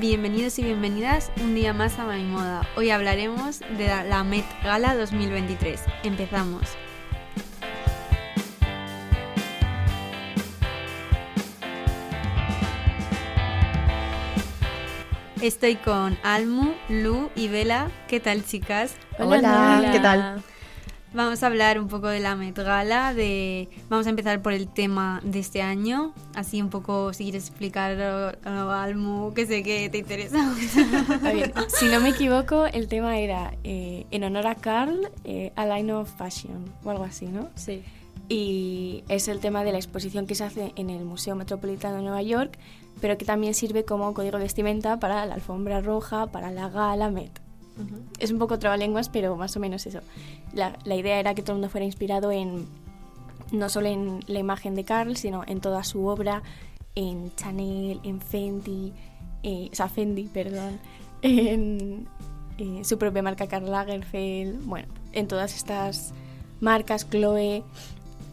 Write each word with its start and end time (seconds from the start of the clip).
bienvenidos 0.00 0.58
y 0.58 0.62
bienvenidas 0.64 1.32
un 1.42 1.54
día 1.54 1.72
más 1.72 1.98
a 1.98 2.04
Mi 2.06 2.24
Moda. 2.24 2.68
Hoy 2.76 2.90
hablaremos 2.90 3.60
de 3.60 3.86
la 4.08 4.24
Met 4.24 4.44
Gala 4.62 4.94
2023. 4.94 5.80
Empezamos. 6.02 6.62
Estoy 15.40 15.76
con 15.76 16.18
Almu, 16.22 16.74
Lu 16.88 17.30
y 17.34 17.48
Vela. 17.48 17.90
¿Qué 18.08 18.20
tal, 18.20 18.44
chicas? 18.44 18.96
Hola, 19.18 19.88
¿qué 19.92 20.00
tal? 20.00 20.42
Vamos 21.16 21.42
a 21.42 21.46
hablar 21.46 21.80
un 21.80 21.88
poco 21.88 22.08
de 22.08 22.20
la 22.20 22.36
Met 22.36 22.58
Gala, 22.58 23.14
de... 23.14 23.70
vamos 23.88 24.06
a 24.06 24.10
empezar 24.10 24.42
por 24.42 24.52
el 24.52 24.68
tema 24.68 25.22
de 25.24 25.38
este 25.38 25.62
año, 25.62 26.12
así 26.34 26.60
un 26.60 26.68
poco 26.68 27.14
si 27.14 27.24
quieres 27.24 27.48
explicar 27.48 28.36
Almu, 28.44 29.32
que 29.32 29.46
sé 29.46 29.62
que 29.62 29.88
te 29.88 29.96
interesa. 29.96 30.54
si 31.68 31.86
no 31.86 32.00
me 32.00 32.10
equivoco, 32.10 32.66
el 32.66 32.88
tema 32.88 33.18
era 33.18 33.54
eh, 33.64 34.04
en 34.10 34.24
honor 34.24 34.46
a 34.46 34.56
Carl, 34.56 35.10
eh, 35.24 35.52
A 35.56 35.64
Line 35.64 35.90
of 35.94 36.14
Fashion 36.18 36.70
o 36.84 36.90
algo 36.90 37.04
así, 37.04 37.24
¿no? 37.24 37.48
Sí. 37.54 37.82
Y 38.28 39.02
es 39.08 39.28
el 39.28 39.40
tema 39.40 39.64
de 39.64 39.72
la 39.72 39.78
exposición 39.78 40.26
que 40.26 40.34
se 40.34 40.44
hace 40.44 40.74
en 40.76 40.90
el 40.90 41.06
Museo 41.06 41.34
Metropolitano 41.34 41.96
de 41.96 42.02
Nueva 42.02 42.20
York, 42.20 42.58
pero 43.00 43.16
que 43.16 43.24
también 43.24 43.54
sirve 43.54 43.86
como 43.86 44.12
código 44.12 44.36
de 44.36 44.44
vestimenta 44.44 45.00
para 45.00 45.24
la 45.24 45.32
alfombra 45.32 45.80
roja, 45.80 46.26
para 46.26 46.50
la 46.50 46.68
gala 46.68 47.08
Met. 47.10 47.45
Es 48.18 48.30
un 48.30 48.38
poco 48.38 48.58
trabalenguas, 48.58 49.08
pero 49.08 49.36
más 49.36 49.56
o 49.56 49.60
menos 49.60 49.86
eso. 49.86 50.00
La, 50.52 50.78
la, 50.84 50.96
idea 50.96 51.20
era 51.20 51.34
que 51.34 51.42
todo 51.42 51.52
el 51.52 51.58
mundo 51.58 51.70
fuera 51.70 51.84
inspirado 51.84 52.32
en 52.32 52.66
no 53.52 53.68
solo 53.68 53.88
en 53.88 54.20
la 54.26 54.38
imagen 54.38 54.74
de 54.74 54.84
Carl, 54.84 55.16
sino 55.16 55.44
en 55.46 55.60
toda 55.60 55.84
su 55.84 56.06
obra, 56.06 56.42
en 56.94 57.34
Chanel, 57.36 58.00
en 58.02 58.20
Fendi, 58.20 58.92
eh, 59.42 59.68
o 59.70 59.74
sea, 59.74 59.88
Fendi, 59.88 60.24
perdón, 60.24 60.80
en 61.22 62.08
eh, 62.58 62.84
su 62.84 62.98
propia 62.98 63.22
marca 63.22 63.46
Karl 63.46 63.70
Lagerfeld, 63.70 64.64
bueno, 64.64 64.88
en 65.12 65.28
todas 65.28 65.54
estas 65.54 66.12
marcas, 66.60 67.08
Chloe, 67.08 67.62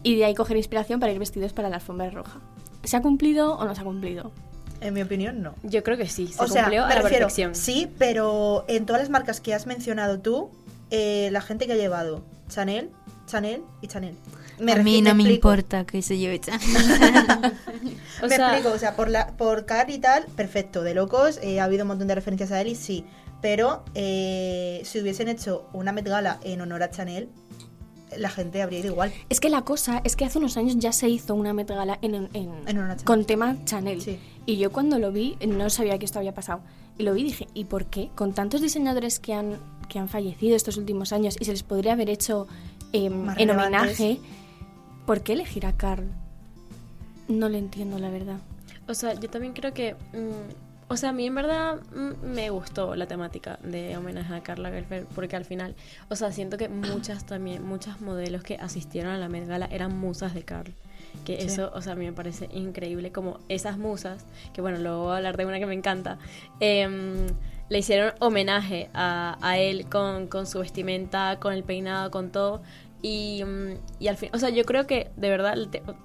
y 0.01 0.15
de 0.15 0.25
ahí 0.25 0.33
coger 0.33 0.57
inspiración 0.57 0.99
para 0.99 1.11
ir 1.11 1.19
vestidos 1.19 1.53
para 1.53 1.69
la 1.69 1.75
alfombra 1.75 2.09
roja. 2.09 2.39
¿Se 2.83 2.97
ha 2.97 3.01
cumplido 3.01 3.55
o 3.57 3.65
no 3.65 3.75
se 3.75 3.81
ha 3.81 3.85
cumplido? 3.85 4.31
En 4.83 4.93
mi 4.93 5.01
opinión, 5.01 5.41
no. 5.41 5.55
Yo 5.63 5.81
creo 5.81 5.97
que 5.97 6.07
sí, 6.07 6.27
se 6.27 6.37
cumplió 6.37 6.85
a 6.85 6.93
la 6.93 7.01
perfección. 7.01 7.55
Sí, 7.55 7.89
pero 7.97 8.65
en 8.67 8.85
todas 8.85 9.01
las 9.01 9.09
marcas 9.09 9.39
que 9.39 9.53
has 9.53 9.65
mencionado 9.65 10.19
tú, 10.19 10.51
eh, 10.91 11.29
la 11.31 11.41
gente 11.41 11.65
que 11.65 11.73
ha 11.73 11.77
llevado 11.77 12.23
Chanel, 12.49 12.89
Chanel 13.25 13.63
y 13.81 13.87
Chanel. 13.87 14.15
a 14.59 14.75
mí 14.83 15.01
no 15.01 15.15
me, 15.15 15.23
importa 15.23 15.85
que 15.85 16.01
se 16.01 16.17
lleve 16.17 16.39
Chanel. 16.39 16.59
me 18.27 18.35
explico, 18.35 18.69
o 18.69 18.77
sea, 18.77 18.95
por, 18.95 19.09
la, 19.09 19.27
por 19.37 19.65
Car 19.65 19.89
y 19.89 19.99
tal, 19.99 20.25
perfecto, 20.35 20.83
de 20.83 20.93
locos, 20.93 21.39
eh, 21.41 21.61
ha 21.61 21.63
habido 21.63 21.83
un 21.83 21.87
montón 21.87 22.07
de 22.07 22.15
referencias 22.15 22.51
a 22.51 22.59
él 22.59 22.67
y 22.67 22.75
sí. 22.75 23.05
Pero 23.41 23.83
eh, 23.93 24.81
si 24.85 25.01
hubiesen 25.01 25.27
hecho 25.27 25.67
una 25.73 25.91
Met 25.91 26.07
Gala 26.07 26.39
en 26.43 26.61
honor 26.61 26.83
a 26.83 26.89
Chanel, 26.89 27.29
la 28.17 28.29
gente 28.29 28.61
habría 28.61 28.79
ido 28.79 28.89
igual. 28.89 29.11
Es 29.29 29.39
que 29.39 29.49
la 29.49 29.63
cosa 29.63 30.01
es 30.03 30.15
que 30.15 30.25
hace 30.25 30.39
unos 30.39 30.57
años 30.57 30.77
ya 30.77 30.91
se 30.91 31.09
hizo 31.09 31.35
una 31.35 31.53
Met 31.53 31.69
Gala 31.69 31.99
en, 32.01 32.29
con 33.03 33.25
tema 33.25 33.57
Chanel. 33.65 34.19
Y 34.45 34.57
yo 34.57 34.71
cuando 34.71 34.99
lo 34.99 35.11
vi 35.11 35.37
no 35.47 35.69
sabía 35.69 35.97
que 35.99 36.05
esto 36.05 36.19
había 36.19 36.33
pasado. 36.33 36.61
Y 36.97 37.03
lo 37.03 37.13
vi 37.13 37.21
y 37.21 37.25
dije, 37.25 37.47
¿y 37.53 37.65
por 37.65 37.85
qué? 37.85 38.09
Con 38.15 38.33
tantos 38.33 38.61
diseñadores 38.61 39.19
que 39.19 39.33
han, 39.33 39.57
que 39.89 39.99
han 39.99 40.07
fallecido 40.09 40.55
estos 40.55 40.77
últimos 40.77 41.11
años 41.11 41.35
y 41.39 41.45
se 41.45 41.51
les 41.51 41.63
podría 41.63 41.93
haber 41.93 42.09
hecho 42.09 42.47
em, 42.91 43.29
en 43.37 43.49
homenaje, 43.49 44.19
¿por 45.05 45.21
qué 45.21 45.33
elegir 45.33 45.65
a 45.65 45.75
Carl? 45.75 46.05
No 47.27 47.49
lo 47.49 47.57
entiendo, 47.57 47.97
la 47.97 48.09
verdad. 48.09 48.37
O 48.87 48.93
sea, 48.93 49.13
yo 49.13 49.29
también 49.29 49.53
creo 49.53 49.73
que... 49.73 49.93
Mm, 49.93 50.72
o 50.87 50.97
sea, 50.97 51.09
a 51.09 51.13
mí 51.13 51.25
en 51.25 51.35
verdad 51.35 51.79
me 52.23 52.49
gustó 52.49 52.95
la 52.95 53.07
temática 53.07 53.59
de 53.63 53.95
homenaje 53.97 54.33
a 54.33 54.41
Carla 54.41 54.69
Lagerfeld 54.69 55.07
porque 55.15 55.35
al 55.35 55.45
final, 55.45 55.75
o 56.09 56.15
sea, 56.15 56.31
siento 56.31 56.57
que 56.57 56.69
muchas 56.69 57.25
también, 57.25 57.63
muchas 57.63 58.01
modelos 58.01 58.43
que 58.43 58.55
asistieron 58.55 59.11
a 59.13 59.17
la 59.17 59.29
Met 59.29 59.47
Gala 59.47 59.67
eran 59.71 59.97
musas 59.97 60.33
de 60.33 60.43
Carl. 60.43 60.73
Que 61.25 61.43
eso, 61.43 61.71
o 61.75 61.81
sea, 61.81 61.93
a 61.93 61.95
mí 61.95 62.05
me 62.05 62.13
parece 62.13 62.49
increíble 62.51 63.11
como 63.11 63.39
esas 63.47 63.77
musas, 63.77 64.25
que 64.51 64.61
bueno, 64.61 64.79
luego 64.79 65.03
voy 65.03 65.13
a 65.13 65.17
hablar 65.17 65.37
de 65.37 65.45
una 65.45 65.59
que 65.59 65.67
me 65.67 65.75
encanta, 65.75 66.17
eh, 66.59 67.27
le 67.69 67.79
hicieron 67.79 68.13
homenaje 68.19 68.89
a, 68.93 69.37
a 69.41 69.57
él 69.57 69.87
con, 69.89 70.27
con, 70.27 70.45
su 70.45 70.59
vestimenta, 70.59 71.39
con 71.39 71.53
el 71.53 71.63
peinado, 71.63 72.11
con 72.11 72.31
todo. 72.31 72.61
Y, 73.05 73.43
mm, 73.43 73.73
y, 73.99 74.07
al 74.07 74.15
fin, 74.15 74.29
o 74.33 74.39
sea, 74.39 74.49
yo 74.49 74.63
creo 74.63 74.87
que 74.87 75.11
de 75.17 75.29
verdad 75.29 75.57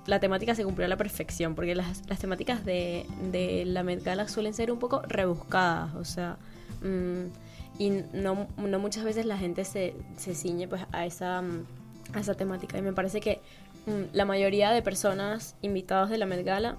la 0.07 0.19
temática 0.19 0.57
se 0.57 0.65
cumplió 0.65 0.85
a 0.85 0.89
la 0.89 0.97
perfección, 0.97 1.55
porque 1.55 1.77
las, 1.77 2.03
las 2.09 2.19
temáticas 2.19 2.65
de, 2.65 3.07
de, 3.31 3.65
la 3.65 3.85
Met 3.85 4.03
Gala 4.03 4.27
suelen 4.27 4.53
ser 4.53 4.73
un 4.73 4.81
poco 4.81 5.01
rebuscadas, 5.03 5.95
o 5.95 6.05
sea, 6.05 6.39
mmm, 6.83 7.27
y 7.79 7.91
no, 8.13 8.49
no, 8.57 8.79
muchas 8.81 9.05
veces 9.05 9.27
la 9.27 9.39
gente 9.39 9.65
se, 9.65 9.95
se 10.17 10.35
ciñe 10.35 10.67
pues 10.67 10.83
a 10.91 11.07
esa, 11.07 11.41
mm, 11.41 11.67
a 12.15 12.21
esa 12.21 12.35
temática. 12.35 12.77
Y 12.77 12.83
me 12.83 12.93
parece 12.93 13.21
que 13.21 13.41
la 14.13 14.25
mayoría 14.25 14.73
de 14.73 14.83
personas 14.83 15.55
invitadas 15.63 16.11
de 16.11 16.19
la 16.19 16.27
Met 16.27 16.45
Gala 16.45 16.77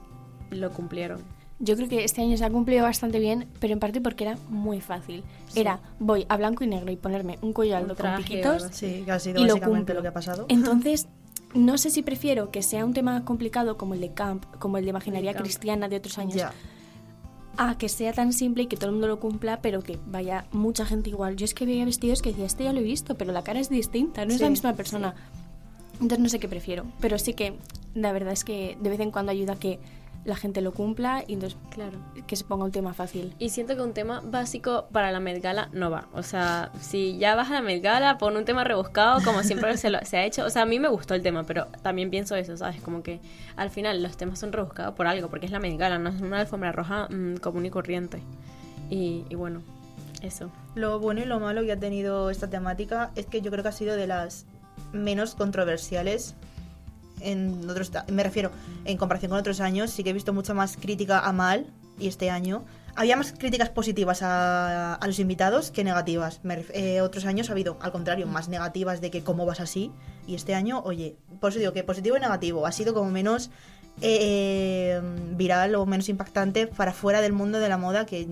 lo 0.52 0.72
cumplieron. 0.72 1.24
Yo 1.60 1.76
creo 1.76 1.90
que 1.90 2.06
este 2.06 2.22
año 2.22 2.38
se 2.38 2.46
ha 2.46 2.50
cumplido 2.50 2.84
bastante 2.84 3.20
bien, 3.20 3.48
pero 3.60 3.74
en 3.74 3.80
parte 3.80 4.00
porque 4.00 4.24
era 4.24 4.38
muy 4.50 4.80
fácil. 4.80 5.24
Era, 5.56 5.82
voy 6.00 6.26
a 6.30 6.38
blanco 6.38 6.64
y 6.64 6.68
negro 6.68 6.90
y 6.90 6.96
ponerme 6.96 7.38
un 7.42 7.52
collar 7.52 7.86
con 7.96 8.16
piquitos. 8.18 8.68
Sí, 8.72 9.04
que 9.04 9.12
ha 9.12 9.20
sido 9.20 9.42
básicamente 9.42 9.94
lo, 9.94 10.02
que 10.02 10.08
ha 10.08 10.14
pasado. 10.14 10.46
Entonces, 10.48 11.08
no 11.54 11.78
sé 11.78 11.90
si 11.90 12.02
prefiero 12.02 12.50
que 12.50 12.62
sea 12.62 12.86
un 12.86 12.94
tema 12.94 13.26
complicado 13.26 13.78
como 13.78 13.94
el 13.94 14.00
de 14.00 14.14
Camp, 14.14 14.46
como 14.60 14.78
el 14.78 14.86
de 14.86 14.92
Imaginaria 14.92 15.34
Cristiana 15.34 15.90
de 15.90 15.98
otros 15.98 16.18
años, 16.18 16.44
a 17.58 17.78
que 17.78 17.90
sea 17.90 18.14
tan 18.14 18.32
simple 18.32 18.64
y 18.64 18.68
que 18.68 18.78
todo 18.78 18.88
el 18.88 18.94
mundo 18.94 19.08
lo 19.08 19.20
cumpla, 19.20 19.62
pero 19.62 19.82
que 19.82 20.00
vaya 20.06 20.46
mucha 20.54 20.86
gente 20.86 21.10
igual. 21.10 21.36
Yo 21.36 21.44
es 21.44 21.54
que 21.54 21.66
veía 21.66 21.84
vestidos 21.84 22.22
que 22.22 22.30
decía, 22.30 22.46
este 22.46 22.64
ya 22.64 22.72
lo 22.72 22.80
he 22.80 22.84
visto, 22.84 23.16
pero 23.16 23.34
la 23.34 23.44
cara 23.44 23.60
es 23.60 23.70
distinta, 23.70 24.24
no 24.24 24.34
es 24.34 24.40
la 24.40 24.50
misma 24.50 24.76
persona. 24.76 25.14
Entonces 25.94 26.20
no 26.20 26.30
sé 26.30 26.40
qué 26.40 26.48
prefiero, 26.48 26.86
pero 27.02 27.20
sí 27.20 27.34
que 27.34 27.56
la 27.96 28.14
verdad 28.14 28.32
es 28.32 28.46
que 28.46 28.78
de 28.80 28.90
vez 28.90 29.02
en 29.02 29.12
cuando 29.12 29.34
ayuda 29.34 29.54
a 29.54 29.60
que 29.60 29.80
la 30.26 30.36
gente 30.36 30.62
lo 30.62 30.74
cumpla 30.74 31.24
y 31.28 31.34
entonces, 31.34 31.58
claro, 31.72 31.98
que 32.28 32.36
se 32.36 32.44
ponga 32.44 32.66
un 32.66 32.72
tema 32.72 32.94
fácil. 32.94 33.34
Y 33.40 33.50
siento 33.50 33.76
que 33.76 33.82
un 33.82 33.94
tema 33.94 34.22
básico 34.24 34.88
para 34.92 35.12
la 35.12 35.20
Met 35.20 35.42
Gala 35.42 35.70
no 35.72 35.90
va. 35.90 36.08
O 36.14 36.24
sea, 36.24 36.72
si 36.80 37.18
ya 37.18 37.36
vas 37.36 37.50
a 37.50 37.54
la 37.54 37.62
Met 37.62 37.82
Gala, 37.82 38.18
pon 38.18 38.36
un 38.38 38.46
tema 38.46 38.64
rebuscado 38.64 39.22
como 39.24 39.44
siempre 39.44 39.76
se, 39.78 39.90
lo, 39.90 40.00
se 40.06 40.18
ha 40.18 40.26
hecho. 40.26 40.46
O 40.46 40.50
sea, 40.50 40.64
a 40.64 40.66
mí 40.66 40.80
me 40.80 40.90
gustó 40.90 41.16
el 41.16 41.22
tema, 41.22 41.44
pero 41.44 41.68
también 41.82 42.10
pienso 42.10 42.36
eso, 42.36 42.58
¿sabes? 42.58 42.82
Como 42.82 43.02
que 43.04 43.20
al 43.56 43.70
final 43.70 44.04
los 44.04 44.18
temas 44.18 44.40
son 44.40 44.52
rebuscados 44.52 44.96
por 44.96 45.08
algo, 45.08 45.30
porque 45.30 45.46
es 45.46 45.52
la 45.52 45.60
Met 45.60 45.78
Gala, 45.78 45.98
no 45.98 46.10
es 46.10 46.22
una 46.22 46.40
alfombra 46.40 46.72
roja 46.72 47.08
mm, 47.10 47.38
común 47.38 47.66
y 47.66 47.70
corriente. 47.70 48.22
Y, 48.90 49.26
y 49.30 49.36
bueno, 49.36 49.62
eso. 50.22 50.52
Lo 50.76 51.00
bueno 51.00 51.22
y 51.22 51.26
lo 51.26 51.40
malo 51.40 51.62
que 51.64 51.72
ha 51.72 51.80
tenido 51.80 52.30
esta 52.30 52.50
temática 52.50 53.12
es 53.16 53.26
que 53.26 53.42
yo 53.42 53.52
creo 53.52 53.64
que 53.64 53.70
ha 53.70 53.74
sido 53.74 53.96
de 53.96 54.08
las 54.08 54.46
menos 54.92 55.36
controversiales 55.36 56.36
en 57.22 57.70
otros, 57.70 57.92
me 58.08 58.24
refiero, 58.24 58.52
en 58.86 58.98
comparación 58.98 59.30
con 59.32 59.40
otros 59.40 59.60
años, 59.62 59.92
sí 59.92 60.04
que 60.04 60.12
he 60.12 60.14
visto 60.14 60.34
mucha 60.34 60.54
más 60.54 60.78
crítica 60.78 61.20
a 61.20 61.32
mal 61.34 61.68
y 62.00 62.08
este 62.08 62.30
año 62.30 62.64
había 62.96 63.16
más 63.16 63.32
críticas 63.32 63.70
positivas 63.70 64.22
a, 64.24 64.96
a 64.96 65.08
los 65.08 65.20
invitados 65.20 65.72
que 65.72 65.84
negativas. 65.84 66.42
Eh, 66.74 67.02
otros 67.02 67.26
años 67.26 67.50
ha 67.50 67.54
habido, 67.54 67.78
al 67.82 67.92
contrario, 67.92 68.28
más 68.28 68.50
negativas 68.50 69.00
de 69.00 69.10
que 69.10 69.24
cómo 69.24 69.46
vas 69.46 69.60
así. 69.62 69.92
Y 70.28 70.36
este 70.36 70.54
año, 70.54 70.82
oye, 70.84 71.16
por 71.40 71.52
eso 71.52 71.60
digo 71.60 71.72
que 71.72 71.84
positivo 71.84 72.18
y 72.18 72.20
negativo. 72.20 72.66
Ha 72.66 72.72
sido 72.74 72.94
como 72.94 73.10
menos 73.10 73.52
eh, 74.02 75.02
viral 75.36 75.76
o 75.76 75.86
menos 75.86 76.10
impactante 76.10 76.68
para 76.68 76.94
fuera 76.94 77.22
del 77.22 77.34
mundo 77.34 77.60
de 77.60 77.70
la 77.70 77.78
moda 77.78 78.06
que 78.06 78.28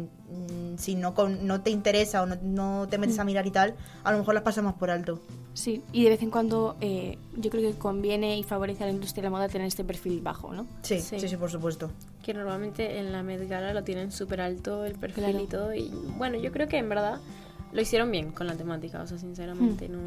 si 0.78 0.96
no, 0.96 1.14
no 1.42 1.62
te 1.62 1.70
interesa 1.70 2.24
o 2.24 2.26
no, 2.26 2.38
no, 2.42 2.88
te 2.88 2.98
metes 2.98 3.20
a 3.20 3.24
mm. 3.24 3.28
mirar 3.28 3.48
y 3.48 3.52
tal, 3.52 3.76
a 4.04 4.12
lo 4.12 4.20
mejor 4.20 4.34
las 4.34 4.44
pasamos 4.44 4.76
por 4.76 4.90
alto. 4.90 5.20
Sí, 5.54 5.82
y 5.92 6.04
de 6.04 6.12
vez 6.12 6.22
en 6.22 6.30
cuando 6.30 6.78
eh, 6.82 7.18
yo 7.36 7.50
creo 7.50 7.72
que 7.72 7.80
conviene 7.80 8.38
y 8.38 8.44
favorece 8.44 8.84
a 8.84 8.88
la 8.88 8.94
industria 8.94 9.24
de 9.24 9.26
la 9.26 9.32
moda 9.32 9.50
tener 9.50 9.66
este 9.66 9.84
perfil 9.84 10.22
bajo, 10.22 10.54
¿no? 10.54 10.68
Sí, 10.84 11.00
sí, 11.00 11.20
sí, 11.20 11.36
por 11.36 11.50
supuesto. 11.50 11.90
Que 12.22 12.34
normalmente 12.34 13.00
en 13.00 13.12
la 13.12 13.24
Met 13.24 13.50
Gala 13.50 13.74
lo 13.74 13.84
tienen 13.84 14.12
súper 14.12 14.40
alto 14.40 14.86
el 14.86 14.94
perfil 14.94 15.40
y 15.42 15.48
todo. 15.48 15.74
Y 15.74 15.90
bueno, 16.16 16.38
yo 16.38 16.52
creo 16.52 16.68
que 16.68 16.78
en 16.78 16.90
verdad 16.90 17.20
lo 17.72 17.82
hicieron 17.82 18.12
bien 18.12 18.32
con 18.32 18.46
la 18.46 18.56
temática, 18.56 19.02
o 19.02 19.08
sea, 19.08 19.18
sinceramente, 19.18 19.90
mm. 19.90 19.92
no, 19.92 20.00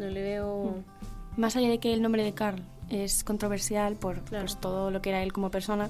no 0.00 0.06
le 0.10 0.20
veo... 0.20 0.74
Mm. 1.36 1.40
Más 1.40 1.54
allá 1.54 1.68
de 1.68 1.78
que 1.78 1.92
el 1.94 2.02
nombre 2.02 2.24
de 2.24 2.32
Carl 2.32 2.60
es 2.88 3.22
controversial 3.22 3.94
por 3.94 4.20
pues, 4.22 4.56
todo 4.56 4.90
lo 4.90 5.00
que 5.00 5.10
era 5.10 5.22
él 5.22 5.32
como 5.32 5.50
persona, 5.50 5.88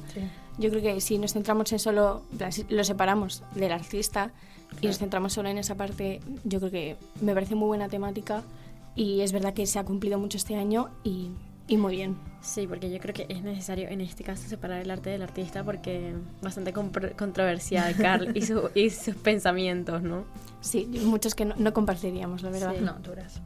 yo 0.61 0.71
creo 0.71 0.83
que 0.83 1.01
si 1.01 1.19
nos 1.19 1.33
centramos 1.33 1.73
en 1.73 1.79
solo, 1.79 2.23
lo 2.69 2.85
separamos 2.85 3.43
del 3.55 3.73
artista 3.73 4.31
y 4.81 4.87
nos 4.87 4.99
centramos 4.99 5.33
solo 5.33 5.49
en 5.49 5.59
esa 5.59 5.75
parte, 5.75 6.21
yo 6.45 6.59
creo 6.61 6.71
que 6.71 6.97
me 7.21 7.35
parece 7.35 7.55
muy 7.55 7.67
buena 7.67 7.89
temática 7.89 8.43
y 8.95 9.23
es 9.23 9.33
verdad 9.33 9.55
que 9.55 9.67
se 9.67 9.79
ha 9.79 9.85
cumplido 9.85 10.19
mucho 10.19 10.37
este 10.37 10.57
año 10.57 10.91
y, 11.03 11.31
y 11.67 11.77
muy 11.79 11.97
bien. 11.97 12.17
Sí, 12.43 12.67
porque 12.67 12.91
yo 12.91 12.99
creo 12.99 13.15
que 13.15 13.27
es 13.29 13.43
necesario 13.43 13.89
en 13.89 14.01
este 14.01 14.23
caso 14.23 14.49
separar 14.49 14.83
el 14.83 14.91
arte 14.91 15.11
del 15.11 15.23
artista 15.23 15.65
porque 15.65 16.15
bastante 16.43 16.73
controversial 16.73 17.95
Carl 17.97 18.37
y, 18.37 18.43
su, 18.43 18.71
y, 18.75 18.91
sus 18.91 19.15
pensamientos, 19.17 20.03
¿no? 20.03 20.25
Sí, 20.61 20.87
muchos 21.05 21.35
que 21.35 21.47
no, 21.47 21.55
no 21.57 21.73
compartiríamos, 21.73 22.43
la 22.43 22.51
verdad. 22.51 22.77
No, 22.81 22.95
duras. 23.01 23.41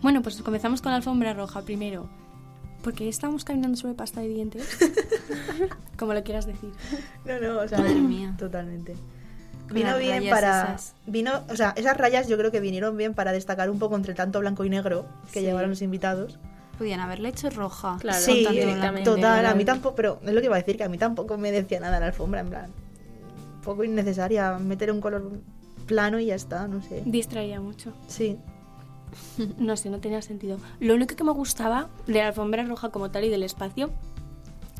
Bueno, 0.00 0.22
pues 0.22 0.40
comenzamos 0.42 0.80
con 0.80 0.92
la 0.92 0.96
alfombra 0.96 1.34
roja 1.34 1.62
primero. 1.62 2.08
Porque 2.82 3.08
estábamos 3.08 3.44
caminando 3.44 3.76
sobre 3.76 3.94
pasta 3.94 4.20
de 4.20 4.28
dientes. 4.28 4.78
Como 5.98 6.14
lo 6.14 6.22
quieras 6.22 6.46
decir. 6.46 6.70
No, 7.24 7.38
no, 7.40 7.60
o 7.60 7.68
sea, 7.68 7.78
Madre 7.78 7.94
mía. 7.96 8.34
totalmente. 8.38 8.94
Vino 9.72 9.90
las 9.90 9.98
bien 9.98 10.28
para. 10.30 10.62
esas. 10.74 10.94
Vino, 11.06 11.42
o 11.50 11.56
sea, 11.56 11.74
esas 11.76 11.96
rayas 11.96 12.28
yo 12.28 12.38
creo 12.38 12.50
que 12.50 12.60
vinieron 12.60 12.96
bien 12.96 13.14
para 13.14 13.32
destacar 13.32 13.68
un 13.68 13.78
poco 13.78 13.96
entre 13.96 14.14
tanto 14.14 14.40
blanco 14.40 14.64
y 14.64 14.70
negro 14.70 15.06
que 15.32 15.40
Sí. 15.40 15.44
llevaron 15.46 15.70
los 15.70 15.82
invitados. 15.82 16.38
Podían 16.78 17.00
haberle 17.00 17.28
hecho 17.30 17.50
roja. 17.50 17.96
Claro, 18.00 18.18
sí, 18.20 18.46
total, 19.04 19.44
a 19.44 19.54
mí 19.54 19.64
tampoco, 19.64 19.96
pero 19.96 20.20
es 20.24 20.32
lo 20.32 20.40
que 20.40 20.46
iba 20.46 20.54
a 20.54 20.60
decir, 20.60 20.76
que 20.76 20.84
a 20.84 20.88
mí 20.88 20.96
tampoco 20.96 21.36
me 21.36 21.50
decía 21.50 21.80
nada 21.80 21.98
la 21.98 22.06
alfombra, 22.06 22.40
en 22.40 22.48
plan, 22.48 22.70
un 23.56 23.60
poco 23.62 23.82
innecesaria, 23.82 24.56
meter 24.58 24.92
un 24.92 25.00
color 25.00 25.28
plano 25.86 26.20
y 26.20 26.26
ya 26.26 26.36
está, 26.36 26.68
no 26.68 26.80
sé. 26.80 27.02
Distraía 27.04 27.60
mucho. 27.60 27.92
Sí, 28.06 28.38
No 29.58 29.76
sé, 29.76 29.90
no 29.90 29.98
tenía 29.98 30.22
sentido. 30.22 30.58
Lo 30.80 30.94
único 30.94 31.16
que 31.16 31.24
me 31.24 31.32
gustaba 31.32 31.88
de 32.06 32.14
la 32.14 32.28
alfombra 32.28 32.64
roja 32.64 32.90
como 32.90 33.10
tal 33.10 33.24
y 33.24 33.28
del 33.28 33.42
espacio 33.42 33.90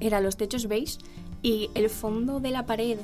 era 0.01 0.21
los 0.21 0.37
techos 0.37 0.67
beige 0.69 0.99
y 1.43 1.71
el 1.75 1.89
fondo 1.91 2.41
de 2.41 2.51
la 2.51 2.67
pared 2.67 2.99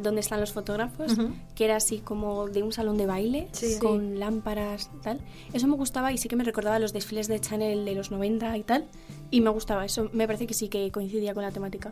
donde 0.00 0.20
están 0.20 0.40
los 0.40 0.52
fotógrafos, 0.52 1.12
que 1.54 1.64
era 1.64 1.76
así 1.76 1.98
como 1.98 2.48
de 2.48 2.62
un 2.62 2.72
salón 2.72 2.96
de 2.96 3.06
baile 3.06 3.48
Sí. 3.52 3.76
con 3.80 4.18
lámparas 4.18 4.88
tal. 5.02 5.20
Eso 5.52 5.66
me 5.66 5.74
gustaba 5.76 6.12
y 6.12 6.16
sí 6.18 6.28
que 6.28 6.36
me 6.36 6.44
recordaba 6.44 6.78
los 6.78 6.92
desfiles 6.92 7.28
de 7.28 7.38
Chanel 7.40 7.84
de 7.84 7.94
los 7.94 8.10
90 8.10 8.56
y 8.56 8.62
tal. 8.62 8.86
Y 9.30 9.40
me 9.42 9.50
gustaba, 9.50 9.84
eso 9.84 10.08
me 10.12 10.26
parece 10.26 10.46
que 10.46 10.54
sí 10.54 10.68
que 10.68 10.90
coincidía 10.90 11.34
con 11.34 11.42
la 11.42 11.50
temática. 11.50 11.90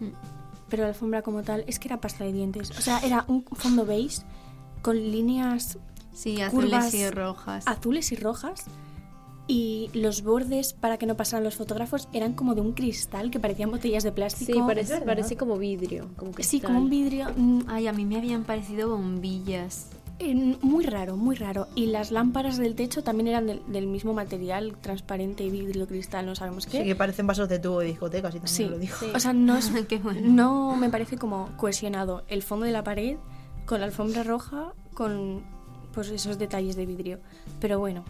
Mm. 0.00 0.08
Pero 0.68 0.82
la 0.84 0.88
alfombra 0.88 1.22
como 1.22 1.42
tal 1.42 1.64
es 1.68 1.78
que 1.78 1.86
era 1.88 2.00
pasta 2.00 2.24
de 2.24 2.32
dientes. 2.32 2.70
O 2.76 2.80
sea, 2.80 2.98
era 3.00 3.24
un 3.28 3.44
fondo 3.44 3.84
beige 3.86 4.22
con 4.82 4.96
líneas 4.96 5.78
Sí, 6.14 6.40
azules 6.40 6.70
curvas 6.70 6.94
y 6.94 7.10
rojas. 7.10 7.66
azules 7.66 8.12
y 8.12 8.16
rojas 8.16 8.64
y 9.46 9.90
los 9.92 10.22
bordes 10.22 10.72
para 10.72 10.96
que 10.96 11.04
no 11.04 11.16
pasaran 11.16 11.44
los 11.44 11.56
fotógrafos 11.56 12.08
eran 12.14 12.32
como 12.32 12.54
de 12.54 12.62
un 12.62 12.72
cristal 12.72 13.30
que 13.30 13.38
parecían 13.38 13.70
botellas 13.70 14.02
de 14.02 14.10
plástico. 14.12 14.52
Sí, 14.52 14.58
parece, 14.66 15.00
parece 15.02 15.36
como 15.36 15.58
vidrio. 15.58 16.08
Como 16.16 16.32
Sí, 16.38 16.60
como 16.60 16.78
un 16.78 16.88
vidrio 16.88 17.26
mm, 17.36 17.62
Ay, 17.68 17.86
a 17.86 17.92
mí 17.92 18.06
me 18.06 18.16
habían 18.16 18.44
parecido 18.44 18.88
bombillas. 18.88 19.90
eh, 20.18 20.56
muy 20.62 20.84
raro, 20.86 21.16
muy 21.18 21.36
raro. 21.36 21.66
Y 21.74 21.86
las 21.86 22.10
lámparas 22.10 22.56
del 22.56 22.74
techo 22.74 23.02
también 23.02 23.26
eran 23.28 23.46
del, 23.46 23.60
del 23.68 23.86
mismo 23.86 24.14
material, 24.14 24.78
transparente, 24.80 25.50
vidrio, 25.50 25.86
cristal, 25.86 26.24
no 26.24 26.34
sabemos 26.34 26.64
qué. 26.64 26.78
sí 26.78 26.84
que 26.84 26.94
parecen 26.96 27.26
vasos 27.26 27.48
de 27.50 27.58
tubo 27.58 27.80
de 27.80 27.88
discoteca, 27.88 28.28
así 28.28 28.38
también 28.38 28.56
Sí, 28.56 28.64
lo 28.64 28.78
digo. 28.78 28.96
sí. 28.98 29.06
o 29.14 29.20
sea, 29.20 29.34
no, 29.34 29.56
es- 29.58 29.70
Qué 29.88 29.98
bueno. 29.98 30.20
no 30.24 30.74
me 30.76 30.88
parece 30.88 31.18
como 31.18 31.50
cohesionado 31.58 32.22
el 32.28 32.42
fondo 32.42 32.64
de 32.64 32.72
la 32.72 32.82
pared 32.82 33.18
con 33.66 33.80
la 33.80 33.86
alfombra 33.86 34.22
roja, 34.22 34.72
con 34.94 35.42
pues 35.94 36.08
esos 36.10 36.38
detalles 36.38 36.76
de 36.76 36.86
vidrio. 36.86 37.20
Pero 37.60 37.78
bueno, 37.78 38.04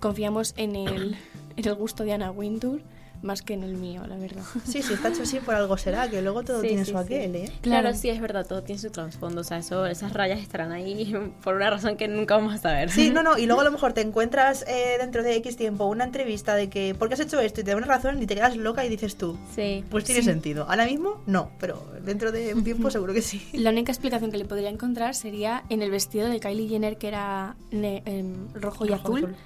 confiamos 0.00 0.54
en 0.56 0.76
el, 0.76 1.16
en 1.56 1.68
el 1.68 1.74
gusto 1.74 2.04
de 2.04 2.12
Anna 2.12 2.30
Wintour 2.30 2.80
más 3.22 3.42
que 3.42 3.54
en 3.54 3.62
el 3.64 3.74
mío, 3.74 4.06
la 4.06 4.16
verdad. 4.16 4.42
Sí, 4.64 4.82
sí, 4.82 4.92
está 4.94 5.08
hecho 5.08 5.22
así 5.22 5.40
por 5.40 5.54
algo 5.54 5.76
será, 5.76 6.08
que 6.08 6.22
luego 6.22 6.42
todo 6.42 6.60
Sí, 6.60 6.68
tiene 6.68 6.84
sí, 6.84 6.92
su 6.92 6.98
sí. 6.98 7.04
aquel, 7.04 7.36
¿eh? 7.36 7.44
Claro, 7.62 7.82
Claro. 7.88 7.96
sí, 7.96 8.08
es 8.10 8.20
verdad, 8.20 8.46
todo 8.46 8.62
tiene 8.62 8.80
su 8.80 8.90
trasfondo. 8.90 9.40
O 9.40 9.44
sea, 9.44 9.58
eso, 9.58 9.86
esas 9.86 10.12
rayas 10.12 10.40
estarán 10.40 10.72
ahí 10.72 11.14
por 11.42 11.54
una 11.54 11.70
razón 11.70 11.96
que 11.96 12.08
nunca 12.08 12.36
vamos 12.36 12.54
a 12.54 12.58
saber. 12.58 12.90
Sí, 12.90 13.10
no, 13.10 13.22
no, 13.22 13.38
y 13.38 13.46
luego 13.46 13.60
a 13.62 13.64
lo 13.64 13.70
mejor 13.78 13.92
te 13.92 14.00
encuentras 14.00 14.64
eh, 14.68 14.96
dentro 14.98 15.22
de 15.22 15.34
X 15.36 15.56
tiempo 15.56 15.86
una 15.86 16.04
entrevista 16.04 16.54
de 16.54 16.68
que, 16.70 16.94
¿por 16.94 17.08
qué 17.08 17.14
has 17.14 17.20
hecho 17.20 17.40
esto? 17.40 17.60
Y 17.60 17.64
te 17.64 17.70
da 17.72 17.76
una 17.76 17.86
razón 17.86 18.22
y 18.22 18.26
te 18.26 18.34
quedas 18.34 18.56
loca 18.56 18.84
y 18.84 18.88
dices 18.88 19.16
tú, 19.16 19.36
Sí. 19.54 19.84
pues 19.90 20.04
tiene 20.04 20.22
sentido. 20.22 20.66
Ahora 20.68 20.84
mismo, 20.86 21.22
no, 21.26 21.50
pero 21.58 21.82
dentro 22.04 22.32
de 22.32 22.54
un 22.54 22.64
tiempo 22.64 22.90
seguro 22.90 23.12
que 23.14 23.22
sí. 23.22 23.42
La 23.52 23.70
única 23.70 23.92
explicación 23.92 24.30
que 24.30 24.38
le 24.38 24.44
podría 24.44 24.68
encontrar 24.70 25.14
sería 25.14 25.64
en 25.68 25.82
el 25.82 25.90
vestido 25.90 26.28
de 26.28 26.40
Kylie 26.40 26.68
Jenner, 26.68 26.96
que 26.98 27.08
era 27.08 27.56
ne- 27.70 28.02
em, 28.06 28.48
rojo 28.54 28.84
y 28.86 28.88
Rojo 28.90 29.02
azul. 29.14 29.18
azul. 29.24 29.36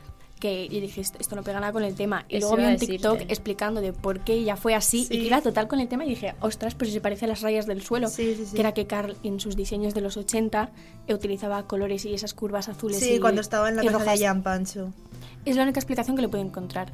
Que 0.42 0.68
yo 0.68 0.80
dije, 0.80 1.00
esto 1.00 1.18
esto 1.20 1.36
no 1.36 1.44
pega 1.44 1.60
nada 1.60 1.72
con 1.72 1.84
el 1.84 1.94
tema. 1.94 2.24
Y 2.28 2.38
Eso 2.38 2.48
luego 2.48 2.56
vi 2.68 2.72
un 2.74 2.76
TikTok 2.80 3.12
decirte. 3.12 3.32
explicando 3.32 3.80
de 3.80 3.92
por 3.92 4.20
qué 4.24 4.32
ella 4.34 4.56
fue 4.56 4.74
así 4.74 5.04
Sí. 5.04 5.14
y 5.14 5.18
que 5.20 5.26
iba 5.28 5.40
total 5.40 5.68
con 5.68 5.78
el 5.78 5.86
tema. 5.86 6.04
Y 6.04 6.08
dije, 6.08 6.34
ostras, 6.40 6.74
pero 6.74 6.86
si 6.88 6.94
se 6.94 7.00
parece 7.00 7.26
a 7.26 7.28
las 7.28 7.42
rayas 7.42 7.66
del 7.66 7.80
suelo. 7.82 8.08
Sí, 8.08 8.34
sí, 8.36 8.46
sí. 8.46 8.54
Que 8.56 8.60
era 8.60 8.72
que 8.74 8.88
Carl 8.88 9.16
en 9.22 9.38
sus 9.38 9.54
diseños 9.54 9.94
de 9.94 10.00
los 10.00 10.16
80 10.16 10.70
utilizaba 11.08 11.62
colores 11.68 12.04
y 12.06 12.12
esas 12.14 12.34
curvas 12.34 12.68
azules. 12.68 12.98
Sí, 12.98 13.14
y- 13.14 13.20
cuando 13.20 13.40
estaba 13.40 13.68
en 13.68 13.76
la 13.76 13.84
y 13.84 13.86
casa 13.86 13.98
de 13.98 14.04
rojas. 14.04 14.20
Jan 14.20 14.42
Pancho. 14.42 14.92
Es 15.44 15.54
la 15.54 15.62
única 15.62 15.78
explicación 15.78 16.16
que 16.16 16.22
le 16.22 16.28
puedo 16.28 16.42
encontrar. 16.44 16.92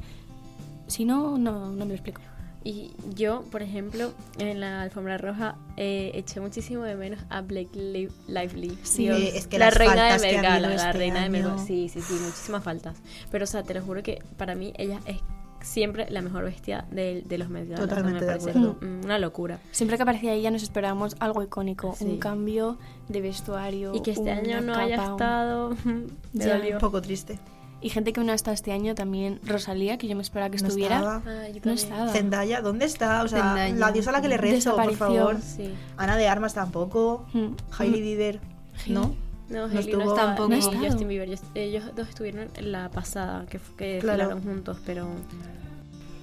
Si 0.85 1.05
no, 1.05 1.37
no, 1.39 1.71
no 1.71 1.85
me 1.85 1.89
lo 1.89 1.93
explico. 1.95 2.21
Y 2.63 2.91
yo, 3.15 3.43
por 3.51 3.61
ejemplo, 3.61 4.11
en 4.37 4.59
la 4.59 4.81
alfombra 4.81 5.17
roja 5.17 5.55
eh, 5.77 6.11
eché 6.13 6.41
muchísimo 6.41 6.83
de 6.83 6.95
menos 6.95 7.19
a 7.29 7.41
Blake 7.41 7.69
Li- 7.73 8.09
Lively. 8.27 8.77
Sí, 8.83 9.03
Dios. 9.05 9.17
es 9.33 9.47
que 9.47 9.57
la 9.59 9.69
reina 9.69 10.17
de 10.17 10.37
habido 10.37 10.67
la 10.69 10.75
este 10.75 10.91
reina 10.93 11.19
de 11.19 11.25
año. 11.25 11.31
Mergala. 11.31 11.57
Sí, 11.65 11.87
sí, 11.87 12.01
sí, 12.01 12.13
muchísimas 12.15 12.61
faltas. 12.63 12.97
Pero, 13.31 13.45
o 13.45 13.47
sea, 13.47 13.63
te 13.63 13.73
lo 13.73 13.81
juro 13.81 14.03
que 14.03 14.21
para 14.37 14.55
mí 14.55 14.73
ella 14.77 14.99
es 15.05 15.17
siempre 15.61 16.09
la 16.09 16.21
mejor 16.21 16.43
bestia 16.43 16.85
de, 16.91 17.21
de 17.25 17.37
los 17.37 17.49
Met 17.49 17.63
Gala. 17.69 17.75
O 17.75 17.77
sea, 17.77 17.87
Totalmente 17.87 18.19
me 18.19 18.25
de 18.25 18.31
parece 18.39 18.49
acuerdo. 18.49 18.77
mm, 18.81 19.05
una 19.05 19.19
locura. 19.19 19.59
Siempre 19.71 19.95
que 19.97 20.03
aparecía 20.03 20.33
ella 20.33 20.51
nos 20.51 20.63
esperábamos 20.63 21.15
algo 21.19 21.41
icónico. 21.43 21.95
Sí. 21.97 22.05
Un 22.05 22.17
cambio 22.17 22.77
de 23.07 23.21
vestuario. 23.21 23.93
Y 23.95 24.01
que 24.01 24.11
este 24.11 24.31
año 24.31 24.59
no 24.61 24.73
haya 24.75 24.97
capa, 24.97 25.07
un- 25.07 25.13
estado. 25.13 25.69
me 26.33 26.45
Ya. 26.45 26.57
dolió. 26.57 26.75
Un 26.75 26.79
poco 26.81 27.01
triste. 27.01 27.39
Y 27.81 27.89
gente 27.89 28.11
que 28.11 28.21
no 28.23 28.31
ha 28.33 28.35
estado 28.35 28.53
este 28.55 28.71
año 28.73 28.93
también, 28.93 29.39
Rosalía, 29.43 29.97
que 29.97 30.07
yo 30.07 30.15
me 30.15 30.21
esperaba 30.21 30.49
que 30.51 30.57
No 30.61 30.67
estuviera. 30.67 30.97
estaba. 30.97 31.47
Yo 31.49 31.61
No 31.63 31.71
estaba. 31.71 32.09
Zendaya, 32.11 32.61
¿dónde 32.61 32.85
está? 32.85 33.23
O 33.23 33.27
sea, 33.29 33.39
Zendaya. 33.53 33.75
la 33.75 33.91
diosa 33.93 34.09
a 34.09 34.13
la 34.13 34.21
que 34.21 34.27
le 34.27 34.37
rezo, 34.37 34.75
por 34.75 34.93
favor. 34.95 35.37
Sí. 35.41 35.73
Ana 35.95 36.17
de 36.17 36.27
Armas 36.27 36.53
tampoco. 36.53 37.25
Mm. 37.33 37.47
Hailey 37.77 38.01
Bieber, 38.01 38.39
¿no? 38.87 39.15
No, 39.49 39.67
No 39.67 39.73
Hailey 39.77 39.93
no, 39.93 39.99
estuvo- 40.01 40.13
Tampoco. 40.13 40.49
No. 40.49 40.61
Justin 40.61 41.07
Bieber. 41.07 41.39
Ellos- 41.55 41.95
dos 41.95 42.09
estuvieron 42.09 42.49
en 42.55 42.71
la 42.73 42.89
pasada, 42.89 43.45
que, 43.49 43.59
que 43.77 43.99
Claro. 43.99 44.39
juntos, 44.41 44.77
pero... 44.85 45.07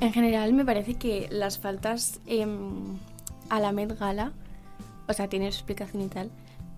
En 0.00 0.12
general 0.12 0.52
me 0.52 0.64
parece 0.66 0.94
que 0.96 1.26
las 1.30 1.58
faltas 1.58 2.20
em, 2.26 2.98
a 3.48 3.60
la 3.60 3.72
Met 3.72 3.98
Gala, 3.98 4.32
o 5.08 5.12
sea, 5.14 5.26
tienen 5.28 5.50
su 5.52 5.60
explicación 5.60 6.02
y 6.02 6.08
tal, 6.08 6.30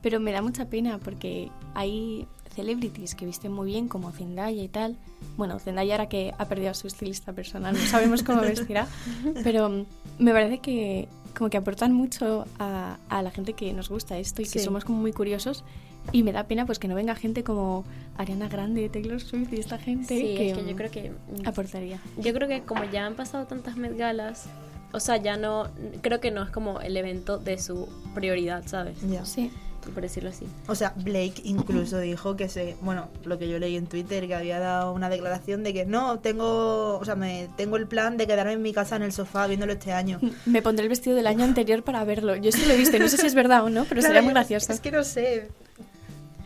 pero 0.03 0.21
me 0.21 0.31
da 0.31 0.41
mucha 0.41 0.67
pena 0.67 0.99
porque 0.99 1.51
hay 1.75 2.29
celebrities 2.49 3.15
que 3.15 3.27
visten 3.27 3.53
muy 3.53 3.67
bien 3.69 3.89
como 3.89 4.11
Zendaya 4.13 4.63
y 4.63 4.69
tal. 4.69 4.97
Bueno, 5.37 5.59
Zendaya 5.59 5.95
ahora 5.95 6.09
que 6.09 6.33
ha 6.39 6.45
perdido 6.47 6.71
a 6.71 6.75
su 6.75 6.87
estilista 6.87 7.33
personal, 7.33 7.75
no 7.75 7.81
sabemos 7.87 8.23
cómo 8.23 8.41
vestirá, 8.43 8.87
pero 9.45 9.69
mm, 9.69 9.85
me 10.19 10.33
parece 10.33 10.59
que 10.59 11.09
como 11.37 11.51
que 11.51 11.57
aportan 11.57 11.93
mucho 11.93 12.47
a, 12.59 12.99
a 13.09 13.23
la 13.23 13.31
gente 13.31 13.53
que 13.53 13.73
nos 13.73 13.89
gusta 13.89 14.19
esto 14.19 14.43
y 14.43 14.45
que 14.45 14.59
Sí. 14.59 14.65
somos 14.65 14.85
como 14.85 14.99
muy 15.01 15.13
curiosos 15.13 15.63
y 16.11 16.23
me 16.23 16.33
da 16.33 16.45
pena 16.45 16.67
pues 16.67 16.79
que 16.79 16.89
no 16.89 16.95
venga 16.95 17.15
gente 17.15 17.45
como 17.45 17.85
Ariana 18.17 18.49
Grande, 18.49 18.89
Taylor 18.89 19.21
Swift 19.21 19.53
y 19.53 19.57
esta 19.61 19.79
gente 19.79 20.17
Sí, 20.19 20.21
que, 20.37 20.51
es 20.51 20.57
que 20.59 20.65
yo 20.65 20.73
mm, 20.73 20.77
creo 20.77 20.91
que... 20.91 21.11
mm, 21.11 21.47
aportaría. 21.47 22.01
Yo 22.17 22.33
creo 22.33 22.49
que 22.49 22.63
como 22.63 22.83
ya 22.91 23.07
han 23.07 23.15
pasado 23.15 23.47
tantas 23.47 23.77
Met 23.77 23.97
Galas, 23.97 24.47
o 24.93 25.01
sea, 25.01 25.19
ya 25.19 25.37
no... 25.37 25.69
Creo 26.01 26.19
que 26.19 26.31
no 26.31 26.43
es 26.43 26.51
como 26.51 26.81
el 26.81 26.97
evento 26.97 27.37
de 27.39 27.59
su 27.59 27.89
prioridad, 28.15 28.65
¿sabes? 28.67 28.97
Ya. 29.09 29.25
Sí. 29.27 29.51
Por 29.95 30.03
decirlo 30.03 30.31
así. 30.31 30.47
O 30.67 30.75
sea, 30.75 30.93
Blake 30.97 31.41
incluso 31.45 31.99
dijo 32.01 32.37
que 32.37 32.49
se, 32.49 32.77
bueno, 32.81 33.09
lo 33.25 33.39
que 33.39 33.49
yo 33.49 33.59
leí 33.59 33.77
en 33.77 33.87
Twitter, 33.87 34.27
que 34.27 34.35
había 34.35 34.59
dado 34.59 34.93
una 34.93 35.09
declaración 35.09 35.63
de 35.63 35.73
que 35.73 35.87
no, 35.87 36.19
tengo, 36.21 36.99
o 36.99 37.05
sea, 37.05 37.15
me 37.15 37.49
tengo 37.57 37.77
el 37.77 37.87
plan 37.87 38.17
de 38.17 38.27
quedarme 38.27 38.53
en 38.53 38.63
mi 38.63 38.73
casa 38.73 38.97
en 38.97 39.03
el 39.03 39.13
sofá 39.13 39.47
viéndolo 39.47 39.73
este 39.73 39.93
año. 39.93 40.21
Me 40.47 40.63
pondré 40.63 40.85
el 40.85 40.89
vestido 40.89 41.17
del 41.17 41.27
año 41.27 41.45
anterior 41.45 41.83
para 41.83 42.05
verlo. 42.05 42.37
Yo 42.37 42.51
esto 42.51 42.67
lo 42.67 42.75
he 42.75 42.77
visto, 42.77 42.99
no 42.99 43.09
sé 43.09 43.17
si 43.17 43.27
es 43.27 43.35
verdad 43.35 43.65
o 43.65 43.71
no, 43.71 43.85
pero 43.85 44.01
Claro, 44.01 44.15
sería 44.15 44.23
muy 44.23 44.33
gracioso. 44.33 44.73
Es 44.73 44.81
que 44.81 44.91
no 44.91 45.05
sé 45.05 45.49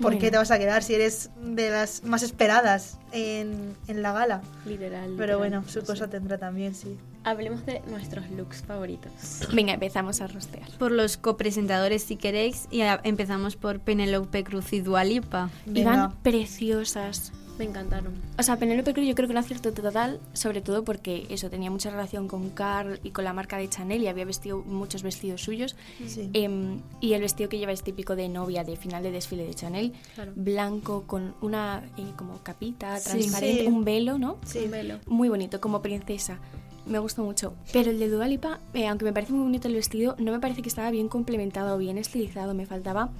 por 0.03 0.19
qué 0.19 0.31
te 0.31 0.37
vas 0.37 0.51
a 0.51 0.59
quedar 0.59 0.83
si 0.83 0.95
eres 0.95 1.31
de 1.43 1.71
las 1.71 2.03
más 2.05 2.23
esperadas 2.23 2.99
en, 3.13 3.75
en 3.89 4.03
la 4.03 4.13
gala. 4.13 4.43
Literal. 4.67 5.05
Pero 5.17 5.17
literal, 5.17 5.39
bueno, 5.39 5.65
su 5.69 5.83
cosa 5.85 6.09
tendrá 6.09 6.37
también, 6.39 6.75
sí. 6.75 6.97
Hablemos 7.25 7.65
de 7.65 7.81
nuestros 7.89 8.29
looks 8.31 8.63
favoritos. 8.63 9.13
Venga, 9.55 9.75
empezamos 9.75 10.21
a 10.21 10.27
rostear. 10.27 10.69
Por 10.79 10.91
los 10.91 11.17
copresentadores, 11.17 12.03
si 12.03 12.17
queréis, 12.17 12.67
y 12.71 12.81
a- 12.83 13.01
empezamos 13.05 13.55
por 13.57 13.79
Penelope 13.81 14.43
Cruz 14.45 14.73
y 14.73 14.81
Dualipa. 14.81 15.49
Iban 15.73 16.13
preciosas. 16.23 17.33
Me 17.63 17.69
encantaron. 17.69 18.13
O 18.39 18.43
sea, 18.43 18.57
Penélope 18.57 18.93
Cruz 18.93 19.07
yo 19.07 19.15
creo 19.15 19.29
que 19.29 19.33
un 19.33 19.39
acierto 19.39 19.73
total, 19.73 20.19
sobre 20.33 20.61
todo 20.63 20.83
porque 20.85 21.27
eso 21.31 21.49
tenía 21.49 21.71
mucha 21.71 21.91
relación 21.91 22.27
con 22.27 22.51
Carl 22.51 22.99
y 23.05 23.11
con 23.11 23.23
la 23.25 23.33
marca 23.33 23.57
de 23.57 23.69
Chanel 23.69 24.03
y 24.03 24.09
había 24.09 24.25
vestido 24.25 24.59
muchos 24.59 25.05
vestidos 25.05 25.43
suyos. 25.43 25.77
Sí. 26.05 26.29
Em, 26.33 26.81
y 27.01 27.13
el 27.13 27.21
vestido 27.21 27.49
que 27.49 27.59
lleva 27.59 27.71
es 27.71 27.85
típico 27.85 28.17
de 28.17 28.29
novia 28.29 28.65
de 28.65 28.75
final 28.77 29.05
de 29.05 29.13
desfile 29.13 29.47
de 29.47 29.55
Chanel, 29.55 29.93
Claro. 30.17 30.33
blanco 30.35 31.05
con 31.07 31.35
una 31.41 31.85
eh, 31.97 32.03
como 32.17 32.43
capita 32.43 32.99
transparente, 33.01 33.61
Sí. 33.63 33.67
un 33.69 33.85
velo, 33.85 34.19
¿no? 34.19 34.39
Sí. 34.45 34.59
Un 34.65 34.71
velo. 34.73 34.99
Muy 35.07 35.29
bonito, 35.29 35.61
como 35.61 35.83
princesa. 35.83 36.39
Me 36.85 36.99
gustó 36.99 37.23
mucho. 37.23 37.55
Pero 37.73 37.93
el 37.93 38.01
de 38.01 38.09
Dualipa, 38.09 38.59
eh, 38.75 38.89
aunque 38.89 39.05
me 39.05 39.13
parece 39.13 39.33
muy 39.33 39.45
bonito 39.45 39.69
el 39.69 39.75
vestido, 39.75 40.17
no 40.19 40.33
me 40.33 40.41
parece 40.41 40.63
que 40.63 40.69
estaba 40.69 40.91
bien 40.91 41.07
complementado 41.09 41.77
o 41.77 41.79
bien 41.79 41.97
estilizado. 41.97 42.55
Me 42.55 42.67
faltaba 42.67 43.11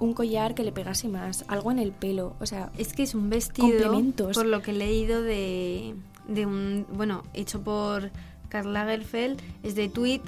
un 0.00 0.12
collar 0.14 0.54
que 0.54 0.64
le 0.64 0.72
pegase 0.72 1.08
más, 1.08 1.44
algo 1.48 1.70
en 1.70 1.78
el 1.78 1.92
pelo. 1.92 2.34
O 2.40 2.46
sea, 2.46 2.70
Es 2.76 2.92
que 2.94 3.02
es 3.04 3.14
un 3.14 3.30
vestido, 3.30 3.68
Complementos. 3.68 4.36
por 4.36 4.46
lo 4.46 4.60
que 4.62 4.72
he 4.72 4.74
leído 4.74 5.22
de, 5.22 5.94
de 6.26 6.46
un, 6.46 6.86
bueno, 6.92 7.22
hecho 7.34 7.60
por 7.62 8.10
Karl 8.48 8.72
Lagerfeld, 8.72 9.40
es 9.62 9.74
de 9.76 9.88
tweet 9.88 10.22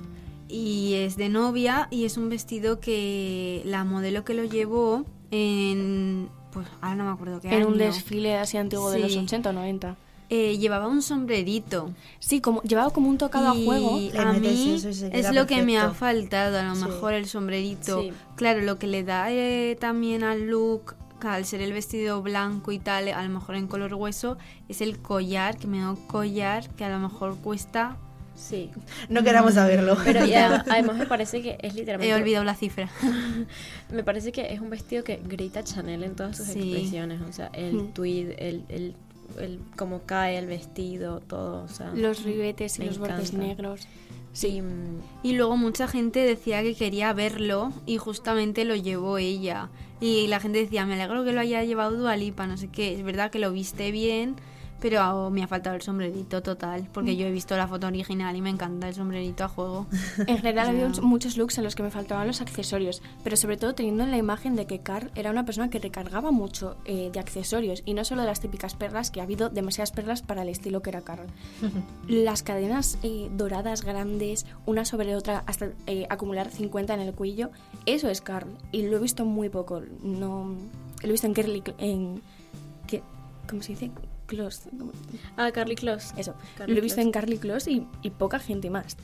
y 0.49 0.95
es 0.95 1.17
de 1.17 1.29
novia 1.29 1.89
y 1.91 2.05
es 2.05 2.17
un 2.17 2.29
vestido 2.29 2.79
que 2.79 3.63
la 3.65 3.85
modelo 3.85 4.25
que 4.25 4.35
lo 4.35 4.45
llevó 4.45 5.05
en, 5.31 6.29
pues 6.53 6.67
ahora 6.83 6.95
no 6.97 7.05
me 7.05 7.11
acuerdo 7.11 7.41
qué 7.41 7.49
en 7.57 7.67
un 7.67 7.79
desfile 7.79 8.37
así 8.37 8.59
antiguo 8.59 8.91
de 8.91 8.99
los 8.99 9.13
Sí. 9.13 9.19
80 9.19 9.51
o 9.51 9.53
90. 9.55 9.97
Eh, 10.35 10.57
llevaba 10.57 10.89
un 10.89 11.03
sombrerito. 11.03 11.91
Sí, 12.19 12.41
como 12.41 12.63
llevaba 12.63 12.89
como 12.91 13.11
un 13.11 13.19
tocado 13.19 13.51
a 13.51 13.55
Y 13.55 13.67
juego. 13.67 13.99
Le 13.99 14.19
a 14.19 14.33
mí 14.33 14.73
eso 14.77 14.89
y 14.89 14.95
se 14.95 15.11
es 15.19 15.31
lo 15.35 15.47
que 15.47 15.63
me 15.63 15.77
ha 15.79 15.91
faltado, 15.91 16.59
a 16.59 16.63
lo 16.63 16.75
Sí. 16.75 16.85
mejor 16.85 17.13
el 17.13 17.27
sombrerito. 17.27 18.01
Sí. 18.01 18.13
Claro, 18.37 18.63
lo 18.63 18.79
que 18.79 18.87
le 18.87 19.05
da 19.05 19.31
eh, 19.31 19.77
también 19.79 20.25
al 20.25 20.47
look, 20.47 20.95
al 21.21 21.45
ser 21.45 21.61
el 21.61 21.73
vestido 21.75 22.23
blanco 22.23 22.73
y 22.73 22.79
tal, 22.79 23.09
a 23.09 23.23
lo 23.23 23.29
mejor 23.29 23.57
en 23.57 23.67
color 23.67 23.93
hueso, 23.95 24.39
es 24.71 24.81
el 24.81 24.99
collar, 25.01 25.59
que 25.59 25.67
me 25.67 25.81
da 25.81 25.91
un 25.91 25.97
collar 26.07 26.69
que 26.77 26.85
a 26.85 26.89
lo 26.89 26.99
mejor 26.99 27.37
cuesta... 27.37 27.99
Sí. 28.35 28.71
No 29.11 29.23
queramos 29.23 29.53
saberlo. 29.55 29.97
Pero 30.03 30.25
Ya. 30.25 30.47
además, 30.47 30.67
además 30.71 30.97
me 30.97 31.07
parece 31.07 31.43
que 31.43 31.59
es 31.61 31.75
literalmente. 31.75 32.11
He 32.11 32.19
olvidado 32.19 32.45
la 32.45 32.55
cifra. 32.55 32.89
Me 33.93 34.03
parece 34.03 34.33
que 34.33 34.53
es 34.55 34.61
un 34.61 34.71
vestido 34.71 35.05
que 35.05 35.21
grita 35.23 35.63
Chanel 35.63 36.03
en 36.03 36.17
todas 36.17 36.39
sus 36.39 36.47
Sí. 36.47 36.59
expresiones. 36.61 37.21
O 37.21 37.33
sea, 37.33 37.51
el 37.53 37.75
Mm. 37.75 37.93
tweed, 37.93 38.31
el, 38.39 38.65
el, 38.71 38.95
el 39.41 39.61
cómo 39.77 40.03
cae 40.07 40.39
el 40.39 40.47
vestido, 40.47 41.21
todo. 41.21 41.65
O 41.65 41.69
sea, 41.69 41.93
Los 41.95 42.23
ribetes 42.25 42.79
y 42.79 42.85
los 42.85 42.99
bordes 42.99 43.31
encanta. 43.33 43.47
negros. 43.47 43.89
sí. 44.33 44.63
mm, 44.63 45.01
Y 45.23 45.33
luego 45.35 45.57
mucha 45.57 45.89
gente 45.89 46.21
decía 46.21 46.63
que 46.63 46.75
quería 46.75 47.13
verlo 47.13 47.73
y 47.87 47.99
justamente 47.99 48.65
lo 48.65 48.75
llevó 48.77 49.19
ella. 49.19 49.69
Y 50.01 50.27
la 50.27 50.41
gente 50.41 50.59
decía, 50.59 50.85
me 50.85 50.95
alegro 50.95 51.25
que 51.25 51.33
lo 51.33 51.41
haya 51.41 51.63
llevado 51.63 51.97
Dualipa, 51.97 52.47
no 52.47 52.57
sé 52.57 52.69
qué. 52.69 52.95
Es 52.95 53.05
verdad 53.05 53.31
que 53.31 53.39
lo 53.39 53.53
viste 53.53 53.91
bien, 53.93 54.35
pero 54.83 55.31
me 55.31 55.45
ha 55.45 55.47
faltado 55.47 55.77
el 55.77 55.83
sombrerito 55.83 56.43
total, 56.43 56.89
porque 56.93 57.15
yo 57.17 57.27
he 57.27 57.31
visto 57.31 57.57
la 57.57 57.69
foto 57.69 57.87
original 57.87 58.35
y 58.35 58.43
me 58.43 58.51
encanta 58.51 58.89
el 58.89 58.95
sombrerito 58.95 59.45
a 59.45 59.49
juego. 59.49 59.87
En 60.27 60.39
general 60.39 60.69
había 60.69 60.89
muchos 61.03 61.37
looks 61.37 61.57
en 61.59 61.65
los 61.65 61.77
que 61.77 61.85
me 61.85 61.91
faltaban 61.91 62.27
los 62.27 62.41
accesorios, 62.41 63.01
pero 63.23 63.37
sobre 63.37 63.57
todo 63.57 63.75
teniendo 63.75 64.03
en 64.03 64.11
la 64.11 64.17
imagen 64.17 64.57
de 64.57 64.67
que 64.67 64.81
Carl 64.81 65.13
era 65.15 65.31
una 65.31 65.45
persona 65.45 65.71
que 65.71 65.79
recargaba 65.79 66.33
mucho 66.33 66.77
eh, 66.85 67.11
de 67.13 67.21
accesorios 67.21 67.83
y 67.87 67.95
no 67.95 68.05
solo 68.05 68.23
de 68.23 68.27
las 68.27 68.41
típicas 68.41 68.75
perlas, 68.75 69.13
que 69.13 69.21
ha 69.21 69.23
habido 69.23 69.51
demasiadas 69.51 69.93
perlas 69.93 70.23
para 70.23 70.43
el 70.43 70.49
estilo 70.49 70.83
que 70.83 70.91
era 70.91 71.03
Carl. 71.03 71.27
Las 72.09 72.43
cadenas 72.43 72.99
eh, 73.05 73.31
doradas 73.37 73.85
grandes, 73.85 74.47
una 74.67 74.85
sobre 74.85 75.15
otra, 75.15 75.45
hasta 75.47 75.69
eh, 75.87 76.07
acumular 76.11 76.51
50 76.51 76.95
en 76.95 77.01
el 77.01 77.15
cuello, 77.15 77.51
eso 77.87 78.09
es 78.09 78.21
Carl. 78.21 78.49
Y 78.73 78.83
lo 78.83 78.97
he 78.97 79.01
visto 79.01 79.25
muy 79.25 79.49
poco. 79.49 79.81
No, 80.03 80.57
lo 81.03 81.09
he 81.09 81.13
visto 81.13 81.29
en 81.29 82.23
¿qué? 82.89 83.03
¿cómo 83.49 83.63
se 83.63 83.73
dice? 83.73 83.91
Close. 84.37 84.69
Ah, 85.37 85.51
Carly 85.53 85.75
Close. 85.77 86.13
Eso, 86.17 86.35
Carly 86.57 86.73
lo 86.75 86.79
he 86.79 86.83
visto 86.83 86.97
Close. 86.97 87.07
en 87.07 87.13
Carly 87.13 87.39
Close 87.39 87.71
y, 87.71 87.87
y 88.03 88.11
poca 88.11 88.39
gente 88.39 88.71
más. 88.71 88.97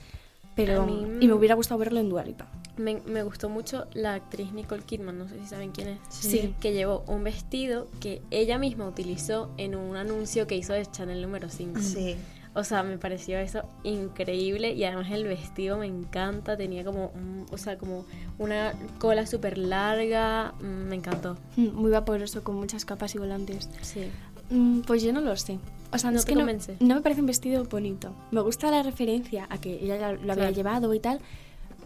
Pero, 0.57 0.87
mí, 0.87 1.07
y 1.21 1.29
me 1.29 1.35
hubiera 1.35 1.55
gustado 1.55 1.79
verlo 1.79 2.01
en 2.01 2.09
Dualipa. 2.09 2.47
Me, 2.77 3.01
me 3.07 3.23
gustó 3.23 3.49
mucho 3.49 3.87
la 3.95 4.15
actriz 4.15 4.53
Nicole 4.53 4.83
Kidman, 4.83 5.17
no 5.19 5.29
sé 5.29 5.39
si 5.41 5.47
saben 5.47 5.71
quién 5.71 5.89
es. 5.89 5.99
Sí. 6.11 6.55
Que 6.61 6.73
llevó 6.73 7.05
un 7.07 7.23
vestido 7.25 7.87
que 8.01 8.23
ella 8.31 8.59
misma 8.59 8.87
utilizó 8.89 9.51
en 9.57 9.75
un 9.77 9.97
anuncio 9.97 10.47
que 10.49 10.57
hizo 10.57 10.73
de 10.73 10.85
Chanel 10.87 11.23
número 11.23 11.49
5. 11.49 11.81
Sí. 11.81 12.17
O 12.55 12.65
sea, 12.65 12.83
me 12.83 12.99
pareció 12.99 13.39
eso 13.39 13.63
increíble 13.85 14.73
y 14.73 14.83
además 14.85 15.11
el 15.13 15.25
vestido 15.25 15.79
me 15.79 15.87
encanta, 15.87 16.57
tenía 16.57 16.85
como, 16.85 17.13
un- 17.15 17.47
o 17.53 17.59
sea, 17.59 17.79
como 17.79 18.05
una 18.39 18.73
cola 18.99 19.27
súper 19.27 19.59
larga, 19.59 20.55
mm, 20.61 20.65
me 20.89 20.97
encantó. 20.97 21.37
Mm, 21.57 21.69
Muy 21.75 21.91
vaporoso, 21.93 22.43
con 22.43 22.57
muchas 22.57 22.85
capas 22.85 23.15
y 23.15 23.19
volantes. 23.19 23.69
Sí. 23.83 24.11
Mm, 24.51 24.81
Pues 24.81 25.03
yo 25.03 25.13
no 25.13 25.21
lo 25.21 25.37
sé. 25.37 25.59
O 25.93 25.99
sea, 25.99 26.11
No 26.11 26.19
es 26.19 26.25
que 26.27 26.35
no, 26.35 26.45
me 26.45 27.01
parece 27.01 27.21
un 27.23 27.27
vestido 27.27 27.65
bonito. 27.65 28.13
Me 28.31 28.41
gusta 28.43 28.71
la 28.71 28.83
referencia 28.83 29.47
a 29.49 29.59
que 29.59 29.83
ella 29.83 30.13
lo 30.13 30.19
había 30.33 30.35
Claro. 30.35 30.51
llevado 30.51 30.95
y 30.95 31.01
tal, 31.01 31.19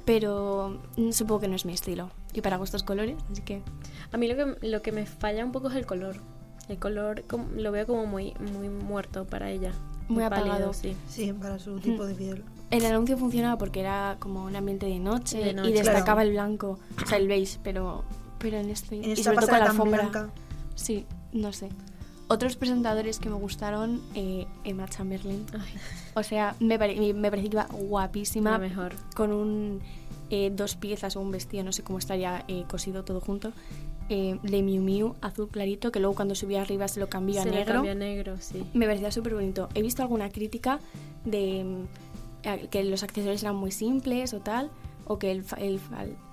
pero 0.05 0.81
mm, 0.97 1.11
supongo 1.13 1.41
que 1.43 1.49
no 1.49 1.57
es 1.57 1.65
mi 1.65 1.73
estilo. 1.73 2.11
Y 2.35 2.41
para 2.41 2.57
gustos 2.57 2.83
colores, 2.83 3.17
así 3.31 3.43
que... 3.43 3.63
A 4.11 4.17
mí 4.17 4.27
lo 4.29 4.35
que, 4.37 4.67
lo 4.67 4.83
que 4.83 4.91
me 4.93 5.07
falla 5.07 5.45
un 5.45 5.53
poco 5.53 5.69
es 5.69 5.77
el 5.77 5.87
color. 5.87 6.17
El 6.69 6.79
color 6.79 7.23
como- 7.29 7.47
lo 7.57 7.71
veo 7.73 7.87
como 7.87 8.07
muy, 8.07 8.35
muy 8.55 8.69
muerto 8.69 9.25
para 9.27 9.51
ella. 9.51 9.73
Muy 10.09 10.25
pálido, 10.29 10.53
apagado. 10.53 10.73
sí. 10.75 10.97
Sí, 11.09 11.33
para 11.33 11.59
su 11.59 11.79
tipo 11.79 12.05
de 12.07 12.15
piel. 12.15 12.43
El 12.71 12.85
anuncio 12.87 13.17
funcionaba 13.17 13.57
porque 13.59 13.81
era 13.81 14.17
como 14.19 14.45
un 14.45 14.57
ambiente 14.57 14.87
de 14.87 14.99
noche, 14.99 15.39
De 15.39 15.53
noche. 15.53 15.71
y 15.71 15.73
destacaba 15.75 16.05
Claro. 16.05 16.21
el 16.23 16.31
blanco, 16.33 16.79
o 17.03 17.07
sea, 17.07 17.19
el 17.19 17.29
beige, 17.29 17.59
pero, 17.63 18.03
pero 18.39 18.57
en 18.59 18.71
este... 18.71 18.97
En 18.97 19.11
y 19.13 19.17
sobre 19.17 19.37
todo 19.39 19.49
con 19.49 19.59
la 19.59 19.65
alfombra. 19.67 20.01
blanca. 20.09 20.31
Sí, 20.75 21.07
no 21.33 21.53
sé. 21.53 21.69
Otros 22.33 22.57
presentadores 22.57 23.19
que 23.19 23.29
me 23.29 23.35
gustaron, 23.37 24.01
eh, 24.15 24.47
Emma 24.65 24.89
Chamberlain. 24.89 25.45
Ay, 25.53 25.75
O 26.15 26.23
sea, 26.23 26.55
me, 26.61 26.79
pare- 26.79 27.13
me- 27.13 27.31
que 27.31 27.41
iba 27.41 27.65
guapísima. 27.71 28.53
la 28.53 28.59
mejor. 28.59 28.95
Con 29.15 29.33
un 29.33 29.81
eh, 30.31 30.51
dos 30.55 30.77
piezas 30.77 31.15
o 31.17 31.21
un 31.21 31.31
vestido, 31.31 31.63
no 31.63 31.73
sé 31.73 31.83
cómo 31.83 31.99
estaría 31.99 32.45
eh, 32.49 32.65
cosido 32.69 33.05
todo 33.05 33.21
junto. 33.21 33.53
de 34.09 34.63
Miu 34.63 34.83
Miu, 34.83 35.15
azul 35.23 35.49
clarito, 35.49 35.91
que 35.93 35.99
luego 36.01 36.15
cuando 36.15 36.35
subía 36.35 36.61
arriba 36.63 36.87
se 36.89 37.01
lo 37.01 37.09
cambió 37.09 37.41
a 37.41 37.45
Se 37.45 37.51
le 37.51 37.57
negro. 37.59 37.75
cambia 37.75 37.93
a 37.93 37.95
negro, 37.95 38.37
sí. 38.41 38.63
Me 38.75 38.85
parecía 38.87 39.11
súper 39.11 39.35
bonito. 39.35 39.69
He 39.75 39.81
visto 39.83 40.03
alguna 40.03 40.29
crítica 40.31 40.81
de 41.25 41.65
mm, 42.45 42.69
que 42.69 42.85
los 42.85 43.03
accesorios 43.03 43.43
eran 43.43 43.57
muy 43.57 43.71
simples 43.73 44.35
o 44.35 44.41
tal, 44.41 44.71
o 45.07 45.19
que 45.19 45.31
el, 45.31 45.45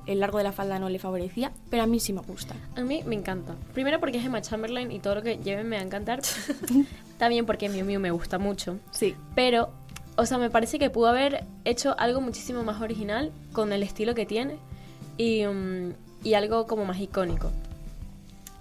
el 0.10 0.20
largo 0.20 0.40
de 0.40 0.44
la 0.44 0.52
falda 0.52 0.80
no 0.80 0.90
le 0.90 0.98
favorecía, 0.98 1.52
pero 1.70 1.84
a 1.84 1.86
mí 1.86 2.00
sí 2.00 2.14
me 2.14 2.22
gusta. 2.22 2.56
A 2.76 2.82
mí 2.82 3.04
me 3.06 3.16
encanta. 3.16 3.56
Primero 3.74 4.00
porque 4.00 4.18
es 4.18 4.26
Emma 4.26 4.42
Chamberlain 4.42 4.92
y 4.92 5.00
todo 5.00 5.16
lo 5.16 5.22
que 5.22 5.38
lleve 5.38 5.64
me 5.64 5.76
va 5.76 5.84
a 5.84 5.86
encantar. 5.86 6.22
También 7.20 7.46
porque 7.46 7.70
Miu 7.70 7.86
Miu 7.86 8.00
me 8.00 8.10
gusta 8.10 8.40
mucho. 8.40 8.80
Sí. 8.90 9.16
Pero, 9.36 9.70
o 10.16 10.26
sea, 10.26 10.40
me 10.40 10.50
parece 10.50 10.80
que 10.80 10.90
pudo 10.90 11.08
haber 11.08 11.46
hecho 11.64 11.96
algo 12.00 12.22
muchísimo 12.22 12.64
más 12.64 12.82
original 12.82 13.32
con 13.52 13.72
el 13.72 13.84
estilo 13.84 14.16
que 14.16 14.26
tiene 14.26 14.58
y, 15.16 15.46
mm, 15.46 15.94
y 16.24 16.34
algo 16.34 16.66
como 16.66 16.86
más 16.86 17.00
icónico. 17.00 17.52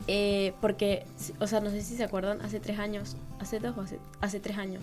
Eh, 0.06 0.52
porque, 0.60 1.06
o 1.40 1.46
sea, 1.46 1.60
no 1.60 1.70
sé 1.70 1.80
si 1.80 1.96
se 1.96 2.04
acuerdan, 2.04 2.42
hace 2.42 2.60
tres 2.60 2.78
años, 2.78 3.16
hace 3.40 3.58
dos 3.58 3.76
o 3.78 3.80
hace, 3.80 3.98
hace 4.20 4.38
tres 4.38 4.58
años, 4.58 4.82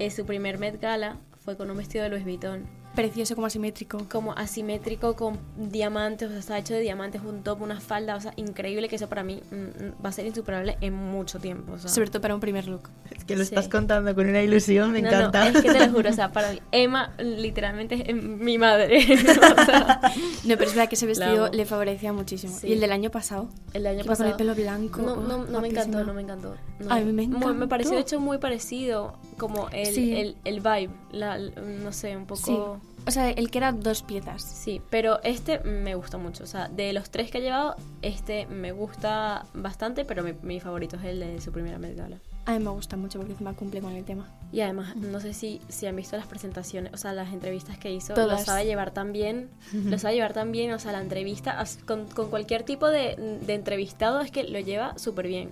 eh, 0.00 0.10
su 0.10 0.26
primer 0.26 0.58
Met 0.58 0.80
Gala 0.80 1.16
fue 1.44 1.56
con 1.56 1.70
un 1.70 1.76
vestido 1.76 2.04
de 2.04 2.10
Louis 2.10 2.24
Vuitton, 2.24 2.64
Precioso 2.94 3.34
como 3.34 3.46
asimétrico. 3.46 4.06
como 4.10 4.32
asimétrico 4.32 5.16
con 5.16 5.38
diamantes, 5.56 6.28
o 6.28 6.30
sea, 6.30 6.38
está 6.40 6.58
hecho 6.58 6.74
de 6.74 6.80
diamantes, 6.80 7.22
un 7.22 7.42
top, 7.42 7.62
una 7.62 7.80
falda, 7.80 8.16
o 8.16 8.20
sea, 8.20 8.32
increíble 8.36 8.88
que 8.88 8.96
eso 8.96 9.08
para 9.08 9.22
mí 9.22 9.40
mm, 9.50 9.54
mm, 9.54 9.92
va 10.04 10.10
a 10.10 10.12
ser 10.12 10.26
insuperable 10.26 10.76
en 10.82 10.92
mucho 10.94 11.38
tiempo. 11.38 11.72
O 11.72 11.78
sea. 11.78 11.88
Sobre 11.90 12.10
todo 12.10 12.20
para 12.20 12.34
un 12.34 12.40
primer 12.40 12.66
look. 12.68 12.90
Es 13.10 13.24
que 13.24 13.34
lo 13.36 13.44
Sí. 13.44 13.54
estás 13.54 13.68
contando 13.68 14.14
con 14.14 14.28
una 14.28 14.42
ilusión, 14.42 14.92
me 14.92 15.00
No, 15.00 15.08
encanta. 15.08 15.50
No, 15.50 15.58
es 15.58 15.64
que 15.64 15.72
te 15.72 15.86
lo 15.86 15.92
juro, 15.92 16.10
o 16.10 16.12
sea, 16.12 16.32
para 16.32 16.52
mí, 16.52 16.60
Emma 16.70 17.12
literalmente 17.18 18.10
es 18.10 18.14
mi 18.22 18.58
madre. 18.58 18.98
o 19.14 19.64
sea, 19.64 20.00
No, 20.44 20.56
pero 20.56 20.64
es 20.64 20.74
verdad 20.74 20.88
que 20.88 20.96
ese 20.96 21.06
vestido 21.06 21.48
le 21.50 21.64
favorecía 21.64 22.12
muchísimo. 22.12 22.56
Sí. 22.58 22.68
Y 22.68 22.72
el 22.74 22.80
del 22.80 22.92
año 22.92 23.10
pasado. 23.10 23.48
el 23.72 23.86
año 23.86 23.96
iba 24.00 24.04
con 24.04 24.08
pasado. 24.12 24.30
el 24.30 24.36
pelo 24.36 24.54
blanco. 24.54 25.00
No, 25.02 25.14
oh, 25.14 25.16
no, 25.22 25.44
no 25.46 25.60
me 25.60 25.68
encantó, 25.68 26.04
no 26.04 26.12
me 26.14 26.22
encantó. 26.22 26.54
no. 26.78 26.90
A 26.92 26.96
mí 27.00 27.04
me 27.06 27.12
Muy- 27.12 27.26
Me 27.28 27.36
encantó. 27.36 27.68
pareció 27.68 27.94
de 27.94 28.00
hecho 28.02 28.20
muy 28.20 28.38
parecido, 28.38 29.16
como 29.38 29.68
el, 29.70 29.86
Sí. 29.86 30.14
el, 30.16 30.36
el 30.44 30.60
vibe, 30.60 30.90
la, 31.12 31.38
no 31.38 31.92
sé, 31.92 32.16
un 32.16 32.26
poco... 32.26 32.80
Sí. 32.80 32.88
O 33.04 33.10
sea, 33.10 33.30
el 33.30 33.50
que 33.50 33.58
era 33.58 33.72
dos 33.72 34.02
piezas. 34.04 34.42
Sí, 34.42 34.80
pero 34.88 35.20
este 35.24 35.58
me 35.64 35.96
gusta 35.96 36.18
mucho. 36.18 36.44
O 36.44 36.46
sea, 36.46 36.68
de 36.68 36.92
los 36.92 37.10
tres 37.10 37.32
que 37.32 37.38
ha 37.38 37.40
llevado, 37.40 37.74
este 38.00 38.46
me 38.46 38.70
gusta 38.70 39.44
bastante, 39.54 40.04
pero 40.04 40.22
mi, 40.22 40.34
mi 40.42 40.60
favorito 40.60 40.94
es 40.96 41.04
el 41.04 41.18
de 41.18 41.40
su 41.40 41.50
primera 41.50 41.78
Gala. 41.78 42.18
A 42.44 42.52
mí 42.52 42.64
me 42.64 42.70
gusta 42.70 42.96
mucho 42.96 43.18
porque 43.18 43.32
encima 43.32 43.54
cumple 43.54 43.80
con 43.80 43.92
el 43.92 44.04
tema. 44.04 44.28
Y 44.52 44.60
además, 44.60 44.94
no 44.96 45.18
sé 45.20 45.32
si, 45.34 45.60
si 45.68 45.86
han 45.86 45.96
visto 45.96 46.16
las 46.16 46.26
presentaciones, 46.26 46.92
o 46.92 46.96
sea, 46.96 47.12
las 47.12 47.32
entrevistas 47.32 47.76
que 47.78 47.92
hizo, 47.92 48.14
Todas. 48.14 48.40
lo 48.40 48.44
sabe 48.44 48.66
llevar 48.66 48.92
tan 48.92 49.12
bien, 49.12 49.48
lo 49.72 49.98
sabe 49.98 50.14
llevar 50.14 50.32
tan 50.32 50.52
bien, 50.52 50.72
o 50.72 50.78
sea, 50.78 50.92
la 50.92 51.00
entrevista, 51.00 51.64
con, 51.86 52.06
con 52.06 52.30
cualquier 52.30 52.62
tipo 52.64 52.88
de, 52.88 53.38
de 53.44 53.54
entrevistado 53.54 54.20
es 54.20 54.30
que 54.30 54.44
lo 54.44 54.58
lleva 54.60 54.96
súper 54.98 55.26
bien. 55.28 55.50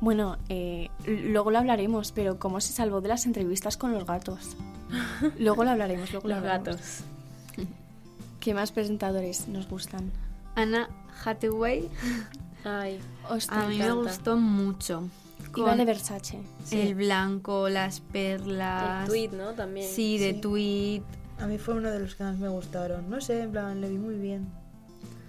Bueno, 0.00 0.38
eh, 0.48 0.88
luego 1.06 1.50
lo 1.50 1.58
hablaremos, 1.58 2.12
pero 2.12 2.38
¿cómo 2.38 2.60
se 2.60 2.72
salvó 2.72 3.00
de 3.00 3.08
las 3.08 3.26
entrevistas 3.26 3.76
con 3.76 3.92
los 3.92 4.06
gatos? 4.06 4.56
Luego 5.38 5.62
lo 5.64 5.70
hablaremos, 5.70 6.10
luego 6.12 6.26
lo 6.28 6.34
Los 6.36 6.44
hablaremos. 6.44 6.76
gatos. 6.76 7.00
¿Qué 8.40 8.54
más 8.54 8.72
presentadores 8.72 9.46
nos 9.48 9.68
gustan? 9.68 10.10
Anna 10.54 10.88
Hathaway 11.24 11.88
Ay, 12.64 12.98
a 13.48 13.66
mí 13.68 13.78
me 13.78 13.92
gustó 13.92 14.36
mucho. 14.36 15.08
iba 15.56 15.76
de 15.76 15.84
Versace. 15.84 16.38
Sí. 16.64 16.80
el 16.80 16.94
blanco, 16.94 17.68
las 17.68 18.00
perlas. 18.00 19.02
el 19.04 19.08
tweet, 19.08 19.28
¿no? 19.36 19.52
También. 19.52 19.86
Sí, 19.88 20.18
de 20.18 20.32
Sí. 20.34 20.40
tweet. 20.40 21.02
A 21.38 21.46
mí 21.46 21.58
fue 21.58 21.74
uno 21.74 21.90
de 21.90 22.00
los 22.00 22.14
que 22.14 22.24
más 22.24 22.38
me 22.38 22.48
gustaron. 22.48 23.08
No 23.08 23.20
sé, 23.20 23.42
en 23.42 23.50
plan, 23.52 23.80
le 23.80 23.88
vi 23.88 23.96
muy 23.98 24.14
bien. 24.16 24.46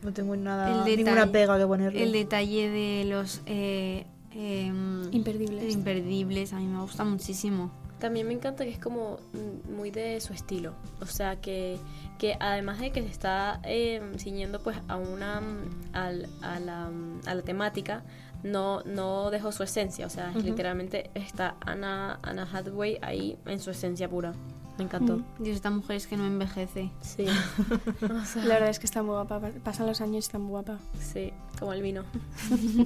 No 0.04 0.12
tengo 0.14 0.36
nada, 0.36 0.70
El 0.72 0.80
detalle- 0.84 0.98
ninguna 1.04 1.32
pega 1.32 1.58
que 1.58 1.68
ponerle. 1.68 2.04
El 2.04 2.12
detalle 2.12 2.70
de 2.70 3.06
los 3.06 3.42
eh, 3.46 4.06
em, 4.34 5.04
Imperdibles. 5.14 5.74
imperdibles 5.74 6.54
a 6.54 6.58
mí 6.58 6.66
me 6.68 6.82
gusta 6.82 7.04
muchísimo. 7.04 7.72
También 8.00 8.28
me 8.28 8.34
encanta 8.34 8.64
que 8.64 8.72
es 8.72 8.80
como 8.80 9.20
mm, 9.34 9.76
muy 9.76 9.92
de 9.92 10.20
su 10.22 10.34
estilo. 10.34 10.74
O 11.02 11.06
sea, 11.06 11.36
que, 11.40 11.78
que 12.18 12.36
además 12.40 12.80
de 12.80 12.92
que 12.92 13.02
se 13.04 13.10
está 13.10 13.60
eh, 13.64 14.02
ciñendo 14.18 14.60
pues 14.64 14.76
a 14.88 14.96
una 14.98 15.40
mm, 15.42 15.70
al- 15.94 16.30
a, 16.42 16.60
la, 16.60 16.90
mm, 16.90 17.22
a 17.28 17.36
la 17.36 17.42
temática, 17.44 18.04
no, 18.44 18.82
no 18.86 19.30
dejó 19.30 19.52
su 19.52 19.62
esencia. 19.62 20.08
O 20.08 20.10
sea, 20.10 20.32
literalmente 20.32 21.12
está 21.14 21.58
Anna, 21.62 22.18
Anna 22.24 22.50
Hathaway 22.52 22.98
ahí 23.04 23.38
en 23.46 23.60
su 23.60 23.70
esencia 23.70 24.10
pura. 24.10 24.34
Me 24.80 24.86
encantó. 24.86 25.18
Mm. 25.18 25.24
Dios, 25.44 25.56
esta 25.58 25.70
mujer 25.70 25.98
es 25.98 26.08
que 26.08 26.18
no 26.18 26.26
envejece. 26.26 26.90
Sí. 27.02 27.26
O 28.02 28.26
sea, 28.26 28.44
La 28.46 28.56
verdad 28.56 28.70
es 28.70 28.80
que 28.80 28.88
está 28.88 29.04
muy 29.04 29.12
guapa. 29.14 29.40
Pasan 29.64 29.86
los 29.86 30.02
años 30.02 30.16
y 30.16 30.20
está 30.20 30.40
muy 30.40 30.50
guapa. 30.50 30.80
sí, 31.00 31.32
como 31.60 31.74
el 31.74 31.84
vino. 31.84 32.04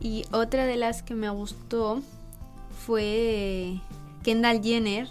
Y 0.00 0.24
otra 0.32 0.66
de 0.66 0.76
las 0.76 1.02
que 1.02 1.14
me 1.14 1.28
gustó 1.30 2.02
fue 2.86 3.78
Kendall 4.22 4.62
Jenner. 4.62 5.06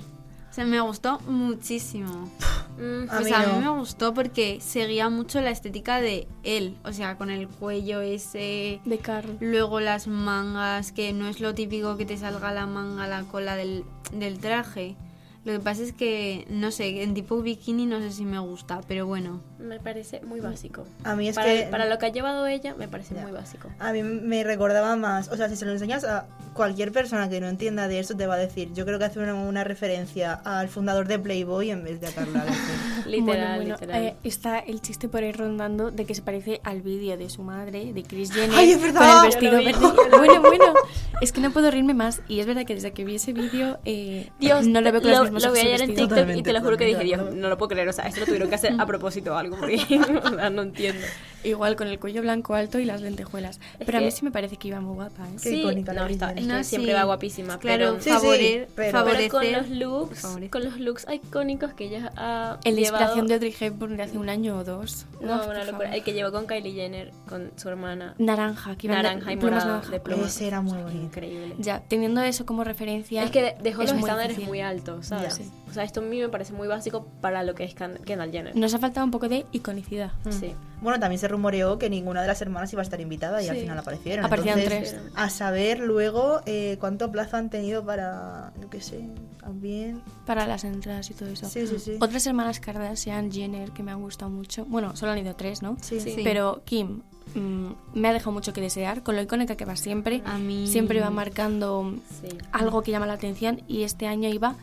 O 0.49 0.53
sea, 0.55 0.65
me 0.65 0.79
gustó 0.81 1.19
muchísimo. 1.27 2.29
Mm, 2.77 3.09
A 3.09 3.17
Pues 3.17 3.25
mí 3.25 3.31
a 3.33 3.39
mí 3.39 3.45
no. 3.53 3.73
me 3.73 3.79
gustó 3.79 4.13
porque 4.13 4.59
seguía 4.61 5.09
mucho 5.09 5.41
la 5.41 5.49
estética 5.49 5.99
de 5.99 6.27
él. 6.43 6.75
O 6.83 6.91
sea, 6.93 7.17
con 7.17 7.31
el 7.31 7.47
cuello 7.47 8.01
ese. 8.01 8.79
De 8.85 8.97
Carl. 8.99 9.37
Luego 9.39 9.79
las 9.79 10.07
mangas, 10.07 10.91
que 10.91 11.11
no 11.13 11.27
es 11.27 11.39
lo 11.39 11.55
típico 11.55 11.97
que 11.97 12.05
te 12.05 12.17
salga 12.17 12.51
la 12.53 12.67
manga, 12.67 13.07
la 13.07 13.23
cola 13.23 13.55
del, 13.55 13.83
del 14.11 14.37
traje. 14.39 14.95
Lo 15.45 15.51
que 15.51 15.59
pasa 15.59 15.83
es 15.83 15.91
que, 15.91 16.47
no 16.49 16.71
sé, 16.71 17.03
en 17.03 17.13
tipo 17.13 17.41
bikini 17.41 17.85
no 17.85 17.99
sé 17.99 18.11
si 18.13 18.23
me 18.23 18.39
gusta, 18.39 18.79
pero 18.87 19.05
bueno. 19.05 19.41
me 19.59 19.77
parece 19.79 20.21
muy 20.21 20.39
básico. 20.39 20.85
A 21.03 21.15
mí 21.15 21.27
es 21.27 21.35
para, 21.35 21.47
que- 21.53 21.67
para 21.69 21.85
lo 21.85 21.97
que 21.97 22.05
ha 22.05 22.09
llevado 22.09 22.45
ella, 22.47 22.75
me 22.75 22.87
parece 22.87 23.15
Ya. 23.15 23.23
muy 23.23 23.31
básico. 23.31 23.69
A 23.79 23.91
mí 23.91 24.03
me 24.03 24.43
recordaba 24.45 24.95
más, 24.95 25.27
o 25.29 25.35
sea, 25.37 25.49
si 25.49 25.55
se 25.57 25.65
lo 25.65 25.71
enseñas 25.71 26.03
a 26.05 26.27
cualquier 26.53 26.91
persona 26.93 27.29
que 27.29 27.41
no 27.41 27.47
entienda 27.47 27.87
de 27.89 27.99
eso, 27.99 28.15
te 28.15 28.25
va 28.27 28.35
a 28.35 28.37
decir, 28.37 28.71
yo 28.73 28.85
creo 28.85 28.99
que 28.99 29.05
hace 29.05 29.19
una, 29.19 29.33
una 29.35 29.63
referencia 29.65 30.33
al 30.33 30.69
fundador 30.69 31.07
de 31.07 31.19
Playboy 31.19 31.71
en 31.71 31.83
vez 31.83 31.99
de 31.99 32.07
a 32.07 32.11
Lagerfeld. 32.11 32.43
Literal, 33.17 33.55
bueno, 33.55 33.55
bueno, 33.55 33.75
literal. 33.75 34.03
eh, 34.03 34.15
está 34.23 34.59
el 34.59 34.81
chiste 34.81 35.07
por 35.07 35.23
ahí 35.23 35.31
rondando 35.31 35.91
de 35.91 36.05
que 36.05 36.15
se 36.15 36.21
parece 36.21 36.61
al 36.63 36.81
vídeo 36.81 37.17
de 37.17 37.29
su 37.29 37.41
madre, 37.43 37.93
de 37.93 38.03
Chris 38.03 38.31
Jenner, 38.31 38.57
¡Ay, 38.57 38.71
es 38.71 38.77
con 38.77 38.87
el 38.87 39.25
vestido 39.25 39.51
lo 39.53 39.57
vi, 39.59 39.65
verde. 39.65 39.81
lo. 39.81 40.17
Bueno, 40.17 40.41
bueno, 40.41 40.73
es 41.21 41.31
que 41.31 41.41
no 41.41 41.51
puedo 41.51 41.69
reírme 41.71 41.93
más. 41.93 42.21
Y 42.27 42.39
es 42.39 42.45
verdad 42.45 42.65
que 42.65 42.75
desde 42.75 42.91
que 42.93 43.05
vi 43.05 43.15
ese 43.15 43.33
vídeo, 43.33 43.79
eh, 43.85 44.29
Dios, 44.39 44.67
no 44.67 44.81
le 44.81 44.91
veo 44.91 45.01
con 45.01 45.11
lo, 45.11 45.21
mismos 45.23 45.43
lo 45.43 45.51
vi 45.53 45.59
ojos 45.59 45.71
al 45.71 45.73
ayer 45.75 45.89
en. 45.89 45.95
TikTok 45.95 46.29
y 46.35 46.43
te 46.43 46.53
lo 46.53 46.61
juro 46.61 46.77
que 46.77 46.85
dije, 46.85 47.03
Dios, 47.03 47.33
no 47.33 47.49
lo 47.49 47.57
puedo 47.57 47.69
creer, 47.69 47.87
o 47.89 47.93
sea, 47.93 48.05
esto 48.05 48.19
lo 48.21 48.25
tuvieron 48.25 48.49
que 48.49 48.55
hacer 48.55 48.75
a 48.77 48.85
propósito 48.85 49.33
o 49.33 49.37
algo, 49.37 49.57
porque 49.57 49.77
no 50.51 50.61
entiendo. 50.61 51.05
Igual 51.43 51.75
con 51.75 51.87
el 51.87 51.99
cuello 51.99 52.21
blanco 52.21 52.53
alto 52.55 52.79
y 52.79 52.85
las 52.85 53.01
lentejuelas. 53.01 53.59
Es 53.79 53.85
Pero 53.85 53.97
a 53.97 54.01
mí 54.01 54.11
sí 54.11 54.23
me 54.23 54.31
parece 54.31 54.57
que 54.57 54.69
iba 54.69 54.79
muy 54.81 54.95
guapa, 54.95 55.27
¿eh? 55.27 55.33
Qué 55.41 55.49
sí, 55.49 55.59
icónica 55.61 55.93
la 55.93 56.01
no, 56.03 56.07
está, 56.07 56.29
es 56.31 56.35
que 56.35 56.41
No, 56.41 56.63
siempre 56.63 56.91
sí. 56.91 56.95
va 56.97 57.03
guapísima, 57.03 57.59
Claro, 57.59 57.97
pero... 57.99 58.01
Sí, 58.01 58.09
sí, 58.37 58.61
pero- 58.75 58.91
favorecer. 58.91 59.29
Pero 59.29 59.29
con 59.29 59.51
los 59.51 59.69
looks, 59.69 60.21
con 60.49 60.63
los 60.63 60.79
looks 60.79 61.05
icónicos 61.11 61.73
que 61.73 61.85
ella 61.85 62.11
ha 62.15 62.59
la 62.63 62.69
inspiración 62.69 63.27
de 63.27 63.33
llevado... 63.33 63.33
Audrey 63.33 63.55
Hepburn 63.59 63.97
de 63.97 64.03
hace 64.03 64.17
un 64.17 64.29
año 64.29 64.57
o 64.57 64.63
dos. 64.63 65.05
No, 65.21 65.35
Uf, 65.35 65.45
una 65.47 65.63
locura. 65.63 65.71
favor. 65.71 65.85
El 65.95 66.03
que 66.03 66.13
llevó 66.13 66.31
con 66.31 66.47
Kylie 66.47 66.73
Jenner, 66.73 67.11
con 67.27 67.51
su 67.57 67.69
hermana. 67.69 68.15
Naranja, 68.17 68.75
que 68.75 68.87
iban 68.87 68.97
de- 68.97 69.03
Naranja 69.03 69.33
y 69.33 69.37
plumas 69.37 69.53
morado, 69.63 69.71
naranja. 69.77 69.91
de 69.91 69.99
plumas. 69.99 70.35
Ese 70.35 70.47
era 70.47 70.61
muy 70.61 70.81
bonito. 70.81 71.03
Increíble. 71.03 71.55
Ya, 71.59 71.81
teniendo 71.81 72.21
eso 72.21 72.45
como 72.45 72.63
referencia. 72.63 73.23
Es 73.23 73.31
que 73.31 73.41
de- 73.41 73.55
dejó 73.61 73.81
es 73.83 73.89
los 73.91 73.99
muy 73.99 74.09
estándares 74.09 74.39
muy 74.39 74.61
altos, 74.61 75.07
¿sabes? 75.07 75.39
Ya. 75.39 75.45
O 75.73 75.75
sea, 75.75 75.83
esto 75.85 76.01
a 76.01 76.03
mí 76.03 76.19
me 76.19 76.29
parece 76.29 76.53
muy 76.53 76.67
básico 76.67 77.07
para 77.19 77.41
lo 77.41 77.55
que 77.55 77.63
es 77.63 77.73
Kendall 77.73 78.31
Jenner. 78.31 78.55
Nos 78.55 78.75
ha 78.75 78.77
faltado 78.77 79.03
un 79.03 79.09
poco 79.09 79.27
de 79.27 79.47
iconicidad. 79.53 80.11
Sí. 80.29 80.53
Bueno, 80.83 80.99
también 80.99 81.17
se 81.17 81.27
rumoreó 81.27 81.79
que 81.79 81.89
ninguna 81.89 82.21
de 82.21 82.27
las 82.27 82.39
hermanas 82.43 82.71
iba 82.73 82.81
a 82.81 82.83
estar 82.83 83.01
invitada 83.01 83.41
y 83.41 83.47
al 83.47 83.57
final 83.57 83.79
aparecieron. 83.79 84.23
Aparecían 84.23 84.59
Entonces, 84.59 84.91
tres. 84.91 85.03
A 85.15 85.31
saber 85.31 85.79
luego 85.79 86.41
eh, 86.45 86.77
cuánto 86.79 87.11
plazo 87.11 87.37
han 87.37 87.49
tenido 87.49 87.83
para, 87.83 88.53
yo 88.61 88.69
qué 88.69 88.81
sé, 88.81 89.03
también. 89.41 90.01
Para 90.27 90.45
las 90.45 90.63
entradas 90.63 91.09
y 91.09 91.15
todo 91.15 91.29
eso. 91.29 91.49
Sí, 91.49 91.65
sí, 91.65 91.79
sí. 91.79 91.97
Otras 91.99 92.27
hermanas 92.27 92.59
Kardashian, 92.59 93.31
Jenner, 93.31 93.71
que 93.71 93.81
me 93.81 93.91
han 93.91 94.01
gustado 94.01 94.29
mucho. 94.29 94.65
Bueno, 94.65 94.95
solo 94.95 95.13
han 95.13 95.17
ido 95.17 95.35
tres, 95.35 95.63
¿no? 95.63 95.75
Sí, 95.81 95.99
Sí. 95.99 96.21
Pero 96.23 96.61
Kim 96.65 97.01
mm, 97.33 97.71
me 97.95 98.09
ha 98.09 98.13
dejado 98.13 98.31
mucho 98.31 98.53
que 98.53 98.61
desear, 98.61 99.01
con 99.01 99.15
lo 99.15 99.21
icónica 99.23 99.55
que 99.55 99.65
va 99.65 99.75
siempre. 99.75 100.21
A 100.25 100.37
mí- 100.37 100.67
Siempre 100.67 100.99
va 101.01 101.09
marcando 101.09 101.95
Sí. 102.21 102.27
algo 102.51 102.83
que 102.83 102.91
llama 102.91 103.07
la 103.07 103.13
atención 103.13 103.61
y 103.67 103.83
este 103.83 104.05
año 104.05 104.29
iba 104.29 104.55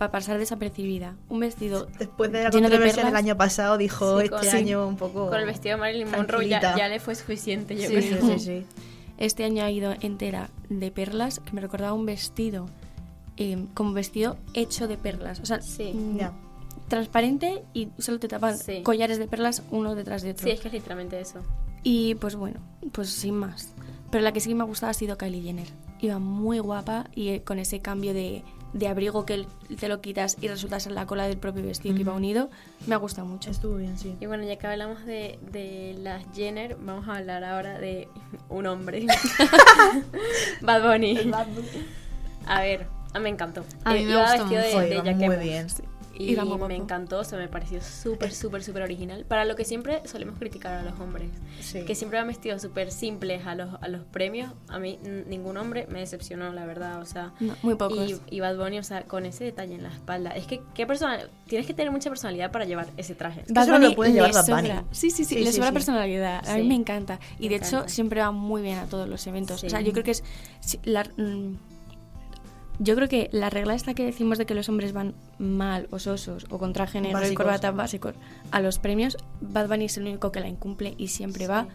para 0.00 0.12
pasar 0.12 0.38
desapercibida. 0.38 1.14
Un 1.28 1.40
vestido 1.40 1.86
Después 1.98 2.32
de 2.32 2.42
la 2.44 2.48
lleno 2.48 2.70
de 2.70 2.76
controversia 2.76 3.02
del 3.02 3.12
perlas. 3.12 3.22
año 3.22 3.36
pasado, 3.36 3.76
dijo 3.76 4.18
Sí, 4.18 4.30
este 4.32 4.56
año 4.56 4.88
un 4.88 4.96
poco. 4.96 5.28
Con 5.28 5.38
el 5.38 5.44
vestido 5.44 5.74
de 5.76 5.80
Marilyn 5.82 6.10
Monroe 6.10 6.48
ya, 6.48 6.74
ya 6.74 6.88
le 6.88 7.00
fue 7.00 7.14
suficiente, 7.14 7.76
yo 7.76 7.86
Sí, 7.86 7.96
creo. 7.96 8.22
Sí, 8.22 8.38
sí, 8.38 8.38
sí. 8.38 8.66
Este 9.18 9.44
año 9.44 9.62
ha 9.62 9.70
ido 9.70 9.92
entera 10.00 10.48
de 10.70 10.90
perlas, 10.90 11.40
que 11.40 11.52
me 11.52 11.60
recordaba 11.60 11.92
un 11.92 12.06
vestido, 12.06 12.64
eh, 13.36 13.62
como 13.74 13.92
vestido 13.92 14.38
hecho 14.54 14.88
de 14.88 14.96
perlas. 14.96 15.40
O 15.40 15.44
sea, 15.44 15.60
Sí. 15.60 15.92
mm, 15.92 16.18
transparente 16.88 17.62
y 17.74 17.88
solo 17.98 18.18
te 18.18 18.28
tapan 18.28 18.56
Sí. 18.56 18.80
collares 18.82 19.18
de 19.18 19.28
perlas 19.28 19.62
uno 19.70 19.94
detrás 19.94 20.22
de 20.22 20.30
otro. 20.30 20.44
Sí, 20.46 20.50
es 20.52 20.60
que 20.60 20.68
es 20.68 20.72
literalmente 20.74 21.20
eso. 21.20 21.40
Y 21.82 22.14
pues 22.14 22.36
bueno, 22.36 22.60
pues 22.92 23.10
sin 23.10 23.34
más. 23.34 23.74
Pero 24.10 24.24
la 24.24 24.32
que 24.32 24.40
sí 24.40 24.54
me 24.54 24.62
ha 24.62 24.66
gustado 24.66 24.90
ha 24.90 24.94
sido 24.94 25.18
Kylie 25.18 25.42
Jenner. 25.42 25.68
Iba 26.00 26.18
muy 26.18 26.58
guapa 26.58 27.10
y 27.14 27.28
eh, 27.28 27.42
con 27.42 27.58
ese 27.58 27.80
cambio 27.80 28.14
de, 28.14 28.42
de 28.72 28.86
abrigo 28.88 29.26
que 29.26 29.46
te 29.78 29.88
lo 29.88 30.00
quitas 30.00 30.36
y 30.40 30.48
resulta 30.48 30.78
ser 30.78 30.92
la 30.92 31.06
cola 31.06 31.26
del 31.26 31.38
propio 31.38 31.62
vestido 31.64 31.94
que 31.94 32.00
iba 32.02 32.12
unido, 32.12 32.50
me 32.86 32.94
ha 32.94 32.98
gustado 32.98 33.26
mucho. 33.26 33.50
Estuvo 33.50 33.76
bien, 33.76 33.98
sí. 33.98 34.16
Y 34.20 34.26
bueno, 34.26 34.44
ya 34.44 34.56
que 34.56 34.66
hablamos 34.66 35.04
de, 35.04 35.38
de 35.50 35.96
las 35.98 36.22
Jenner, 36.34 36.76
vamos 36.80 37.08
a 37.08 37.16
hablar 37.16 37.42
ahora 37.44 37.78
de 37.78 38.08
un 38.48 38.66
hombre. 38.66 39.06
Bad 40.60 40.82
Bunny. 40.82 41.30
A 42.46 42.60
ver, 42.60 42.86
a 43.12 43.18
me 43.18 43.28
encantó. 43.28 43.64
A 43.84 43.92
mí 43.92 44.00
Eh, 44.00 44.04
me 44.04 44.10
iba 44.12 44.22
gustó 44.22 44.48
vestido 44.48 44.62
de, 44.62 45.02
de 45.02 45.14
muy 45.14 45.36
bien. 45.36 45.66
Y 46.22 46.34
guapo. 46.34 46.68
me 46.68 46.76
encantó, 46.76 47.24
se 47.24 47.36
me 47.36 47.48
pareció 47.48 47.80
súper, 47.80 48.32
súper, 48.32 48.62
súper 48.62 48.82
original. 48.82 49.24
Para 49.26 49.44
lo 49.44 49.56
que 49.56 49.64
siempre 49.64 50.02
solemos 50.04 50.38
criticar 50.38 50.74
a 50.74 50.82
los 50.82 50.98
hombres. 51.00 51.30
Sí. 51.60 51.84
Que 51.84 51.94
siempre 51.94 52.18
van 52.18 52.28
vestidos 52.28 52.62
súper 52.62 52.90
simples 52.90 53.46
a 53.46 53.54
los, 53.54 53.74
a 53.80 53.88
los 53.88 54.02
premios. 54.04 54.52
A 54.68 54.78
mí 54.78 54.98
ningún 55.28 55.56
hombre 55.56 55.86
me 55.90 56.00
decepcionó, 56.00 56.52
la 56.52 56.66
verdad. 56.66 57.00
O 57.00 57.06
sea, 57.06 57.32
No, 57.40 57.54
muy 57.62 57.74
pocos. 57.74 57.98
y, 58.28 58.36
y 58.36 58.40
Bad 58.40 58.56
Bunny, 58.56 58.78
o 58.78 58.82
sea, 58.82 59.02
con 59.04 59.24
ese 59.26 59.44
detalle 59.44 59.74
en 59.74 59.82
la 59.82 59.90
espalda. 59.90 60.30
Es 60.30 60.46
que, 60.46 60.60
¿qué 60.74 60.86
persona? 60.86 61.18
Tienes 61.46 61.66
que 61.66 61.74
tener 61.74 61.90
mucha 61.92 62.10
personalidad 62.10 62.50
para 62.52 62.64
llevar 62.64 62.88
ese 62.96 63.14
traje. 63.14 63.42
que 63.42 63.54
solo 63.64 63.78
lo 63.78 63.94
puede 63.94 64.10
le 64.10 64.16
llevar 64.16 64.32
Bad 64.32 64.46
Bunny. 64.46 64.68
Sí, 64.90 65.10
sí, 65.10 65.24
sí, 65.24 65.36
Sí, 65.36 65.44
le 65.44 65.46
sí, 65.50 65.56
sobra 65.56 65.68
sí. 65.68 65.72
personalidad. 65.74 66.48
A 66.48 66.54
mí 66.56 66.62
Sí. 66.62 66.68
me 66.68 66.74
encanta. 66.74 67.18
Y 67.38 67.44
Me 67.44 67.48
de 67.50 67.54
hecho, 67.56 67.66
encanta. 67.68 67.88
siempre 67.88 68.20
va 68.20 68.30
muy 68.30 68.62
bien 68.62 68.78
a 68.78 68.86
todos 68.86 69.08
los 69.08 69.26
eventos. 69.26 69.64
O 69.64 69.68
sea, 69.70 69.80
yo 69.80 69.92
creo 69.92 70.04
que 70.04 70.10
es. 70.12 70.22
la- 70.84 71.04
mm, 71.16 71.54
yo 72.82 72.96
creo 72.96 73.08
que 73.08 73.28
la 73.30 73.50
regla 73.50 73.74
esta 73.74 73.94
que 73.94 74.04
decimos 74.04 74.38
de 74.38 74.46
que 74.46 74.54
los 74.54 74.68
hombres 74.68 74.92
van 74.92 75.14
mal 75.38 75.86
o 75.90 75.98
sosos 75.98 76.46
o 76.50 76.58
con 76.58 76.72
traje 76.72 77.00
negro 77.00 77.26
y 77.28 77.34
corbata 77.34 77.70
básicos 77.70 78.14
a 78.50 78.60
los 78.60 78.78
premios, 78.78 79.16
Bad 79.40 79.68
Bunny 79.68 79.84
es 79.84 79.96
el 79.98 80.04
único 80.04 80.32
que 80.32 80.40
la 80.40 80.48
incumple 80.48 80.94
y 80.96 81.08
siempre 81.08 81.46
va 81.46 81.68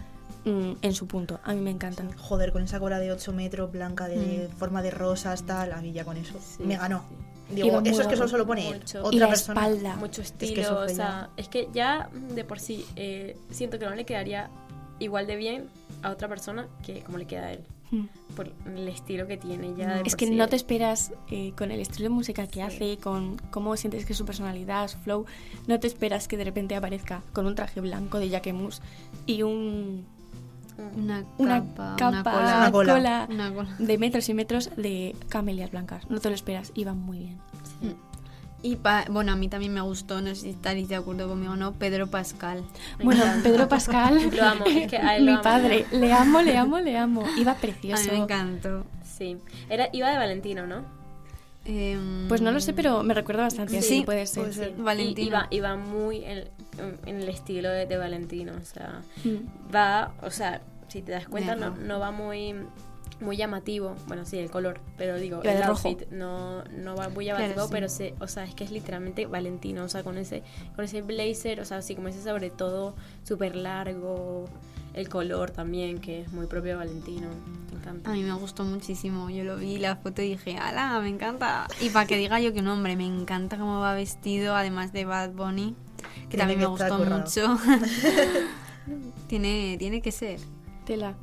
mm, 0.45 0.71
en 0.81 0.93
su 0.93 1.07
punto. 1.07 1.39
A 1.43 1.53
mí 1.53 1.61
me 1.61 1.69
encantan. 1.71 2.11
Joder, 2.17 2.51
con 2.51 2.63
esa 2.63 2.79
cola 2.79 2.99
de 2.99 3.11
8 3.11 3.31
metros, 3.33 3.71
blanca, 3.71 4.07
de 4.07 4.49
Mm. 4.51 4.57
forma 4.57 4.81
de 4.81 4.91
rosas, 4.91 5.43
tal, 5.43 5.71
a 5.73 5.81
mí 5.81 5.91
ya 5.93 6.03
con 6.05 6.17
eso. 6.17 6.33
Sí, 6.39 6.63
me 6.63 6.75
ganó. 6.77 7.03
sí. 7.09 7.15
Digo, 7.55 7.79
eso 7.85 8.01
es 8.01 8.07
que 8.07 8.15
solo 8.17 8.37
lo 8.39 8.47
pone. 8.47 8.73
Mucho. 8.73 9.03
Otra 9.03 9.15
y 9.15 9.19
la 9.19 9.27
persona. 9.27 9.61
espalda. 9.67 9.95
mucho 9.97 10.23
que 10.23 10.27
estilo, 10.27 10.61
eso 10.63 10.75
fue 10.77 10.85
o 10.85 10.89
sea, 10.89 11.29
es 11.37 11.47
que 11.47 11.69
ya 11.73 12.09
de 12.33 12.43
por 12.43 12.59
sí 12.59 12.83
eh, 12.95 13.37
siento 13.51 13.77
que 13.77 13.85
no 13.85 13.93
le 13.93 14.03
quedaría 14.05 14.49
igual 14.97 15.27
de 15.27 15.35
bien 15.35 15.67
a 16.01 16.09
otra 16.09 16.27
persona 16.27 16.67
que 16.83 17.01
como 17.03 17.19
le 17.19 17.27
queda 17.27 17.45
a 17.47 17.53
él, 17.53 17.59
Mm. 17.91 18.05
por 18.35 18.51
el 18.65 18.87
estilo 18.87 19.27
que 19.27 19.37
tiene 19.37 19.73
ya. 19.77 19.95
de 19.95 20.01
Es 20.05 20.15
que 20.15 20.25
sí. 20.27 20.35
no 20.35 20.47
te 20.47 20.55
esperas, 20.55 21.13
eh, 21.29 21.53
con 21.57 21.71
el 21.71 21.79
estilo 21.79 22.05
de 22.05 22.09
música 22.15 22.47
que 22.47 22.63
hace, 22.63 22.97
con 22.97 23.37
cómo 23.51 23.75
sientes 23.77 24.05
que 24.05 24.13
es 24.13 24.17
su 24.17 24.25
personalidad, 24.25 24.87
su 24.87 24.97
flow, 24.97 25.25
no 25.67 25.79
te 25.79 25.87
esperas 25.87 26.27
que 26.27 26.35
de 26.37 26.45
repente 26.45 26.75
aparezca 26.75 27.21
con 27.33 27.45
un 27.45 27.55
traje 27.55 27.81
blanco 27.81 28.19
de 28.19 28.29
Jacquemus 28.29 28.81
y 29.25 29.43
un, 29.43 30.05
Mm. 30.77 30.99
Una 31.03 31.25
una 31.37 31.59
capa, 31.63 31.95
capa, 31.97 32.19
una 32.19 32.21
cola. 32.29 32.57
Una 32.57 32.71
cola. 32.71 32.93
cola 32.93 33.27
Una 33.29 33.53
cola. 33.53 33.75
de 33.79 33.97
metros 33.97 34.27
y 34.27 34.33
metros 34.33 34.71
de 34.75 35.15
camelias 35.29 35.71
blancas. 35.71 36.09
No 36.09 36.19
te 36.19 36.27
lo 36.27 36.35
esperas 36.35 36.73
y 36.75 36.83
van 36.83 36.97
muy 36.99 37.19
bien. 37.19 37.37
Y 38.65 38.77
pa- 38.77 39.05
bueno, 39.09 39.31
a 39.31 39.35
mí 39.35 39.47
también 39.47 39.73
me 39.73 39.81
gustó, 39.81 40.21
no 40.21 40.29
sé 40.29 40.35
si 40.35 40.49
estaréis 40.49 40.89
de 40.89 40.95
acuerdo 40.95 41.27
conmigo 41.27 41.53
o 41.53 41.55
no, 41.55 41.73
Pedro 41.73 42.07
Pascal. 42.07 42.63
Bueno. 43.03 43.23
Pedro 43.43 43.67
Pascal, 43.67 44.19
Lo 44.35 44.43
amo, 44.43 44.65
es 44.65 44.87
que 44.87 44.97
a 44.97 45.17
él 45.17 45.25
lo 45.25 45.31
mi 45.31 45.35
amo. 45.35 45.43
padre, 45.43 45.85
le 45.91 46.11
amo, 46.11 46.41
le 46.41 46.57
amo, 46.57 46.79
le 46.79 46.97
amo. 46.97 47.23
Iba 47.37 47.51
A 47.51 47.55
mí 47.55 47.61
precioso. 47.61 48.11
me 48.11 48.17
encantó. 48.17 48.83
Sí, 49.03 49.37
Era, 49.69 49.89
iba 49.93 50.09
de 50.09 50.17
Valentino, 50.17 50.65
¿no? 50.65 50.83
Em, 51.65 52.27
Pues 52.27 52.41
no 52.41 52.51
lo 52.51 52.59
sé, 52.59 52.73
pero 52.73 53.03
me 53.03 53.13
recuerda 53.13 53.43
bastante. 53.43 53.81
Sí, 53.81 53.87
Sí, 53.99 54.01
puede 54.03 54.25
ser. 54.25 54.43
puede 54.43 54.53
ser. 54.53 54.67
Sí, 54.75 54.81
Valentino. 54.81 55.21
y- 55.21 55.27
Iba, 55.27 55.47
iba 55.51 55.75
muy 55.75 56.23
en, 56.25 56.47
en 57.05 57.21
el 57.21 57.29
estilo 57.29 57.69
de, 57.69 57.85
de 57.85 57.97
Valentino, 57.97 58.53
o 58.59 58.65
sea, 58.65 59.01
Mm. 59.23 59.73
va, 59.75 60.11
o 60.21 60.31
sea, 60.31 60.61
si 60.87 61.01
te 61.01 61.11
das 61.11 61.27
cuenta, 61.27 61.55
no, 61.55 61.69
no 61.75 61.99
va 61.99 62.11
muy 62.11 62.55
muy 63.21 63.37
llamativo, 63.37 63.95
bueno, 64.07 64.25
sí, 64.25 64.37
el 64.37 64.49
color, 64.51 64.79
pero 64.97 65.17
digo, 65.17 65.37
el 65.37 65.43
de 65.43 65.65
rojo. 65.65 65.87
outfit 65.89 66.09
no, 66.11 66.63
no 66.65 66.95
va 66.95 67.07
muy 67.09 67.25
Claro, 67.25 67.39
llamativo, 67.39 67.65
sí. 67.67 67.69
pero 67.71 67.89
se, 67.89 68.13
o 68.19 68.27
sea, 68.27 68.43
es 68.43 68.53
que 68.55 68.63
es 68.65 68.71
literalmente 68.71 69.25
Valentino, 69.25 69.83
o 69.85 69.87
sea, 69.89 70.03
con 70.03 70.17
ese 70.17 70.43
con 70.75 70.83
ese 70.85 71.01
blazer, 71.01 71.61
o 71.61 71.65
sea, 71.65 71.77
así 71.77 71.95
como 71.95 72.09
ese 72.09 72.21
sobre 72.21 72.49
todo 72.49 72.95
súper 73.23 73.55
largo, 73.55 74.45
el 74.93 75.07
color 75.09 75.51
también, 75.51 75.99
que 75.99 76.21
es 76.21 76.31
muy 76.31 76.47
propio 76.47 76.71
de 76.71 76.75
Valentino, 76.77 77.27
me 77.71 77.77
encanta. 77.79 78.09
A 78.09 78.13
mí 78.13 78.23
me 78.23 78.33
gustó 78.33 78.63
muchísimo. 78.63 79.29
Yo 79.29 79.43
lo 79.43 79.57
vi 79.57 79.77
la 79.77 79.95
foto 79.97 80.21
y 80.21 80.29
dije, 80.29 80.57
¡ala! 80.57 80.99
Me 81.01 81.09
encanta. 81.09 81.67
Y 81.81 81.89
para 81.89 82.05
que 82.07 82.17
diga 82.17 82.39
yo 82.39 82.53
que 82.53 82.59
un 82.59 82.67
hombre, 82.69 82.95
me 82.95 83.05
encanta 83.05 83.57
cómo 83.57 83.79
va 83.79 83.93
vestido, 83.93 84.55
además 84.55 84.91
de 84.93 85.05
Bad 85.05 85.31
Bunny, 85.31 85.75
que 86.29 86.37
Tiene 86.37 86.37
también 86.37 86.59
me 86.59 86.65
gustó 86.67 86.97
currado. 86.97 87.19
mucho. 87.19 87.57
tiene, 89.27 89.75
tiene 89.79 90.01
que 90.01 90.11
ser. 90.11 90.39
Tela. 90.85 91.15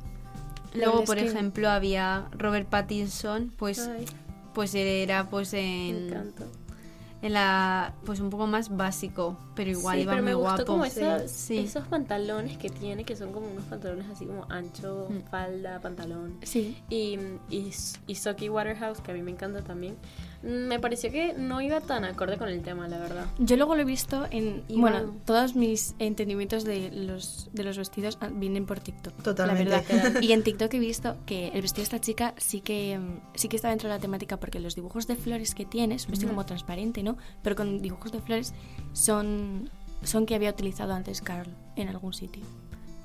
Luego, 0.75 1.03
por 1.05 1.17
ejemplo, 1.19 1.69
había 1.69 2.27
Robert 2.31 2.67
Pattinson, 2.67 3.51
pues, 3.57 3.79
Ay, 3.79 4.05
pues 4.53 4.73
era 4.75 5.29
pues 5.29 5.53
en 5.53 7.31
la 7.31 7.93
pues 8.05 8.19
un 8.19 8.29
poco 8.29 8.47
más 8.47 8.75
básico, 8.75 9.37
pero 9.55 9.69
igual 9.71 9.95
sí, 9.97 10.01
iba 10.03 10.11
pero 10.11 10.23
muy 10.23 10.31
me 10.31 10.35
gustó 10.35 10.49
guapo. 10.57 10.65
como 10.65 10.83
esos, 10.85 11.31
Sí. 11.31 11.59
esos 11.59 11.87
pantalones 11.87 12.57
que 12.57 12.69
tiene, 12.69 13.05
que 13.05 13.15
son 13.15 13.31
como 13.31 13.47
unos 13.47 13.63
pantalones 13.63 14.07
así 14.09 14.25
como 14.25 14.45
ancho, 14.51 15.07
Mm. 15.09 15.29
falda, 15.29 15.79
pantalón. 15.79 16.35
Sí. 16.43 16.77
Y, 16.89 17.17
y, 17.49 17.71
y 18.07 18.15
Socky 18.15 18.49
Waterhouse, 18.49 18.99
que 18.99 19.11
a 19.11 19.13
mí 19.13 19.21
me 19.21 19.31
encanta 19.31 19.61
también. 19.61 19.95
Mm, 20.43 20.67
Me 20.67 20.79
pareció 20.79 21.09
que 21.11 21.33
no 21.33 21.61
iba 21.61 21.79
tan 21.81 22.03
acorde 22.03 22.37
con 22.37 22.49
el 22.49 22.61
tema, 22.61 22.87
la 22.87 22.99
verdad. 22.99 23.25
Yo 23.39 23.55
luego 23.55 23.75
lo 23.75 23.81
he 23.81 23.85
visto 23.85 24.25
en... 24.29 24.63
Iba- 24.67 24.81
Bueno, 24.81 25.13
todos 25.25 25.55
mis 25.55 25.95
entendimientos 25.99 26.63
de 26.65 26.91
los, 26.91 27.49
de 27.53 27.63
los 27.63 27.77
vestidos 27.77 28.17
ah, 28.21 28.29
vienen 28.31 28.65
por 28.65 28.79
TikTok. 28.79 29.23
Totalmente. 29.23 29.71
La 29.71 29.81
verdad. 29.81 30.21
Y 30.21 30.33
en 30.33 30.43
TikTok 30.43 30.73
he 30.73 30.79
visto 30.79 31.15
que 31.25 31.47
el 31.49 31.61
vestido 31.61 31.81
de 31.81 31.83
esta 31.83 32.01
chica 32.01 32.33
sí 32.37 32.61
que, 32.61 32.99
mm, 32.99 33.19
sí 33.35 33.47
que 33.47 33.55
está 33.55 33.69
dentro 33.69 33.87
de 33.89 33.95
la 33.95 34.01
temática 34.01 34.37
porque 34.37 34.59
los 34.59 34.75
dibujos 34.75 35.07
de 35.07 35.15
flores 35.15 35.55
que 35.55 35.65
tiene, 35.65 35.95
es 35.95 36.05
un 36.05 36.11
vestido 36.11 36.31
como 36.31 36.45
transparente, 36.45 37.03
¿no? 37.03 37.17
Pero 37.41 37.55
con 37.55 37.81
dibujos 37.81 38.11
de 38.11 38.19
flores 38.21 38.53
son, 38.93 39.69
son 40.03 40.25
que 40.25 40.35
había 40.35 40.49
utilizado 40.49 40.93
antes 40.93 41.21
Carl 41.21 41.49
en 41.75 41.87
algún 41.89 42.13
sitio. 42.13 42.43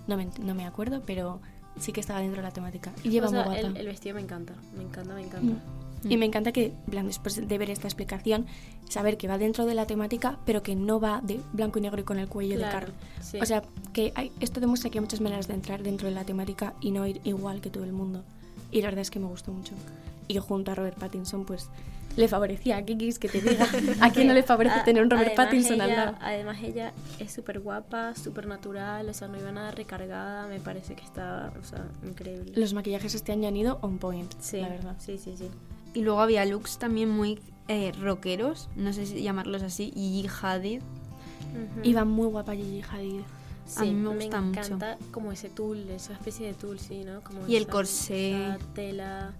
No 0.06 0.16
me, 0.16 0.28
no 0.40 0.54
me 0.54 0.64
acuerdo, 0.66 1.02
pero 1.06 1.40
sí 1.78 1.92
que 1.92 2.00
estaba 2.00 2.20
dentro 2.20 2.42
de 2.42 2.48
la 2.48 2.52
temática. 2.52 2.92
Y 3.04 3.10
lleva 3.10 3.26
o 3.28 3.30
sea, 3.30 3.44
muy 3.44 3.54
guapa. 3.54 3.68
el, 3.68 3.76
el 3.76 3.86
vestido 3.86 4.14
me 4.16 4.22
encanta, 4.22 4.54
me 4.76 4.82
encanta, 4.82 5.14
me 5.14 5.22
encanta. 5.22 5.54
Y 6.08 6.16
me 6.16 6.26
encanta 6.26 6.52
que, 6.52 6.72
plan, 6.90 7.06
después 7.06 7.46
de 7.48 7.58
ver 7.58 7.70
esta 7.70 7.88
explicación, 7.88 8.46
saber 8.88 9.16
que 9.16 9.26
va 9.28 9.38
dentro 9.38 9.66
de 9.66 9.74
la 9.74 9.86
temática, 9.86 10.38
pero 10.46 10.62
que 10.62 10.74
no 10.76 11.00
va 11.00 11.20
de 11.22 11.40
blanco 11.52 11.78
y 11.78 11.82
negro 11.82 12.00
y 12.00 12.04
con 12.04 12.18
el 12.18 12.28
cuello 12.28 12.52
de 12.54 12.60
Claro, 12.60 12.86
Carl. 12.86 12.92
sí. 13.22 13.38
O 13.40 13.44
sea, 13.46 13.62
que 13.92 14.12
hay, 14.14 14.30
esto 14.40 14.60
demuestra 14.60 14.90
que 14.90 14.98
hay 14.98 15.02
muchas 15.02 15.20
maneras 15.20 15.48
de 15.48 15.54
entrar 15.54 15.82
dentro 15.82 16.08
de 16.08 16.14
la 16.14 16.24
temática 16.24 16.74
y 16.80 16.90
no 16.92 17.06
ir 17.06 17.20
igual 17.24 17.60
que 17.60 17.70
todo 17.70 17.84
el 17.84 17.92
mundo. 17.92 18.22
Y 18.70 18.80
la 18.82 18.88
verdad 18.88 19.00
es 19.02 19.10
que 19.10 19.18
me 19.18 19.26
gustó 19.26 19.52
mucho. 19.52 19.74
Y 20.28 20.36
junto 20.38 20.70
a 20.70 20.74
Robert 20.74 20.98
Pattinson, 20.98 21.44
pues 21.44 21.68
le 22.16 22.26
favorecía. 22.28 22.84
¿Qué 22.84 22.96
quieres 22.96 23.18
que 23.18 23.28
te 23.28 23.40
diga? 23.40 23.66
¿A 24.00 24.10
quién 24.10 24.26
no 24.26 24.34
le 24.34 24.42
favorece 24.42 24.80
A- 24.80 24.84
tener 24.84 25.02
un 25.02 25.08
Robert 25.10 25.34
Pattinson 25.36 25.80
al 25.80 25.90
ella- 25.90 26.04
lado? 26.04 26.18
Además 26.20 26.58
ella 26.62 26.92
es 27.18 27.32
súper 27.32 27.60
guapa, 27.60 28.14
súper 28.14 28.46
natural, 28.46 29.08
o 29.08 29.14
sea, 29.14 29.28
no 29.28 29.38
iba 29.38 29.52
nada 29.52 29.70
recargada, 29.70 30.46
me 30.48 30.58
parece 30.60 30.94
que 30.94 31.04
está, 31.04 31.52
o 31.60 31.64
sea, 31.64 31.86
increíble. 32.06 32.52
Los 32.56 32.74
maquillajes 32.74 33.14
este 33.14 33.32
año 33.32 33.48
han 33.48 33.56
ido 33.56 33.78
on 33.82 33.98
point, 33.98 34.32
sí, 34.40 34.60
la 34.60 34.68
verdad. 34.68 34.96
sí, 34.98 35.16
sí, 35.16 35.34
sí. 35.36 35.48
Y 35.98 36.02
luego 36.02 36.20
había 36.20 36.44
looks 36.44 36.78
también 36.78 37.08
muy 37.10 37.40
eh, 37.66 37.90
rockeros, 38.00 38.68
no 38.76 38.92
sé 38.92 39.04
si 39.04 39.20
llamarlos 39.20 39.62
así, 39.62 39.92
y 39.96 40.24
Hadid. 40.40 40.80
Iba 41.82 42.04
muy 42.04 42.28
guapa 42.28 42.54
Gigi 42.54 42.82
Hadid. 42.88 43.22
A 43.76 43.82
mí 43.82 43.90
me 43.94 44.14
gusta 44.14 44.40
mucho. 44.40 44.60
encanta 44.60 44.96
como 45.10 45.32
ese 45.32 45.48
tul, 45.48 45.78
esa 45.90 46.12
especie 46.12 46.46
de 46.46 46.54
tul, 46.54 46.78
sí, 46.78 47.02
¿no? 47.04 47.20
Como 47.22 47.48
Y 47.48 47.56
el 47.56 47.66
corsé. 47.66 48.30
esa 48.46 48.58
tela, 48.76 49.32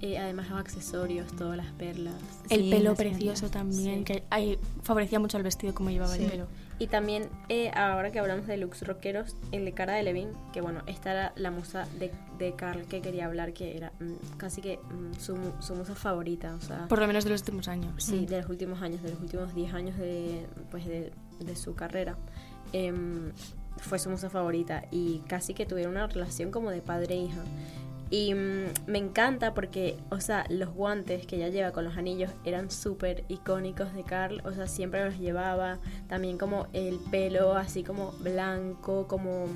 eh, 0.00 0.18
además 0.18 0.48
los 0.50 0.58
accesorios, 0.58 1.30
todas 1.36 1.56
las 1.56 1.66
perlas. 1.72 2.14
El 2.48 2.62
Sí, 2.64 2.70
pelo 2.70 2.94
precioso 2.94 3.46
perlas. 3.48 3.50
también, 3.50 3.98
Sí. 3.98 4.04
que 4.04 4.22
ahí 4.30 4.58
favorecía 4.82 5.18
mucho 5.20 5.36
al 5.36 5.42
vestido 5.42 5.74
como 5.74 5.90
llevaba 5.90 6.14
Sí. 6.14 6.24
el 6.24 6.30
pelo. 6.30 6.46
Y 6.78 6.86
también, 6.86 7.28
eh, 7.50 7.70
ahora 7.74 8.10
que 8.10 8.18
hablamos 8.20 8.46
de 8.46 8.56
looks 8.56 8.86
rockeros, 8.86 9.36
el 9.52 9.66
de 9.66 9.72
Cara 9.72 9.92
de 9.94 10.02
Levin, 10.02 10.28
que 10.54 10.62
bueno, 10.62 10.80
esta 10.86 11.10
era 11.12 11.32
la 11.36 11.50
musa 11.50 11.86
de, 11.98 12.10
de 12.38 12.54
Carl 12.54 12.84
que 12.86 13.02
quería 13.02 13.26
hablar, 13.26 13.52
que 13.52 13.76
era 13.76 13.92
mm, 14.00 14.36
casi 14.38 14.62
que 14.62 14.78
mm, 14.78 15.20
su, 15.20 15.36
su 15.60 15.74
musa 15.74 15.94
favorita, 15.94 16.54
o 16.54 16.60
sea, 16.62 16.88
Por 16.88 16.98
lo 17.00 17.06
menos 17.06 17.24
de 17.24 17.30
los 17.30 17.40
últimos 17.42 17.68
años. 17.68 18.02
sí, 18.02 18.24
de 18.24 18.40
los 18.40 18.48
últimos 18.48 18.80
años, 18.80 19.02
de 19.02 19.10
los 19.10 19.20
últimos 19.20 19.54
10 19.54 19.74
años 19.74 19.98
de, 19.98 20.46
pues 20.70 20.86
de, 20.86 21.12
de 21.40 21.54
su 21.56 21.74
carrera. 21.74 22.16
Em, 22.72 23.32
fue 23.76 23.98
su 23.98 24.08
musa 24.08 24.30
favorita 24.30 24.84
y 24.90 25.18
casi 25.26 25.52
que 25.52 25.66
tuvieron 25.66 25.92
una 25.92 26.06
relación 26.06 26.50
como 26.50 26.70
de 26.70 26.80
padre 26.80 27.14
e 27.14 27.24
hija. 27.24 27.42
Y 28.12 28.34
mm, 28.34 28.64
me 28.88 28.98
encanta 28.98 29.54
porque, 29.54 29.96
o 30.10 30.20
sea, 30.20 30.44
los 30.48 30.70
guantes 30.74 31.26
que 31.26 31.36
ella 31.36 31.48
lleva 31.48 31.70
con 31.70 31.84
los 31.84 31.96
anillos 31.96 32.30
eran 32.44 32.68
súper 32.70 33.24
icónicos 33.28 33.94
de 33.94 34.02
Carl, 34.02 34.42
o 34.44 34.52
sea, 34.52 34.66
siempre 34.66 35.04
los 35.04 35.16
llevaba. 35.18 35.78
También 36.08 36.36
como 36.36 36.66
el 36.72 36.98
pelo 37.12 37.54
así 37.54 37.84
como 37.84 38.10
blanco, 38.20 39.06
como 39.06 39.46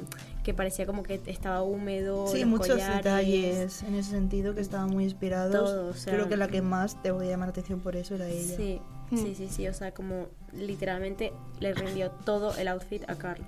que 0.45 0.55
parecía 0.55 0.87
como 0.87 1.03
que 1.03 1.21
estaba 1.27 1.63
húmedo. 1.63 2.29
Sí, 2.29 2.41
los 2.43 2.49
muchos 2.49 2.69
collares. 2.69 2.97
detalles 2.99 3.83
en 3.83 3.95
ese 3.97 4.11
sentido 4.11 4.55
que 4.55 4.61
estaban 4.61 4.91
muy 4.91 5.03
inspirados. 5.05 5.53
Todo, 5.53 5.89
o 5.89 5.95
sea- 5.95 6.13
Creo 6.15 6.29
que 6.29 6.37
la 6.37 6.47
que 6.47 6.63
más 6.63 7.03
te 7.03 7.11
voy 7.11 7.27
a 7.27 7.31
llamar 7.31 7.49
la 7.49 7.51
atención 7.53 7.81
por 7.81 7.97
eso 7.97 8.15
era 8.15 8.29
ella. 8.29 8.57
Sí, 8.57 8.81
Mm. 9.11 9.17
sí, 9.19 9.35
sí, 9.35 9.49
sí, 9.49 9.69
o 9.69 9.75
sea, 9.75 9.93
como 9.93 10.29
literalmente 10.53 11.33
le 11.61 11.75
rindió 11.75 12.11
todo 12.25 12.55
el 12.57 12.69
outfit 12.69 13.03
a 13.09 13.17
Carl. 13.17 13.43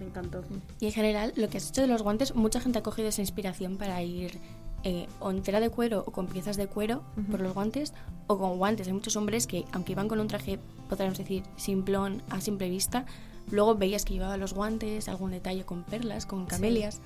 Me 0.00 0.06
encantó. 0.06 0.44
Y 0.80 0.86
en 0.86 0.92
general, 0.92 1.32
lo 1.36 1.48
que 1.48 1.56
has 1.58 1.68
hecho 1.70 1.80
de 1.82 1.86
los 1.88 2.02
guantes, 2.02 2.34
mucha 2.34 2.60
gente 2.60 2.78
ha 2.78 2.82
cogido 2.82 3.08
esa 3.08 3.20
inspiración 3.20 3.76
para 3.78 4.00
ir 4.02 4.38
eh, 4.84 5.08
o 5.20 5.30
entera 5.30 5.58
de 5.60 5.70
cuero 5.70 6.04
o 6.06 6.12
con 6.12 6.26
piezas 6.28 6.56
de 6.56 6.66
cuero 6.68 7.02
por 7.30 7.40
los 7.40 7.52
guantes 7.54 7.94
o 8.28 8.38
con 8.38 8.58
guantes. 8.58 8.86
Hay 8.86 8.92
muchos 8.92 9.16
hombres 9.16 9.46
que, 9.46 9.64
aunque 9.72 9.92
iban 9.92 10.06
con 10.08 10.20
un 10.20 10.28
traje, 10.28 10.58
podríamos 10.88 11.18
decir, 11.18 11.42
simplón 11.56 12.22
a 12.30 12.40
simple 12.40 12.68
vista, 12.70 13.04
luego 13.50 13.74
veías 13.74 14.04
que 14.04 14.14
llevaba 14.14 14.36
los 14.36 14.54
guantes, 14.54 15.08
algún 15.08 15.32
detalle 15.32 15.64
con 15.64 15.82
perlas, 15.82 16.26
con 16.26 16.46
camelias. 16.46 17.00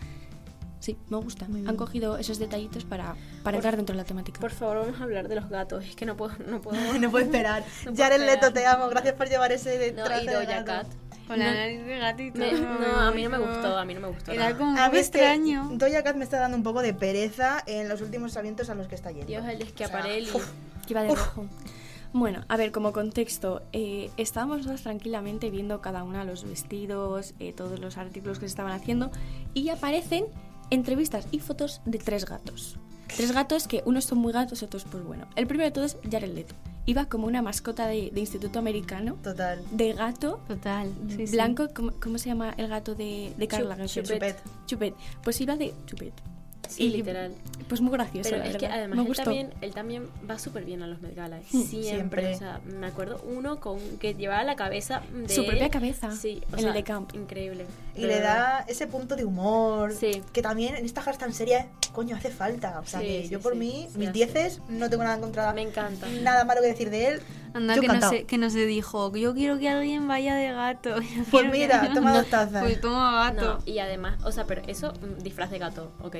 Sí, 0.80 0.98
me 1.08 1.16
gusta. 1.18 1.46
Muy 1.46 1.60
bien. 1.60 1.68
Han 1.70 1.76
cogido 1.76 2.18
esos 2.18 2.40
detallitos 2.40 2.84
para, 2.84 3.14
para 3.14 3.42
Por- 3.44 3.54
entrar 3.54 3.76
dentro 3.76 3.94
de 3.94 3.98
la 3.98 4.04
temática. 4.04 4.40
Por 4.40 4.50
favor, 4.50 4.78
vamos 4.78 5.00
a 5.00 5.04
hablar 5.04 5.28
de 5.28 5.36
los 5.36 5.48
gatos. 5.48 5.84
Es 5.86 5.94
que 5.94 6.04
no 6.04 6.16
puedo, 6.16 6.34
no 6.48 6.60
puedo. 6.60 6.76
no 6.98 7.10
puedo 7.10 7.24
esperar. 7.24 7.62
No 7.86 7.92
puedo 7.92 7.96
Jared 8.02 8.20
Leto, 8.20 8.46
esperar. 8.48 8.52
te 8.52 8.66
amo. 8.66 8.88
Gracias 8.88 9.14
por 9.14 9.28
llevar 9.28 9.52
ese 9.52 9.78
de 9.78 9.92
No, 9.92 10.02
traje 10.02 10.26
de 10.28 10.44
gato. 10.44 10.88
Con 11.32 11.38
la 11.40 11.54
nariz 11.54 11.84
de 11.84 11.98
gatito. 11.98 12.38
Me- 12.38 12.52
no, 12.52 13.00
a 13.00 13.10
mí 13.10 13.22
no 13.24 13.30
me 13.30 13.38
gustó, 13.38 13.78
a 13.78 13.84
mí 13.84 13.94
no 13.94 14.00
me 14.00 14.08
gustó. 14.08 14.32
Era 14.32 14.44
nada. 14.50 14.58
como 14.58 14.76
A 14.78 14.86
extraño. 14.98 15.68
Doja 15.72 16.02
Cat 16.02 16.16
me 16.16 16.24
está 16.24 16.38
dando 16.38 16.56
un 16.56 16.62
poco 16.62 16.82
de 16.82 16.94
pereza 16.94 17.62
en 17.66 17.88
los 17.88 18.00
últimos 18.00 18.36
alientos 18.36 18.70
a 18.70 18.74
los 18.74 18.88
que 18.88 18.94
está 18.94 19.10
yendo. 19.10 19.26
Dios, 19.26 19.44
el 19.44 19.54
O 19.54 19.56
sea, 19.58 19.66
esquiaparelli. 19.66 20.28
que 20.30 20.92
iba 20.92 21.02
de 21.02 21.14
rojo. 21.14 21.46
Bueno, 22.14 22.44
a 22.48 22.56
ver, 22.58 22.72
como 22.72 22.92
contexto, 22.92 23.62
eh, 23.72 24.10
estábamos 24.18 24.58
nosotros 24.58 24.82
tranquilamente 24.82 25.48
viendo 25.48 25.80
cada 25.80 26.04
una 26.04 26.24
los 26.24 26.44
vestidos, 26.44 27.32
eh, 27.40 27.54
todos 27.54 27.80
los 27.80 27.96
artículos 27.96 28.38
que 28.38 28.44
se 28.46 28.50
estaban 28.50 28.72
haciendo 28.72 29.10
y 29.54 29.70
aparecen 29.70 30.26
entrevistas 30.68 31.26
y 31.30 31.38
fotos 31.40 31.80
de 31.86 31.96
tres 31.98 32.26
gatos. 32.26 32.76
Tres 33.16 33.32
gatos 33.32 33.66
que 33.66 33.82
unos 33.86 34.04
son 34.04 34.18
muy 34.18 34.32
gatos, 34.32 34.62
otros 34.62 34.84
pues 34.90 35.02
bueno. 35.04 35.26
El 35.36 35.46
primero 35.46 35.68
de 35.68 35.72
todos, 35.72 35.96
Jared 36.10 36.34
Leto. 36.34 36.54
Iba 36.84 37.04
como 37.06 37.26
una 37.28 37.42
mascota 37.42 37.86
de, 37.86 38.10
de 38.12 38.20
instituto 38.20 38.58
americano, 38.58 39.16
Total. 39.22 39.62
de 39.70 39.92
gato, 39.92 40.40
Total. 40.48 40.90
sí, 41.08 41.26
sí. 41.28 41.32
blanco, 41.32 41.68
¿cómo, 41.74 41.92
cómo 42.02 42.18
se 42.18 42.28
llama 42.28 42.54
el 42.56 42.66
gato 42.68 42.94
de, 42.96 43.32
de 43.38 43.46
Carla? 43.48 43.76
Chup- 43.78 44.02
Chupet. 44.02 44.36
Chupet. 44.66 44.94
Pues 45.22 45.40
iba 45.40 45.56
de 45.56 45.72
Chupet. 45.86 46.12
Sí, 46.72 46.84
Y, 46.84 46.88
literal. 46.90 47.32
Pues 47.68 47.80
muy 47.80 47.92
gracioso, 47.92 48.28
Pero 48.30 48.42
la 48.44 48.50
es 48.50 48.56
que 48.56 48.66
además 48.66 48.96
Me 48.96 49.02
él 49.02 49.08
gustó. 49.08 49.24
también, 49.24 49.54
él 49.60 49.72
también 49.72 50.08
va 50.28 50.38
súper 50.38 50.64
bien 50.64 50.82
a 50.82 50.86
los 50.86 51.00
Met 51.00 51.14
Gala. 51.14 51.38
Mm, 51.38 51.62
Siempre. 51.62 51.82
siempre. 51.82 52.34
O 52.34 52.38
sea, 52.38 52.60
me 52.66 52.86
acuerdo 52.86 53.22
uno 53.24 53.60
con 53.60 53.78
que 53.98 54.14
llevaba 54.14 54.44
la 54.44 54.56
cabeza 54.56 55.02
de 55.14 55.28
Su 55.28 55.44
propia 55.46 55.64
él. 55.66 55.70
cabeza, 55.70 56.10
Sí, 56.12 56.42
o 56.50 56.54
en 56.54 56.60
sea, 56.60 56.68
el 56.68 56.74
de 56.74 56.82
camp. 56.84 57.14
Increíble. 57.14 57.66
Y 57.96 58.02
le 58.02 58.20
da 58.20 58.64
ese 58.68 58.86
punto 58.86 59.16
de 59.16 59.24
humor 59.24 59.92
Sí. 59.94 60.22
que 60.32 60.42
también 60.42 60.74
en 60.76 60.84
esta 60.84 61.02
tan 61.12 61.32
seria, 61.32 61.68
coño, 61.92 62.16
hace 62.16 62.30
falta. 62.30 62.80
O 62.80 62.86
sea, 62.86 63.00
Sí, 63.00 63.06
que 63.06 63.22
sí, 63.24 63.28
yo 63.30 63.40
por 63.40 63.52
sí. 63.54 63.58
mí, 63.58 63.88
Sí, 63.92 63.98
mis 63.98 64.12
dieces, 64.12 64.60
no 64.68 64.88
tengo 64.90 65.02
nada 65.04 65.16
en 65.16 65.20
contra, 65.22 65.52
Me 65.52 65.62
encanta. 65.62 66.06
nada 66.22 66.44
malo 66.44 66.60
que 66.60 66.68
decir 66.68 66.90
de 66.90 67.06
él. 67.08 67.20
Anda, 67.54 67.74
Yo 67.74 67.82
que 67.82 67.88
no, 67.88 68.08
se, 68.08 68.24
que 68.24 68.38
no 68.38 68.48
se 68.48 68.64
dijo, 68.64 69.14
yo 69.14 69.34
quiero 69.34 69.58
que 69.58 69.68
alguien 69.68 70.08
vaya 70.08 70.34
de 70.34 70.52
gato. 70.52 70.94
Pues 71.30 71.50
mira, 71.50 71.90
toma 71.92 72.14
dos 72.16 72.26
tazas. 72.28 72.62
Pues 72.62 72.80
toma 72.80 73.30
gato. 73.30 73.58
No, 73.58 73.58
y 73.66 73.78
además, 73.78 74.18
o 74.24 74.32
sea, 74.32 74.44
pero 74.46 74.62
eso, 74.66 74.92
mm, 74.94 75.22
disfraz 75.22 75.50
de 75.50 75.58
gato, 75.58 75.92
ok. 76.02 76.16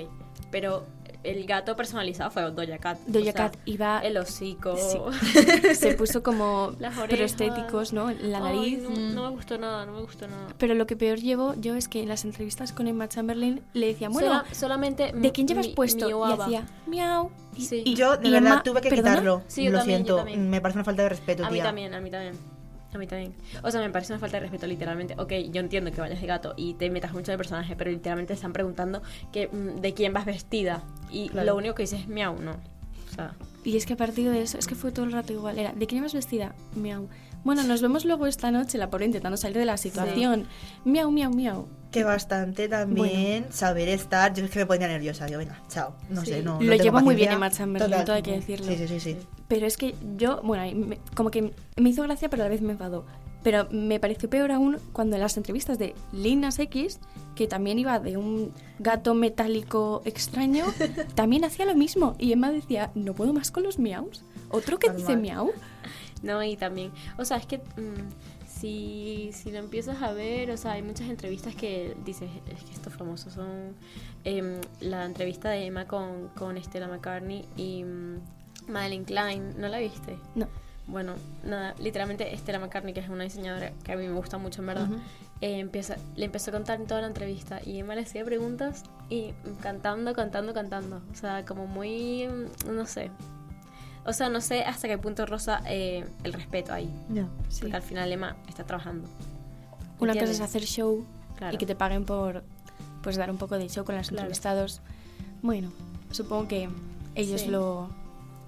Pero 0.52 0.84
el 1.24 1.46
gato 1.46 1.76
personalizado 1.76 2.30
fue 2.30 2.42
Doja 2.50 2.78
Cat. 2.78 2.98
o 3.08 3.10
Doja 3.12 3.24
sea, 3.24 3.32
Cat 3.32 3.56
iba 3.64 4.00
El 4.00 4.16
hocico. 4.16 4.76
Sí. 4.76 4.98
se 5.74 5.94
puso 5.94 6.22
como 6.22 6.72
Las 6.78 6.96
prostéticos, 6.98 7.92
¿no? 7.92 8.10
En 8.10 8.30
La 8.32 8.38
Ay, 8.38 8.42
nariz. 8.76 8.78
no, 8.82 8.90
Mm. 8.90 9.14
no 9.14 9.22
me 9.24 9.30
gustó 9.30 9.56
nada, 9.58 9.86
no 9.86 9.92
me 9.92 10.00
gustó 10.02 10.26
nada. 10.28 10.48
Pero 10.58 10.74
lo 10.74 10.86
que 10.86 10.96
peor 10.96 11.18
llevo 11.18 11.54
yo 11.56 11.74
es 11.74 11.88
que 11.88 12.02
en 12.02 12.08
las 12.08 12.24
entrevistas 12.24 12.72
con 12.72 12.86
Emma 12.88 13.08
Chamberlain 13.08 13.62
le 13.72 13.86
decían, 13.86 14.12
bueno, 14.12 14.28
Sola- 14.28 14.44
solamente. 14.54 15.12
¿de 15.14 15.32
quién 15.32 15.46
llevas 15.48 15.68
mi- 15.68 15.74
puesto? 15.74 16.08
Y 16.08 16.32
hacía 16.32 16.66
miau. 16.86 17.30
Y, 17.56 17.62
Sí. 17.66 17.82
y- 17.84 17.94
yo, 17.94 18.16
de 18.16 18.28
y 18.28 18.30
verdad, 18.32 18.52
Emma, 18.52 18.62
tuve 18.62 18.80
que 18.80 18.88
¿perdona? 18.90 19.10
quitarlo. 19.10 19.42
Sí, 19.46 19.64
yo 19.64 19.70
lo 19.72 19.78
también, 19.78 20.04
siento. 20.06 20.24
Me 20.38 20.60
parece 20.60 20.78
una 20.78 20.84
falta 20.84 21.02
de 21.02 21.08
respeto, 21.10 21.44
A 21.44 21.48
mí 21.50 21.54
tía. 21.54 21.64
también, 21.64 21.94
a 21.94 22.00
mí 22.00 22.10
también. 22.10 22.34
A 22.94 22.98
mí 22.98 23.06
también. 23.06 23.32
O 23.62 23.70
sea, 23.70 23.80
me 23.80 23.88
parece 23.90 24.12
una 24.12 24.20
falta 24.20 24.36
de 24.36 24.42
respeto, 24.42 24.66
literalmente. 24.66 25.14
Ok, 25.18 25.32
yo 25.50 25.60
entiendo 25.60 25.90
que 25.90 26.00
vayas 26.00 26.20
de 26.20 26.26
gato 26.26 26.54
y 26.56 26.74
te 26.74 26.90
metas 26.90 27.12
mucho 27.12 27.32
el 27.32 27.38
personaje, 27.38 27.74
pero 27.74 27.90
literalmente 27.90 28.34
están 28.34 28.52
preguntando 28.52 29.02
que, 29.32 29.48
mm, 29.48 29.80
de 29.80 29.94
quién 29.94 30.12
vas 30.12 30.26
vestida. 30.26 30.82
Y 31.10 31.28
Claro. 31.30 31.46
lo 31.46 31.56
único 31.56 31.74
que 31.74 31.84
dices 31.84 32.00
es 32.00 32.08
miau, 32.08 32.38
no. 32.40 32.52
O 32.52 33.14
sea, 33.14 33.34
Y 33.64 33.76
es 33.76 33.86
que 33.86 33.92
a 33.92 33.96
partir 33.96 34.28
de 34.30 34.42
eso, 34.42 34.58
es 34.58 34.66
que 34.66 34.74
fue 34.74 34.90
todo 34.90 35.04
el 35.06 35.12
rato 35.12 35.32
igual. 35.32 35.58
Era, 35.58 35.72
¿de 35.72 35.86
quién 35.86 36.00
ibas 36.00 36.14
vestida? 36.14 36.54
Miau. 36.74 37.08
Bueno, 37.44 37.62
nos 37.62 37.80
vemos 37.80 38.04
luego 38.04 38.26
esta 38.26 38.50
noche, 38.50 38.76
la 38.78 38.90
pobre 38.90 39.06
intentando 39.06 39.36
salir 39.36 39.56
de 39.58 39.64
la 39.64 39.76
situación. 39.76 40.46
Miau, 40.84 41.10
miau, 41.10 41.32
miau. 41.32 41.68
Que 41.92 42.04
bastante 42.04 42.68
también 42.68 43.46
saber 43.52 43.88
estar. 43.88 44.32
Yo 44.34 44.44
es 44.44 44.50
que 44.50 44.58
me 44.60 44.66
ponía 44.66 44.88
nerviosa. 44.88 45.28
Yo, 45.28 45.38
venga, 45.38 45.60
chao. 45.68 45.94
No 46.08 46.22
Sí. 46.22 46.28
sé, 46.32 46.42
no. 46.42 46.60
Lo 46.60 46.74
no 46.76 46.82
lleva 46.82 47.00
muy 47.00 47.14
bien. 47.14 47.32
Emma 47.32 47.50
Chamberlain, 47.50 48.04
todo 48.04 48.16
hay 48.16 48.22
que 48.22 48.32
decirlo. 48.32 48.66
Sí, 48.66 48.76
sí, 48.78 48.88
sí. 48.88 49.00
sí. 49.00 49.16
Pero 49.48 49.66
es 49.66 49.76
que 49.76 49.94
yo, 50.16 50.40
bueno, 50.42 50.64
me- 50.86 50.98
como 51.14 51.30
que 51.30 51.52
me 51.76 51.90
hizo 51.90 52.02
gracia, 52.02 52.28
pero 52.30 52.42
a 52.42 52.46
la 52.46 52.50
vez 52.50 52.62
me 52.62 52.72
enfadó. 52.72 53.04
Pero 53.42 53.66
me 53.70 53.98
pareció 54.00 54.30
peor 54.30 54.52
aún 54.52 54.78
cuando 54.92 55.16
en 55.16 55.22
las 55.22 55.36
entrevistas 55.36 55.76
de 55.78 55.94
Lil 56.12 56.40
Nas 56.40 56.58
X, 56.60 57.00
que 57.34 57.46
también 57.48 57.78
iba 57.78 57.98
de 57.98 58.16
un 58.16 58.52
gato 58.78 59.14
metálico 59.14 60.00
extraño, 60.04 60.64
también 61.14 61.44
hacía 61.44 61.64
lo 61.66 61.74
mismo. 61.74 62.14
Y 62.18 62.32
Emma 62.32 62.50
decía, 62.52 62.90
no 62.94 63.14
puedo 63.14 63.32
más 63.32 63.50
con 63.50 63.64
los 63.64 63.78
miaus. 63.78 64.22
Otro 64.48 64.78
que 64.78 64.90
dice 64.90 65.16
Normal. 65.16 65.20
miau. 65.20 65.50
No, 66.22 66.40
y 66.42 66.56
también, 66.56 66.92
o 67.18 67.24
sea, 67.24 67.36
es 67.38 67.46
que 67.46 67.58
mm, 67.58 68.31
si, 68.62 69.30
si 69.32 69.50
lo 69.50 69.58
empiezas 69.58 70.00
a 70.02 70.12
ver, 70.12 70.52
o 70.52 70.56
sea, 70.56 70.72
hay 70.72 70.82
muchas 70.82 71.08
entrevistas 71.08 71.56
que 71.56 71.96
dices, 72.04 72.30
es 72.48 72.62
que 72.62 72.72
estos 72.72 72.94
famosos 72.94 73.32
son 73.32 73.74
em, 74.22 74.60
la 74.78 75.04
entrevista 75.04 75.50
de 75.50 75.66
Emma 75.66 75.88
con, 75.88 76.28
con 76.28 76.56
Stella 76.62 76.86
McCartney 76.86 77.44
y 77.56 77.82
mm, 77.82 78.20
Madeleine 78.68 79.04
Klein, 79.04 79.60
¿no 79.60 79.66
la 79.66 79.78
viste? 79.78 80.16
No. 80.36 80.46
Bueno, 80.86 81.14
nada, 81.42 81.74
literalmente 81.80 82.36
Stella 82.36 82.60
McCartney, 82.60 82.94
que 82.94 83.00
es 83.00 83.08
una 83.08 83.24
diseñadora 83.24 83.72
que 83.82 83.92
a 83.92 83.96
mí 83.96 84.06
me 84.06 84.14
gusta 84.14 84.38
mucho, 84.38 84.60
en 84.60 84.66
verdad, 84.68 84.88
eh, 85.40 85.58
empieza, 85.58 85.96
le 86.14 86.26
empezó 86.26 86.50
a 86.50 86.54
contar 86.54 86.80
en 86.80 86.86
toda 86.86 87.00
la 87.00 87.08
entrevista 87.08 87.60
y 87.64 87.80
Emma 87.80 87.96
le 87.96 88.02
hacía 88.02 88.24
preguntas 88.24 88.84
y 89.08 89.32
cantando, 89.60 90.14
cantando, 90.14 90.54
cantando. 90.54 91.02
O 91.12 91.16
sea, 91.16 91.44
como 91.44 91.66
muy, 91.66 92.28
mm, 92.28 92.76
no 92.76 92.86
sé. 92.86 93.10
O 94.04 94.12
sea, 94.12 94.28
no 94.28 94.40
sé 94.40 94.62
hasta 94.64 94.88
qué 94.88 94.98
punto 94.98 95.26
rosa 95.26 95.62
eh, 95.66 96.04
el 96.24 96.32
respeto 96.32 96.72
ahí. 96.72 96.90
Ya. 97.10 97.26
Porque 97.60 97.76
al 97.76 97.82
final 97.82 98.10
Emma 98.12 98.36
está 98.48 98.64
trabajando. 98.64 99.08
Una 100.00 100.12
cosa 100.14 100.30
es 100.32 100.40
hacer 100.40 100.62
show 100.64 101.04
Claro. 101.36 101.54
y 101.54 101.58
que 101.58 101.66
te 101.66 101.74
paguen 101.74 102.04
por 102.04 102.42
pues 103.02 103.16
dar 103.16 103.30
un 103.30 103.36
poco 103.38 103.58
de 103.58 103.68
show 103.68 103.84
con 103.84 103.96
los 103.96 104.08
Claro. 104.08 104.22
entrevistados. 104.22 104.80
Bueno, 105.42 105.70
supongo 106.10 106.48
que 106.48 106.68
ellos 107.14 107.42
Sí. 107.42 107.48
lo, 107.48 107.88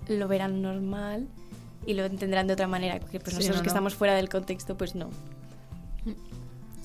lo 0.09 0.29
verán 0.29 0.61
normal 0.63 1.27
y 1.87 1.95
lo 1.95 2.05
entenderán 2.05 2.47
de 2.47 2.55
otra 2.55 2.67
manera, 2.67 2.99
que 3.01 3.19
pues 3.21 3.31
Sí, 3.31 3.37
nosotros 3.37 3.57
no, 3.59 3.63
que 3.63 3.67
no. 3.67 3.71
estamos 3.73 3.95
fuera 3.95 4.15
del 4.15 4.29
contexto, 4.29 4.77
pues 4.77 4.95
no. 4.95 5.09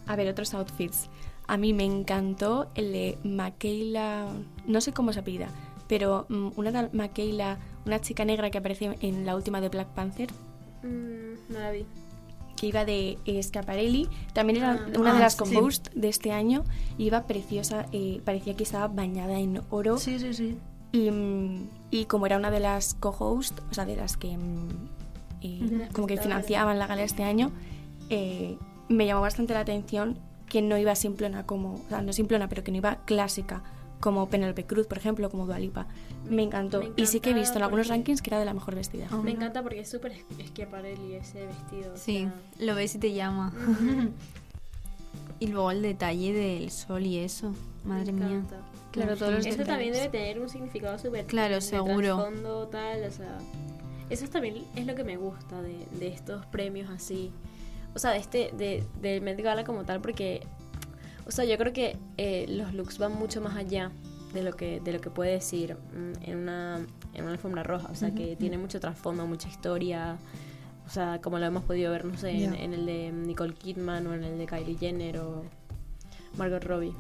A 0.08 0.16
ver, 0.16 0.28
otros 0.30 0.54
outfits. 0.54 1.10
A 1.48 1.58
mí 1.58 1.74
me 1.74 1.84
encantó 1.86 2.70
el 2.76 2.92
de 2.92 3.18
Michaela, 3.24 4.28
no 4.68 4.82
sé 4.82 4.92
cómo 4.94 5.14
se 5.14 5.20
apellida, 5.20 5.48
pero 5.88 6.26
mm, 6.30 6.50
una 6.58 6.72
tal 6.72 6.90
Michaela, 6.94 7.58
una 7.86 8.00
chica 8.02 8.26
negra 8.26 8.50
que 8.50 8.58
aparece 8.58 8.98
en 9.02 9.26
la 9.26 9.36
última 9.36 9.62
de 9.62 9.70
Black 9.70 9.88
Panther, 9.90 10.30
Mm, 10.84 11.52
no 11.54 11.60
la 11.60 11.72
vi. 11.72 11.86
que 12.56 12.68
iba 12.68 12.84
de 12.86 13.18
eh, 13.26 13.42
Schiaparelli, 13.44 14.08
también 14.34 14.58
era 14.58 14.72
Ah. 14.74 15.00
una 15.00 15.12
de 15.14 15.18
Ah, 15.18 15.22
las 15.22 15.34
sí. 15.34 15.40
co-host 15.56 15.90
de 15.94 16.10
este 16.10 16.32
año, 16.32 16.64
y 16.98 17.06
iba 17.08 17.24
preciosa, 17.26 17.86
eh, 17.94 18.22
parecía 18.26 18.54
que 18.56 18.64
estaba 18.64 18.88
bañada 18.88 19.40
en 19.40 19.62
oro, 19.70 19.98
Sí, 19.98 20.20
sí, 20.20 20.34
sí. 20.34 20.58
y, 20.92 21.10
mm, 21.12 21.68
y 21.92 22.06
como 22.06 22.26
era 22.26 22.38
una 22.38 22.52
de 22.52 22.60
las 22.60 22.94
co-host, 22.96 23.60
o 23.72 23.74
sea, 23.74 23.86
de 23.86 23.96
las 23.96 24.18
que 24.18 24.36
mm, 24.38 24.68
eh, 25.42 25.60
De 25.62 25.88
como 25.94 26.06
que 26.08 26.18
financiaban 26.18 26.80
la 26.80 26.88
gala 26.88 27.04
este 27.04 27.24
año, 27.24 27.52
eh, 28.10 28.58
me 28.90 29.06
llamó 29.06 29.22
bastante 29.22 29.54
la 29.54 29.62
atención 29.62 30.18
que 30.50 30.62
no 30.62 30.78
iba 30.78 30.96
simplona 30.96 31.46
como, 31.46 31.76
o 31.76 31.82
sea, 31.90 32.02
no 32.02 32.12
simplona, 32.12 32.50
pero 32.50 32.64
que 32.64 32.72
no 32.72 32.78
iba 32.78 32.98
clásica, 33.06 33.62
como 34.00 34.30
Penelope 34.30 34.66
Cruz, 34.66 34.88
por 34.88 34.98
ejemplo, 34.98 35.30
como 35.30 35.46
Dualipa. 35.46 35.88
Me 36.30 36.44
encantó. 36.44 36.82
Me 36.82 36.92
y 36.96 37.06
sí 37.06 37.20
que 37.20 37.30
he 37.30 37.32
encanta 37.32 37.40
visto 37.42 37.58
en 37.58 37.64
algunos 37.64 37.88
porque- 37.88 37.98
rankings 37.98 38.22
que 38.22 38.30
era 38.30 38.40
de 38.40 38.46
la 38.46 38.54
mejor 38.54 38.76
vestida. 38.76 39.08
Ah. 39.12 39.18
Me 39.24 39.32
encanta 39.32 39.62
porque 39.62 39.80
es 39.82 39.90
súper 39.90 40.14
Schiaparelli 40.48 41.16
ese 41.16 41.46
vestido. 41.48 41.94
o 41.94 41.98
Sí, 41.98 42.20
sea, 42.20 42.66
lo 42.66 42.76
ves 42.76 42.96
y 42.96 43.00
te 43.00 43.14
llama. 43.14 43.52
y 45.40 45.48
luego 45.48 45.72
el 45.72 45.82
detalle 45.82 46.34
del 46.34 46.70
sol 46.72 47.06
y 47.06 47.18
eso. 47.20 47.54
Madre 47.86 48.12
me 48.12 48.26
mía. 48.26 48.36
encanta. 48.38 48.58
Claro, 48.92 49.16
todos 49.16 49.32
los 49.34 49.46
Eso 49.46 49.58
detalles. 49.60 49.68
también 49.68 49.94
debe 49.94 50.10
tener 50.10 50.40
un 50.40 50.50
significado 50.50 50.98
súper 50.98 51.26
Claro, 51.28 51.56
de 51.56 51.62
seguro. 51.62 52.16
trasfondo, 52.18 52.68
tal, 52.68 53.04
o 53.04 53.12
sea, 53.12 53.38
eso 54.10 54.28
también 54.28 54.64
es 54.76 54.86
lo 54.88 54.96
que 54.96 55.04
me 55.04 55.16
gusta 55.16 55.62
de, 55.62 55.86
de 56.00 56.08
estos 56.08 56.46
premios 56.48 56.90
así, 56.90 57.32
o 57.94 58.00
sea, 58.00 58.12
de 58.12 58.18
este, 58.18 58.52
de, 58.58 58.84
del 59.02 59.22
Met 59.22 59.40
Gala 59.42 59.64
como 59.64 59.84
tal, 59.86 60.02
porque, 60.02 60.42
o 61.30 61.32
sea, 61.32 61.46
yo 61.46 61.58
creo 61.60 61.72
que 61.74 61.96
eh, 62.18 62.48
los 62.50 62.74
looks 62.74 62.98
van 62.98 63.14
mucho 63.14 63.40
más 63.40 63.56
allá 63.56 63.92
de 64.34 64.42
lo 64.42 64.54
que, 64.56 64.80
de 64.80 64.92
lo 64.94 65.00
que 65.00 65.12
puede 65.12 65.32
decir 65.34 65.76
mm, 65.76 66.24
en 66.30 66.38
una, 66.40 66.86
en 67.14 67.24
una 67.24 67.34
alfombra 67.34 67.62
roja, 67.62 67.88
o 67.92 67.96
sea, 67.96 68.16
que 68.16 68.36
tiene 68.36 68.58
mucho 68.58 68.80
trasfondo, 68.80 69.28
mucha 69.28 69.48
historia, 69.48 70.18
o 70.88 70.90
sea, 70.90 71.22
como 71.22 71.38
lo 71.38 71.46
hemos 71.46 71.64
podido 71.64 71.92
ver, 71.92 72.04
no 72.04 72.18
sé, 72.18 72.32
en, 72.32 72.54
Ya. 72.54 72.60
en 72.60 72.74
el 72.74 72.86
de 72.88 73.12
Nicole 73.12 73.54
Kidman 73.54 74.08
o 74.08 74.14
en 74.16 74.24
el 74.24 74.40
de 74.40 74.48
Kylie 74.48 74.76
Jenner 74.78 75.20
o 75.20 75.44
Margot 76.36 76.64
Robbie. 76.64 76.94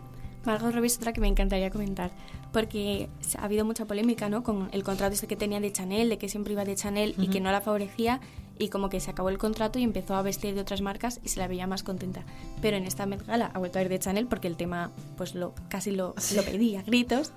Margot 0.45 0.71
Robbie 0.73 0.87
es 0.87 0.97
otra 0.97 1.11
que 1.11 1.21
me 1.21 1.27
encantaría 1.27 1.71
comentar, 1.71 2.11
porque 2.53 3.09
ha 3.37 3.45
habido 3.45 3.65
mucha 3.65 3.85
polémica 3.85 4.29
¿no? 4.29 4.43
con 4.43 4.69
el 4.71 4.83
contrato 4.83 5.13
este 5.13 5.25
que 5.25 5.35
tenía 5.35 5.59
de 5.59 5.71
Chanel, 5.71 6.07
de 6.07 6.19
que 6.19 6.29
siempre 6.29 6.53
iba 6.53 6.65
de 6.65 6.75
Chanel 6.75 7.15
y 7.17 7.29
que 7.29 7.41
no 7.41 7.51
la 7.51 7.61
favorecía, 7.61 8.21
y 8.59 8.67
como 8.67 8.89
que 8.89 8.99
se 8.99 9.09
acabó 9.09 9.29
el 9.29 9.37
contrato 9.39 9.79
y 9.79 9.83
empezó 9.83 10.15
a 10.15 10.21
vestir 10.21 10.53
de 10.53 10.61
otras 10.61 10.81
marcas 10.81 11.19
y 11.23 11.29
se 11.29 11.39
la 11.39 11.47
veía 11.47 11.65
más 11.65 11.81
contenta. 11.81 12.23
Pero 12.61 12.77
en 12.77 12.85
esta 12.85 13.05
Met 13.05 13.25
Gala 13.25 13.49
ha 13.53 13.57
vuelto 13.57 13.79
a 13.79 13.81
ir 13.81 13.89
de 13.89 13.97
Chanel 13.97 14.27
porque 14.27 14.47
el 14.47 14.57
tema 14.57 14.91
pues 15.17 15.33
lo 15.33 15.53
casi 15.69 15.91
lo, 15.91 16.13
lo 16.35 16.43
pedía 16.43 16.81
a 16.81 16.83
gritos 16.83 17.31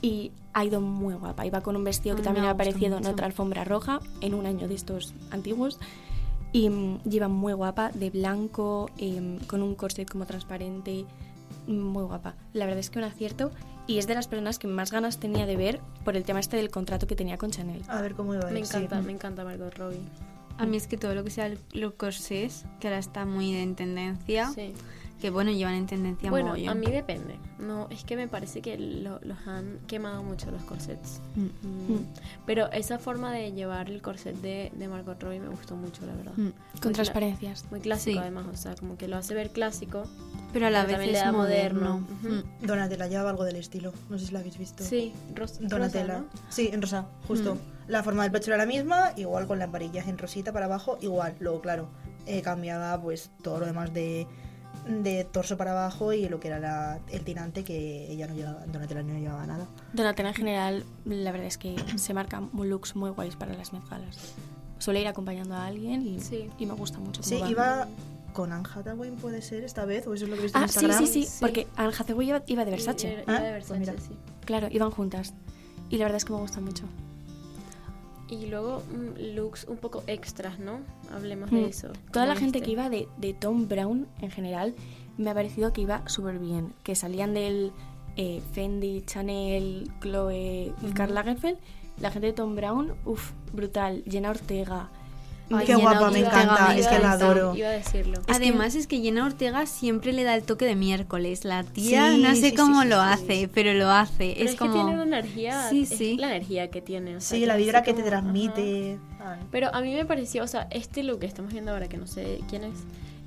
y 0.00 0.32
ha 0.54 0.64
ido 0.64 0.80
muy 0.80 1.14
guapa. 1.14 1.46
Iba 1.46 1.60
con 1.60 1.76
un 1.76 1.84
vestido 1.84 2.16
que 2.16 2.22
también 2.22 2.46
ha 2.46 2.50
aparecido 2.50 2.98
en 2.98 3.06
otra 3.06 3.26
alfombra 3.26 3.64
roja 3.64 4.00
en 4.20 4.34
un 4.34 4.46
año 4.46 4.66
de 4.66 4.74
estos 4.74 5.14
antiguos. 5.30 5.78
Y 6.52 6.68
mm, 6.68 7.02
lleva 7.04 7.28
muy 7.28 7.52
guapa, 7.52 7.90
de 7.92 8.10
blanco, 8.10 8.90
em, 8.98 9.38
con 9.46 9.62
un 9.62 9.74
corset 9.74 10.10
como 10.10 10.26
transparente, 10.26 11.06
muy 11.66 12.02
guapa. 12.02 12.34
La 12.52 12.66
verdad 12.66 12.80
es 12.80 12.90
que 12.90 12.98
un 12.98 13.04
acierto 13.04 13.52
y 13.86 13.98
es 13.98 14.06
de 14.06 14.14
las 14.14 14.28
personas 14.28 14.58
que 14.58 14.68
más 14.68 14.90
ganas 14.92 15.18
tenía 15.18 15.46
de 15.46 15.56
ver 15.56 15.80
por 16.04 16.16
el 16.16 16.24
tema 16.24 16.40
este 16.40 16.56
del 16.56 16.70
contrato 16.70 17.06
que 17.06 17.16
tenía 17.16 17.38
con 17.38 17.50
Chanel. 17.50 17.82
A 17.88 18.02
ver 18.02 18.14
cómo 18.14 18.34
iba 18.34 18.46
a 18.46 18.48
ir. 18.48 18.54
Me 18.54 18.64
sí. 18.64 18.76
encanta, 18.76 19.00
me 19.00 19.12
encanta 19.12 19.44
Margot 19.44 19.74
Robbie. 19.76 20.00
A 20.62 20.66
mí 20.66 20.76
es 20.76 20.86
que 20.86 20.96
todo 20.96 21.14
lo 21.14 21.24
que 21.24 21.30
sea 21.30 21.46
el- 21.46 21.58
los 21.72 21.94
corsés, 21.94 22.64
que 22.80 22.86
ahora 22.88 22.98
está 23.00 23.24
muy 23.26 23.54
en 23.54 23.74
tendencia, 23.74 24.48
Sí. 24.54 24.72
Que 25.22 25.30
bueno, 25.30 25.52
llevan 25.52 25.74
en 25.74 25.86
tendencia 25.86 26.30
Bueno, 26.30 26.48
mogollón. 26.48 26.68
a 26.68 26.74
mí 26.74 26.86
depende. 26.90 27.38
No, 27.60 27.86
es 27.90 28.02
que 28.02 28.16
me 28.16 28.26
parece 28.26 28.60
que 28.60 28.76
lo- 28.76 29.20
los 29.22 29.38
han 29.46 29.78
quemado 29.86 30.24
mucho 30.24 30.50
los 30.50 30.64
corsets. 30.64 31.20
Mm. 31.36 31.42
Mm. 31.92 32.06
Pero 32.44 32.72
esa 32.72 32.98
forma 32.98 33.30
de 33.32 33.52
llevar 33.52 33.88
el 33.88 34.02
corset 34.02 34.34
de, 34.42 34.72
de 34.74 34.88
Margot 34.88 35.22
Robbie 35.22 35.38
me 35.38 35.46
gustó 35.48 35.76
mucho, 35.76 36.04
la 36.06 36.14
verdad. 36.16 36.32
Mm. 36.36 36.42
Muy 36.42 36.52
Con 36.82 36.90
cla- 36.90 36.94
transparencias. 36.96 37.66
Muy 37.70 37.78
clásico, 37.78 38.14
Sí. 38.14 38.18
además. 38.18 38.46
O 38.52 38.56
sea, 38.56 38.74
como 38.74 38.96
que 38.96 39.06
lo 39.06 39.16
hace 39.16 39.32
ver 39.34 39.50
clásico. 39.50 40.02
Pero 40.52 40.66
a 40.66 40.70
la 40.70 40.84
pero 40.84 40.88
vez 40.88 40.96
también 40.96 41.12
le 41.12 41.18
es 41.18 41.24
da 41.24 41.30
moderno. 41.32 42.00
moderno. 42.20 42.44
Mm. 42.60 42.66
Donatella 42.66 43.06
llevaba 43.06 43.30
algo 43.30 43.44
del 43.44 43.56
estilo. 43.56 43.92
No 44.10 44.18
sé 44.18 44.26
si 44.26 44.32
la 44.32 44.40
habéis 44.40 44.58
visto. 44.58 44.82
Sí, 44.82 45.12
ros- 45.36 45.60
Donatella. 45.60 46.18
rosa, 46.18 46.18
¿no? 46.34 46.40
Sí, 46.50 46.68
en 46.72 46.82
rosa, 46.82 47.06
justo. 47.28 47.58
La 47.86 48.02
forma 48.02 48.24
del 48.24 48.32
pecho 48.32 48.50
era 48.50 48.56
la 48.58 48.66
misma, 48.66 49.12
igual 49.16 49.46
con 49.46 49.60
las 49.60 49.70
varillas 49.70 50.08
en 50.08 50.18
rosita 50.18 50.52
para 50.52 50.64
abajo, 50.66 50.98
igual. 51.00 51.36
Luego, 51.38 51.60
claro, 51.60 51.88
eh, 52.26 52.42
cambiaba 52.42 53.00
pues 53.00 53.30
todo 53.42 53.60
lo 53.60 53.66
demás 53.66 53.92
de, 53.94 54.26
de 54.88 55.24
torso 55.24 55.56
para 55.56 55.70
abajo 55.72 56.12
y 56.12 56.28
lo 56.28 56.40
que 56.40 56.48
era 56.48 56.58
la- 56.58 56.98
el 57.10 57.22
tirante 57.22 57.62
que 57.64 58.10
ella 58.10 58.26
no 58.26 58.34
llevaba, 58.34 58.66
Donatella 58.66 59.02
no 59.02 59.18
llevaba 59.18 59.46
nada. 59.46 59.66
Donatella 59.92 60.30
en 60.30 60.34
general, 60.34 60.84
la 61.04 61.30
verdad 61.32 61.46
es 61.46 61.58
que 61.58 61.76
se 61.96 62.14
marcan 62.14 62.50
looks 62.52 62.96
muy 62.96 63.10
guays 63.10 63.36
para 63.36 63.54
las 63.54 63.72
Met 63.72 63.88
Galas. 63.88 64.18
Suele 64.78 65.00
ir 65.00 65.06
acompañando 65.06 65.54
a 65.54 65.66
alguien 65.66 66.04
y, 66.06 66.20
Sí. 66.20 66.50
y 66.58 66.66
me 66.66 66.72
gusta 66.74 66.98
mucho. 66.98 67.22
Sí, 67.22 67.40
iba 67.48 67.86
con 68.32 68.50
Anne 68.50 68.66
Hathaway, 68.74 69.10
puede 69.12 69.42
ser, 69.42 69.62
esta 69.62 69.84
vez, 69.84 70.06
o 70.06 70.14
eso 70.14 70.24
es 70.24 70.30
lo 70.30 70.34
que 70.36 70.40
he 70.40 70.44
visto 70.44 70.58
Ah, 70.58 70.66
sí, 70.66 70.80
Instagram. 70.84 70.98
sí, 70.98 71.06
sí, 71.06 71.22
Sí. 71.26 71.36
porque 71.40 71.68
Anne 71.76 71.92
Hathaway 71.96 72.28
iba, 72.30 72.42
iba 72.46 72.64
de 72.64 72.70
Versace. 72.72 73.12
Iba 73.12 73.22
Ah, 73.28 73.32
de 73.34 73.38
pues 73.50 73.52
Versace, 73.68 73.78
mira. 73.80 73.92
sí. 73.98 74.16
Claro, 74.44 74.68
iban 74.70 74.90
juntas. 74.90 75.34
Y 75.90 75.98
la 75.98 76.04
verdad 76.06 76.16
es 76.16 76.24
que 76.24 76.32
me 76.32 76.38
gusta 76.40 76.60
mucho. 76.60 76.84
Y 78.32 78.46
luego 78.46 78.82
mm, 78.90 79.34
looks 79.36 79.64
un 79.68 79.76
poco 79.76 80.02
extras, 80.06 80.58
¿no? 80.58 80.80
Hablemos 81.14 81.52
Mm. 81.52 81.54
de 81.56 81.64
eso. 81.66 81.88
Toda 82.12 82.24
la 82.26 82.34
gente 82.34 82.62
que 82.62 82.70
iba 82.70 82.88
de, 82.88 83.06
de 83.18 83.34
Tom 83.34 83.68
Brown 83.68 84.06
en 84.22 84.30
general 84.30 84.74
me 85.18 85.28
ha 85.30 85.34
parecido 85.34 85.72
que 85.74 85.82
iba 85.82 86.08
súper 86.08 86.38
bien. 86.38 86.72
Que 86.82 86.94
salían 86.94 87.34
del 87.34 87.72
eh, 88.16 88.40
Fendi, 88.52 89.02
Chanel, 89.06 89.90
Chloe 90.00 90.72
y 90.82 90.90
Karl 90.94 91.14
Lagerfeld. 91.14 91.58
La 92.00 92.10
gente 92.10 92.28
de 92.28 92.32
Tom 92.32 92.56
Brown, 92.56 92.94
uff, 93.04 93.32
brutal. 93.52 94.02
Jenna 94.08 94.30
Ortega. 94.30 94.90
Ay, 95.50 95.66
Qué 95.66 95.74
guapa, 95.74 96.00
me 96.10 96.24
Ortega 96.24 96.28
encanta, 96.42 96.68
me 96.68 96.78
es 96.80 96.86
que 96.86 96.98
la 96.98 97.12
adoro. 97.12 97.54
Iba 97.54 97.68
a 97.68 97.72
decirlo. 97.72 98.20
Es 98.20 98.26
que- 98.26 98.32
Además 98.32 98.74
es 98.74 98.86
que 98.86 99.00
Jenna 99.00 99.26
Ortega 99.26 99.66
siempre 99.66 100.12
le 100.12 100.24
da 100.24 100.34
el 100.34 100.44
toque 100.44 100.64
de 100.64 100.76
miércoles. 100.76 101.44
La 101.44 101.62
tía 101.62 102.10
Sí, 102.12 102.22
no 102.22 102.30
sé 102.34 102.50
sí, 102.50 102.54
cómo 102.54 102.82
sí, 102.82 102.88
lo 102.88 102.96
sí, 102.96 103.08
hace, 103.08 103.40
sí. 103.42 103.46
pero 103.52 103.74
lo 103.74 103.90
hace. 103.90 104.34
Pero 104.36 104.44
es, 104.46 104.50
es, 104.52 104.56
como 104.58 104.72
que 104.72 104.78
tiene 104.78 104.92
una 104.94 105.02
energía. 105.18 105.68
Sí, 105.68 105.82
es 105.82 105.88
sí. 105.90 106.16
La 106.16 106.28
energía 106.28 106.70
que 106.70 106.80
tiene. 106.80 107.16
o 107.16 107.20
sea, 107.20 107.38
Sí, 107.38 107.44
la 107.44 107.54
es 107.54 107.64
vibra 107.64 107.82
que 107.82 107.92
te 107.92 107.96
como- 108.00 108.08
transmite. 108.08 108.98
ajá. 109.20 109.34
Ah, 109.34 109.36
Pero 109.50 109.74
a 109.74 109.80
mí 109.82 109.94
me 109.94 110.04
pareció, 110.06 110.42
o 110.42 110.46
sea, 110.48 110.68
este 110.70 111.02
look 111.02 111.20
que 111.20 111.26
estamos 111.26 111.52
viendo 111.52 111.70
ahora, 111.72 111.86
que 111.88 111.96
no 111.98 112.06
sé 112.06 112.40
quién 112.48 112.64
es, 112.64 112.78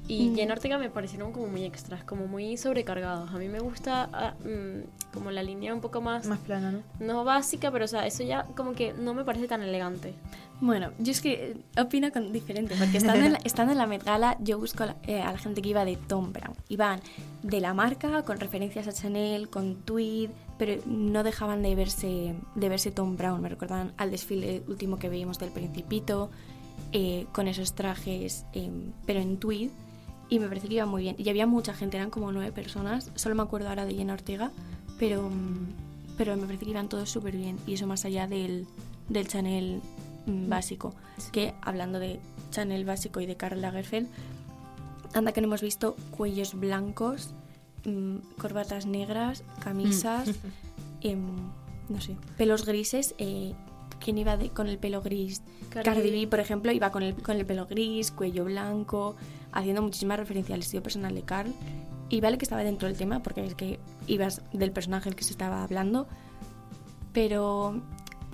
y 0.08 0.30
Mm. 0.30 0.36
Jenna 0.36 0.54
Ortega 0.54 0.78
me 0.78 0.89
parecieron 0.89 1.32
como 1.32 1.47
muy 1.47 1.63
extras, 1.63 2.04
como 2.04 2.28
muy 2.28 2.58
sobrecargados. 2.58 3.32
A 3.34 3.38
mí 3.38 3.47
me 3.47 3.60
gusta 3.60 4.36
mm, 4.43 5.13
como 5.13 5.32
la 5.32 5.41
línea 5.41 5.73
un 5.73 5.82
poco 5.82 6.01
más, 6.01 6.25
más 6.28 6.39
plana, 6.39 6.71
¿no? 6.71 6.80
no 6.99 7.23
básica, 7.23 7.71
pero 7.71 7.86
o 7.86 7.88
sea, 7.88 8.06
eso 8.06 8.23
ya 8.23 8.43
como 8.56 8.73
que 8.73 8.93
no 8.93 9.13
me 9.13 9.23
parece 9.23 9.47
tan 9.47 9.62
elegante. 9.63 10.13
Bueno, 10.61 10.91
yo 10.99 11.11
es 11.11 11.21
que 11.21 11.51
eh, 11.51 11.81
opino 11.81 12.11
con 12.11 12.31
diferente, 12.31 12.75
porque 12.77 12.97
estando 12.97 13.25
en 13.25 13.33
la, 13.33 13.39
estando 13.43 13.71
en 13.73 13.77
la 13.77 13.87
Met 13.87 14.03
Gala, 14.03 14.37
yo 14.39 14.57
busco 14.57 14.83
a 14.83 14.87
la, 14.87 14.95
eh, 15.03 15.21
a 15.21 15.31
la 15.31 15.37
gente 15.37 15.61
que 15.61 15.69
iba 15.69 15.83
de 15.83 15.97
Tom 15.97 16.31
Brown. 16.31 16.55
Iban 16.69 17.01
de 17.43 17.59
la 17.59 17.73
marca, 17.73 18.23
con 18.23 18.39
referencias 18.39 18.87
a 18.87 18.93
Chanel, 18.93 19.49
con 19.49 19.75
tweed, 19.75 20.29
pero 20.57 20.81
no 20.85 21.23
dejaban 21.23 21.61
de 21.61 21.75
verse, 21.75 22.35
de 22.55 22.69
verse 22.69 22.91
Tom 22.91 23.17
Brown. 23.17 23.41
Me 23.41 23.49
recordaban 23.49 23.93
al 23.97 24.11
desfile 24.11 24.63
último 24.67 24.97
que 24.97 25.09
veíamos 25.09 25.39
del 25.39 25.51
Principito, 25.51 26.29
eh, 26.91 27.27
con 27.33 27.47
esos 27.47 27.73
trajes, 27.73 28.45
eh, 28.53 28.71
pero 29.05 29.19
en 29.19 29.37
tweed, 29.37 29.69
y 30.29 30.39
me 30.39 30.47
parece 30.47 30.69
que 30.69 30.75
iba 30.75 30.85
muy 30.85 31.01
bien. 31.01 31.15
Y 31.17 31.27
había 31.27 31.45
mucha 31.45 31.73
gente, 31.73 31.97
eran 31.97 32.09
como 32.09 32.31
nueve 32.31 32.53
personas, 32.53 33.11
solo 33.15 33.35
me 33.35 33.43
acuerdo 33.43 33.67
ahora 33.67 33.85
de 33.85 33.93
Jenna 33.93 34.13
Ortega, 34.13 34.51
pero, 34.97 35.29
pero 36.17 36.37
me 36.37 36.45
parece 36.45 36.63
que 36.63 36.71
iban 36.71 36.87
todos 36.87 37.09
súper 37.09 37.35
bien, 37.35 37.57
y 37.67 37.73
eso 37.73 37.85
más 37.85 38.05
allá 38.05 38.27
del, 38.27 38.65
del 39.09 39.27
Chanel 39.27 39.81
mm, 40.25 40.49
básico. 40.49 40.93
Que 41.31 41.53
hablando 41.61 41.99
de 41.99 42.19
Chanel 42.51 42.85
básico 42.85 43.19
y 43.19 43.25
de 43.25 43.35
Karl 43.38 43.61
Lagerfeld, 43.61 44.07
anda 45.13 45.31
que 45.31 45.41
no 45.41 45.47
hemos 45.47 45.61
visto 45.61 45.95
cuellos 46.11 46.53
blancos, 46.53 47.29
mm, 47.85 48.17
corbatas 48.38 48.85
negras, 48.85 49.43
camisas, 49.63 50.29
em, 51.01 51.21
no 51.89 52.01
sé, 52.01 52.15
pelos 52.38 52.65
grises. 52.65 53.15
Eh, 53.17 53.53
¿Quién 53.99 54.17
iba 54.17 54.38
de- 54.38 54.49
con 54.49 54.67
el 54.67 54.77
pelo 54.77 55.01
gris? 55.01 55.41
Cardi 55.69 55.85
Cardi 55.85 56.11
B. 56.11 56.27
Por 56.27 56.39
ejemplo, 56.39 56.71
iba 56.71 56.91
con 56.91 57.01
el, 57.01 57.15
con 57.15 57.38
el 57.38 57.45
pelo 57.45 57.65
gris, 57.65 58.11
cuello 58.11 58.45
blanco, 58.45 59.15
haciendo 59.51 59.81
muchísima 59.81 60.15
referencia 60.17 60.53
al 60.53 60.61
estilo 60.61 60.83
personal 60.83 61.15
de 61.15 61.21
Carl. 61.23 61.51
Y 62.09 62.21
vale 62.21 62.38
que 62.38 62.45
estaba 62.45 62.63
dentro 62.63 62.88
del 62.88 62.97
tema, 62.97 63.23
porque 63.23 63.43
es 63.45 63.55
que 63.55 63.79
ibas 64.05 64.41
del 64.53 64.71
personaje 64.71 65.05
del 65.09 65.15
que 65.15 65.23
se 65.23 65.31
estaba 65.31 65.63
hablando, 65.63 66.07
pero 67.13 67.81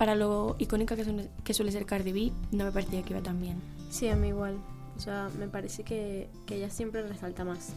para 0.02 0.16
lo 0.16 0.56
icónica 0.58 0.96
que 0.96 1.04
suele, 1.04 1.28
que 1.44 1.54
suele 1.54 1.70
ser 1.70 1.86
Cardi 1.86 2.10
B, 2.10 2.32
no 2.50 2.64
me 2.64 2.72
parecía 2.72 3.02
que 3.02 3.12
iba 3.12 3.22
tan 3.22 3.40
bien. 3.40 3.56
Sí, 3.88 4.08
a 4.08 4.16
mí 4.16 4.26
igual. 4.28 4.56
O 4.96 5.00
sea, 5.00 5.28
me 5.38 5.46
parece 5.46 5.84
que, 5.84 6.28
que 6.44 6.56
ella 6.56 6.70
siempre 6.70 7.02
resalta 7.06 7.44
más. 7.44 7.68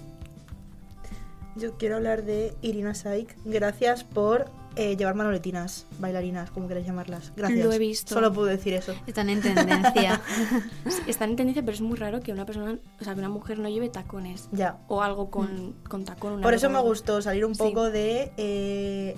Yo 1.55 1.77
quiero 1.77 1.97
hablar 1.97 2.23
de 2.23 2.55
Irina 2.63 2.95
Saik. 2.95 3.35
Gracias 3.45 4.03
por 4.03 4.47
eh, 4.75 4.97
llevar 4.97 5.13
manoletinas, 5.13 5.85
bailarinas, 5.99 6.49
como 6.49 6.67
queráis 6.67 6.87
llamarlas. 6.87 7.31
Gracias. 7.37 7.63
Lo 7.63 7.71
he 7.71 7.77
visto. 7.77 8.15
Solo 8.15 8.33
puedo 8.33 8.47
decir 8.47 8.73
eso. 8.73 8.95
Están 9.05 9.29
en 9.29 9.41
tendencia. 9.43 10.19
Sí, 10.89 11.01
Está 11.05 11.25
en 11.25 11.35
tendencia, 11.35 11.61
pero 11.61 11.75
es 11.75 11.81
muy 11.81 11.95
raro 11.95 12.21
que 12.21 12.31
una 12.31 12.47
persona, 12.47 12.79
o 12.99 13.03
sea, 13.03 13.13
que 13.13 13.19
una 13.19 13.29
mujer 13.29 13.59
no 13.59 13.69
lleve 13.69 13.89
tacones 13.89 14.49
Ya. 14.51 14.79
o 14.87 15.03
algo 15.03 15.29
con, 15.29 15.75
con 15.87 16.05
tacón. 16.05 16.33
una 16.33 16.41
Por 16.41 16.55
eso 16.55 16.71
me 16.71 16.79
gustó 16.79 17.21
salir 17.21 17.45
un 17.45 17.53
Sí. 17.53 17.59
poco 17.61 17.91
de 17.91 18.31
eh, 18.37 19.15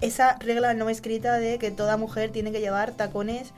esa 0.00 0.36
regla 0.38 0.74
no 0.74 0.88
escrita 0.88 1.38
de 1.38 1.58
que 1.58 1.70
toda 1.70 1.96
mujer 1.96 2.30
tiene 2.30 2.52
que 2.52 2.60
llevar 2.60 2.92
tacones 2.92 3.52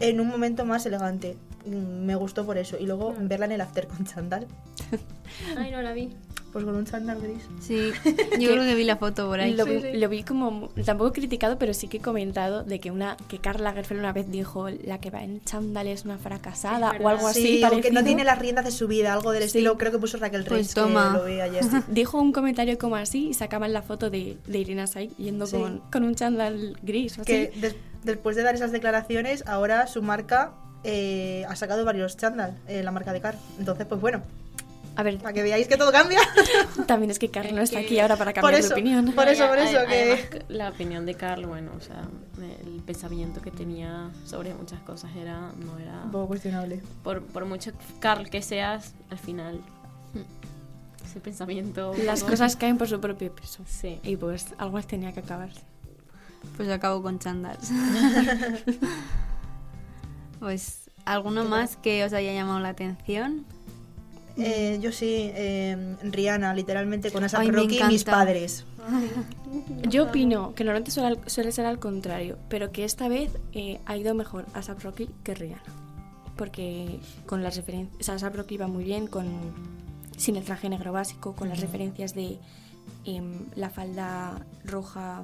en 0.00 0.20
un 0.20 0.28
momento 0.28 0.64
más 0.64 0.84
elegante. 0.86 1.36
Mm, 1.66 2.04
Me 2.06 2.14
gustó 2.14 2.44
por 2.46 2.58
eso. 2.58 2.76
Y 2.78 2.86
luego 2.86 3.12
Mm. 3.12 3.28
verla 3.28 3.46
en 3.46 3.52
el 3.52 3.60
after 3.60 3.86
con 3.86 4.04
chándal. 4.04 4.46
Ay, 5.56 5.70
no 5.70 5.82
la 5.82 5.92
vi. 5.92 6.10
Pues 6.52 6.64
con 6.64 6.74
un 6.74 6.84
chándal 6.84 7.20
gris. 7.20 7.42
Sí, 7.60 7.92
yo 8.40 8.50
creo 8.50 8.64
que 8.64 8.74
vi 8.74 8.82
la 8.84 8.96
foto 8.96 9.28
por 9.28 9.38
ahí. 9.38 9.54
Lo, 9.54 9.64
Sí, 9.66 9.70
vi- 9.76 9.80
sí. 9.82 9.96
lo 9.98 10.08
vi 10.08 10.22
como 10.24 10.68
tampoco 10.84 11.12
criticado, 11.12 11.58
pero 11.58 11.72
sí 11.74 11.86
que 11.86 11.98
he 11.98 12.00
comentado 12.00 12.64
de 12.64 12.80
que 12.80 12.90
una 12.90 13.16
que 13.28 13.38
Karl 13.38 13.62
Lagerfeld 13.62 14.00
una 14.00 14.12
vez 14.12 14.28
dijo 14.30 14.68
la 14.68 14.98
que 15.00 15.10
va 15.10 15.22
en 15.22 15.40
chándal 15.44 15.86
es 15.86 16.04
una 16.04 16.18
fracasada 16.18 16.92
o 17.00 17.08
algo 17.08 17.28
así 17.28 17.60
sí, 17.62 17.80
que 17.82 17.92
no 17.92 18.02
tiene 18.02 18.24
las 18.24 18.38
riendas 18.38 18.64
de 18.64 18.72
su 18.72 18.88
vida, 18.88 19.12
algo 19.12 19.30
del 19.30 19.42
Sí. 19.42 19.46
estilo. 19.46 19.78
Creo 19.78 19.92
que 19.92 19.98
puso 19.98 20.18
Raquel 20.18 20.42
Pues 20.42 20.50
Reis, 20.52 20.74
toma. 20.74 21.12
que 21.12 21.18
lo 21.18 21.24
vi 21.24 21.40
ayer. 21.40 21.62
Dijo 21.88 22.20
un 22.20 22.32
comentario 22.32 22.76
como 22.78 22.96
así 22.96 23.28
y 23.28 23.34
sacaban 23.34 23.72
la 23.72 23.82
foto 23.82 24.10
de, 24.10 24.36
de 24.46 24.58
Irina 24.58 24.86
Saik 24.88 25.16
yendo 25.18 25.46
Sí. 25.46 25.56
con, 25.56 25.78
con 25.92 26.02
un 26.02 26.14
chándal 26.16 26.76
gris 26.82 27.16
o 27.18 27.22
así. 27.22 27.30
que 27.32 27.52
des- 27.60 27.76
después 28.02 28.34
de 28.34 28.42
dar 28.42 28.54
esas 28.56 28.72
declaraciones, 28.72 29.44
ahora 29.46 29.86
su 29.86 30.02
marca 30.02 30.52
eh, 30.82 31.44
ha 31.48 31.54
sacado 31.56 31.84
varios 31.84 32.16
chándal, 32.16 32.56
eh, 32.66 32.82
la 32.82 32.90
marca 32.90 33.12
de 33.12 33.20
Car. 33.20 33.36
Entonces, 33.58 33.86
pues 33.86 34.00
bueno, 34.00 34.22
A 34.96 35.02
ver, 35.02 35.18
para 35.18 35.32
que 35.32 35.42
veáis 35.42 35.68
que 35.68 35.76
todo 35.76 35.92
cambia. 35.92 36.18
también 36.86 37.10
es 37.10 37.18
que 37.18 37.30
Karl 37.30 37.54
no 37.54 37.62
Es 37.62 37.70
está 37.70 37.80
aquí 37.80 37.98
ahora 38.00 38.16
para 38.16 38.32
Por 38.32 38.42
cambiar 38.42 38.60
eso, 38.60 38.68
de 38.68 38.74
opinión. 38.74 39.12
por 39.12 39.28
eso, 39.28 39.46
por 39.48 39.58
eso 39.58 39.78
que... 39.88 40.12
además, 40.12 40.44
la 40.48 40.68
opinión 40.68 41.06
de 41.06 41.14
Carl, 41.14 41.46
bueno, 41.46 41.70
o 41.76 41.80
sea, 41.80 42.04
el 42.38 42.82
pensamiento 42.82 43.40
que 43.40 43.50
tenía 43.50 44.10
sobre 44.26 44.52
muchas 44.54 44.80
cosas 44.80 45.10
era, 45.16 45.52
no 45.64 45.78
era... 45.78 46.02
Un 46.04 46.10
poco 46.10 46.28
cuestionable. 46.28 46.82
Por, 47.02 47.22
por 47.22 47.44
mucho 47.46 47.72
Carl 48.00 48.28
que 48.28 48.42
seas, 48.42 48.94
al 49.10 49.18
final, 49.18 49.60
ese 51.04 51.20
pensamiento... 51.20 51.94
Las 52.04 52.22
cosas 52.22 52.56
caen 52.56 52.76
por 52.76 52.88
su 52.88 53.00
propio 53.00 53.34
peso. 53.34 53.62
Sí. 53.66 54.00
Y 54.02 54.16
pues 54.16 54.48
algo 54.58 54.80
tenía 54.82 55.12
que 55.12 55.20
acabar. 55.20 55.50
Pues 56.56 56.68
acabo 56.68 57.02
con 57.02 57.18
chandals. 57.18 57.70
pues, 60.40 60.90
¿alguno 61.04 61.44
más 61.44 61.76
que 61.76 62.04
os 62.04 62.12
haya 62.12 62.32
llamado 62.32 62.60
la 62.60 62.70
atención? 62.70 63.44
Eh, 64.40 64.78
yo 64.80 64.92
sí, 64.92 65.30
eh, 65.34 65.96
Rihanna, 66.02 66.54
literalmente 66.54 67.10
con 67.10 67.24
esa 67.24 67.42
Rocky 67.42 67.66
mis 67.88 68.02
encanta. 68.02 68.10
padres. 68.12 68.64
Yo 69.88 70.04
opino 70.04 70.54
que 70.54 70.64
normalmente 70.64 70.90
suele, 70.90 71.18
suele 71.26 71.52
ser 71.52 71.66
al 71.66 71.78
contrario, 71.78 72.38
pero 72.48 72.72
que 72.72 72.84
esta 72.84 73.08
vez 73.08 73.30
eh, 73.52 73.80
ha 73.86 73.96
ido 73.96 74.14
mejor 74.14 74.46
ASAP 74.54 74.82
Rocky 74.82 75.08
que 75.24 75.34
Rihanna. 75.34 75.62
Porque 76.36 76.98
con 77.26 77.42
las 77.42 77.56
referencias. 77.56 78.00
O 78.00 78.02
sea, 78.04 78.14
ASAP 78.14 78.36
Rocky 78.36 78.54
iba 78.54 78.66
muy 78.68 78.84
bien 78.84 79.06
con. 79.06 79.26
Sin 80.16 80.36
el 80.36 80.44
traje 80.44 80.68
negro 80.68 80.92
básico, 80.92 81.34
con 81.34 81.48
las 81.48 81.60
referencias 81.60 82.14
de 82.14 82.38
em, 83.04 83.32
la 83.56 83.70
falda 83.70 84.44
roja. 84.64 85.22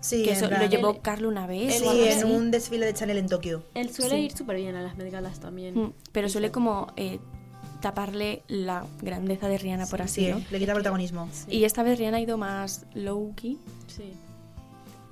Sí, 0.00 0.22
que 0.22 0.32
eso 0.32 0.48
lo 0.48 0.66
llevó 0.66 1.00
Carlo 1.02 1.28
una 1.28 1.46
vez. 1.46 1.74
Sí, 1.78 1.84
en 1.86 2.30
un 2.30 2.50
desfile 2.50 2.86
de 2.86 2.94
Chanel 2.94 3.18
en 3.18 3.28
Tokio. 3.28 3.62
Él 3.74 3.90
suele 3.90 4.16
Sí. 4.16 4.20
ir 4.26 4.32
súper 4.32 4.56
bien 4.56 4.74
a 4.76 4.82
las 4.82 4.96
Met 4.96 5.10
Galas 5.10 5.40
también. 5.40 5.74
Mm, 5.78 5.92
Pero 6.12 6.26
Y 6.28 6.30
suele 6.30 6.50
como 6.50 6.92
eh, 6.96 7.18
taparle 7.88 8.42
la 8.48 8.84
grandeza 9.00 9.48
de 9.48 9.58
Rihanna, 9.58 9.86
por 9.86 10.02
así, 10.02 10.24
Sí, 10.26 10.30
¿no? 10.32 10.40
le 10.50 10.58
quita 10.58 10.74
protagonismo. 10.74 11.28
Sí. 11.32 11.56
Y 11.58 11.64
esta 11.64 11.82
vez 11.82 11.98
Rihanna 11.98 12.16
ha 12.16 12.20
ido 12.20 12.36
más 12.36 12.84
low-key 12.94 13.58
Sí. 13.86 14.12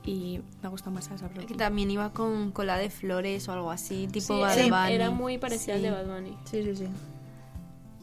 y 0.04 0.40
me 0.60 0.66
ha 0.66 0.70
gustado 0.70 0.90
más 0.90 1.08
Rocky. 1.08 1.46
Que 1.46 1.54
también 1.54 1.90
iba 1.90 2.10
con 2.12 2.50
cola 2.50 2.76
de 2.78 2.90
flores 2.90 3.48
o 3.48 3.52
algo 3.52 3.70
así, 3.70 4.08
tipo 4.10 4.34
Sí, 4.34 4.40
Bad 4.40 4.58
era, 4.58 4.82
Bunny. 4.82 4.94
era 4.94 5.10
muy 5.10 5.38
parecida 5.38 5.74
al 5.74 5.80
Sí. 5.80 5.86
de 5.86 5.92
Bad 5.92 6.06
Bunny. 6.06 6.36
Sí, 6.44 6.62
sí, 6.64 6.76
sí. 6.76 6.86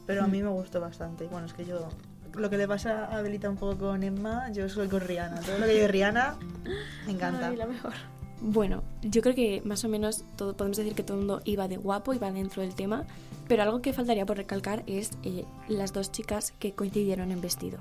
Pero 0.07 0.23
a 0.23 0.27
mí 0.27 0.41
me 0.41 0.49
gustó 0.49 0.79
bastante. 0.79 1.25
Bueno, 1.27 1.47
es 1.47 1.53
que 1.53 1.65
yo... 1.65 1.89
Lo 2.35 2.49
que 2.49 2.57
le 2.57 2.65
pasa 2.67 3.05
a 3.15 3.21
Belita 3.21 3.49
un 3.49 3.57
poco 3.57 3.77
con 3.77 4.03
Emma, 4.03 4.49
yo 4.53 4.69
soy 4.69 4.87
con 4.87 5.01
Rihanna. 5.01 5.41
Todo 5.41 5.57
lo 5.57 5.65
que 5.65 5.73
lleve 5.73 5.87
Rihanna, 5.89 6.35
me 7.05 7.11
encanta. 7.11 7.47
Ay, 7.49 7.57
la 7.57 7.65
mejor. 7.65 7.91
Bueno, 8.39 8.83
yo 9.03 9.21
creo 9.21 9.35
que 9.35 9.61
más 9.65 9.83
o 9.83 9.89
menos 9.89 10.23
todo, 10.37 10.55
podemos 10.55 10.77
decir 10.77 10.95
que 10.95 11.03
todo 11.03 11.17
el 11.19 11.25
mundo 11.25 11.41
iba 11.45 11.67
de 11.67 11.75
guapo, 11.77 12.13
iba 12.13 12.31
dentro 12.31 12.61
del 12.63 12.73
tema, 12.73 13.03
pero 13.51 13.63
algo 13.63 13.81
que 13.81 13.91
faltaría 13.91 14.25
por 14.25 14.37
recalcar 14.37 14.81
es 14.87 15.11
eh, 15.23 15.43
las 15.67 15.91
dos 15.91 16.09
chicas 16.09 16.53
que 16.57 16.71
coincidieron 16.71 17.31
en 17.31 17.41
vestido. 17.41 17.79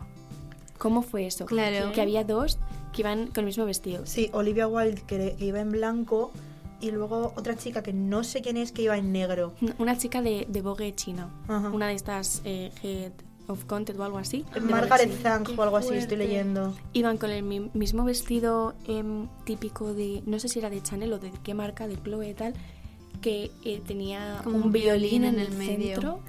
¿Cómo 0.79 1.03
fue 1.03 1.27
eso? 1.27 1.47
Claro. 1.47 1.93
Que 1.93 2.01
había 2.01 2.25
dos 2.25 2.59
que 2.93 3.03
iban 3.03 3.27
con 3.29 3.41
el 3.41 3.45
mismo 3.47 3.65
vestido. 3.67 4.05
Sí, 4.05 4.31
Olivia 4.33 4.67
Wilde, 4.67 5.03
que, 5.07 5.37
que 5.39 5.45
iba 5.45 5.61
en 5.61 5.71
blanco, 5.71 6.33
y 6.81 6.91
luego 6.91 7.33
otra 7.37 7.55
chica 7.57 7.85
que 7.85 7.93
no 7.93 8.25
sé 8.25 8.41
quién 8.43 8.57
es, 8.57 8.73
que 8.73 8.83
iba 8.83 8.99
en 8.99 9.13
negro. 9.13 9.53
Una 9.79 9.97
chica 9.97 10.23
de, 10.23 10.47
de 10.49 10.61
Vogue 10.61 10.93
chino, 10.97 11.31
Ajá. 11.47 11.69
una 11.69 11.87
de 11.87 11.95
estas 11.95 12.43
eh, 12.45 12.73
Head 12.83 13.13
of 13.47 13.65
Content 13.67 13.97
o 14.01 14.03
algo 14.05 14.19
así. 14.19 14.45
Vogue 14.55 14.61
Margaret 14.73 15.11
Qué 15.23 15.55
o 15.57 15.63
algo 15.63 15.77
así, 15.77 15.89
estoy 15.95 15.99
fuerte. 15.99 16.17
leyendo. 16.17 16.75
Iban 16.95 17.17
con 17.17 17.31
el 17.31 17.45
mi- 17.45 17.71
mismo 17.75 18.03
vestido 18.05 18.75
em, 18.89 19.29
típico 19.45 19.95
de, 19.95 20.23
no 20.27 20.41
sé 20.41 20.49
si 20.49 20.59
era 20.59 20.69
de 20.71 20.83
Chanel 20.83 21.13
o 21.13 21.19
de 21.21 21.31
qué 21.45 21.55
marca, 21.55 21.87
de 21.87 21.97
Chloe 22.03 22.31
y 22.31 22.35
tal, 22.35 22.55
que 23.21 23.51
eh, 23.65 23.81
tenía 23.87 24.41
Como 24.45 24.57
un, 24.57 24.73
violín, 24.73 25.23
violín 25.23 25.25
en 25.25 25.35
en 25.35 25.41
el, 25.41 25.53
medio. 25.53 25.95
centro. 26.01 26.21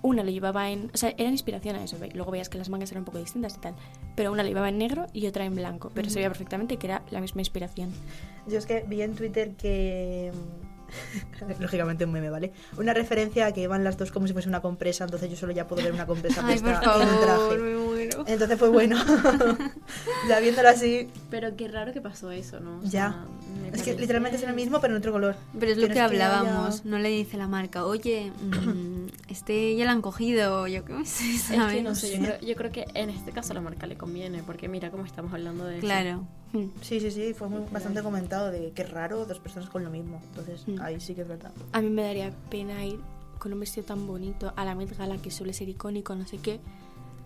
Una 0.00 0.22
lo 0.22 0.30
llevaba 0.30 0.70
en, 0.70 0.90
o 0.94 0.96
sea, 0.96 1.12
era 1.18 1.28
inspiración 1.28 1.74
a 1.74 1.82
eso, 1.82 1.96
luego 2.14 2.30
veías 2.30 2.48
que 2.48 2.56
las 2.56 2.68
mangas 2.68 2.90
eran 2.92 3.00
un 3.00 3.04
poco 3.06 3.18
distintas 3.18 3.56
y 3.56 3.58
tal, 3.60 3.74
pero 4.14 4.30
una 4.30 4.44
lo 4.44 4.48
llevaba 4.48 4.68
en 4.68 4.78
negro 4.78 5.06
y 5.12 5.26
otra 5.26 5.44
en 5.44 5.56
blanco, 5.56 5.90
pero 5.92 6.08
se 6.08 6.16
veía 6.16 6.28
perfectamente 6.28 6.76
que 6.76 6.86
era 6.86 7.02
la 7.10 7.20
misma 7.20 7.40
inspiración. 7.40 7.90
Yo 8.46 8.58
es 8.58 8.66
que 8.66 8.84
vi 8.88 9.02
en 9.02 9.14
Twitter 9.16 9.56
que. 9.56 10.30
Lógicamente 11.60 12.04
un 12.04 12.12
meme, 12.12 12.30
¿vale? 12.30 12.52
Una 12.78 12.94
referencia 12.94 13.44
a 13.46 13.52
que 13.52 13.60
iban 13.62 13.84
las 13.84 13.98
dos 13.98 14.10
como 14.12 14.26
si 14.26 14.32
fuese 14.32 14.48
una 14.48 14.62
compresa, 14.62 15.04
entonces 15.04 15.28
yo 15.30 15.36
solo 15.36 15.52
ya 15.52 15.66
puedo 15.66 15.82
ver 15.82 15.92
una 15.92 16.06
compresa 16.06 16.42
Ay, 16.46 16.58
puesta 16.60 16.80
por 16.80 17.02
en 17.02 17.08
un 17.08 17.14
favor, 17.14 17.48
traje. 17.48 17.62
me 17.62 17.76
muero. 17.76 18.24
Entonces 18.26 18.58
fue 18.58 18.68
bueno. 18.70 18.96
ya 20.28 20.40
viéndolo 20.40 20.68
así, 20.68 21.08
Pero 21.28 21.56
qué 21.56 21.68
raro 21.68 21.92
que 21.92 22.00
pasó 22.00 22.30
eso, 22.30 22.60
¿no? 22.60 22.78
O 22.78 22.82
Ya. 22.84 22.90
sea, 22.90 23.24
me 23.58 23.68
es 23.68 23.82
que 23.82 23.94
literalmente 23.94 24.36
es 24.38 24.42
el 24.44 24.54
mismo, 24.54 24.80
pero 24.80 24.94
en 24.94 24.98
otro 24.98 25.12
color. 25.12 25.36
Pero 25.58 25.72
es 25.72 25.76
Que 25.76 25.82
lo 25.82 25.86
que 25.88 25.94
que 25.94 26.00
haya- 26.00 26.06
hablábamos, 26.06 26.84
no 26.84 26.98
le 26.98 27.08
dice 27.10 27.36
la 27.36 27.46
marca, 27.48 27.84
oye, 27.84 28.30
mm, 28.40 29.06
este 29.28 29.76
ya 29.76 29.84
lo 29.84 29.90
han 29.90 30.02
cogido, 30.02 30.66
yo 30.66 30.84
qué 30.84 31.04
sé, 31.04 31.34
Es 31.34 31.72
que 31.72 31.82
no 31.82 31.94
sé, 31.94 32.08
Sí. 32.08 32.12
yo 32.16 32.22
creo, 32.24 32.40
yo 32.40 32.56
creo 32.56 32.72
que 32.72 32.86
en 32.94 33.10
este 33.10 33.32
caso 33.32 33.52
a 33.52 33.54
la 33.54 33.60
marca 33.60 33.86
le 33.86 33.96
conviene, 33.96 34.42
porque 34.42 34.68
mira 34.68 34.90
cómo 34.90 35.04
estamos 35.04 35.32
hablando 35.32 35.64
de 35.64 35.78
eso. 35.78 35.86
Claro. 35.86 36.26
Sí, 36.80 36.98
sí, 37.00 37.10
sí, 37.10 37.34
fue 37.34 37.48
muy, 37.48 37.62
bastante 37.70 38.02
comentado 38.02 38.50
de 38.50 38.72
qué 38.74 38.82
raro 38.84 39.26
dos 39.26 39.38
personas 39.38 39.68
con 39.68 39.84
lo 39.84 39.90
mismo. 39.90 40.22
Entonces 40.30 40.66
Mm. 40.66 40.80
ahí 40.80 40.98
sí 41.00 41.14
que 41.14 41.20
es 41.22 41.28
verdad. 41.28 41.52
A 41.72 41.80
mí 41.82 41.90
me 41.90 42.02
daría 42.02 42.32
pena 42.50 42.84
ir 42.86 42.98
con 43.38 43.52
un 43.52 43.60
vestido 43.60 43.86
tan 43.86 44.06
bonito 44.06 44.52
a 44.56 44.64
la 44.64 44.74
Met 44.74 44.96
Gala 44.96 45.18
que 45.18 45.30
suele 45.30 45.52
ser 45.52 45.68
icónico, 45.68 46.14
no 46.14 46.26
sé 46.26 46.38
qué, 46.38 46.58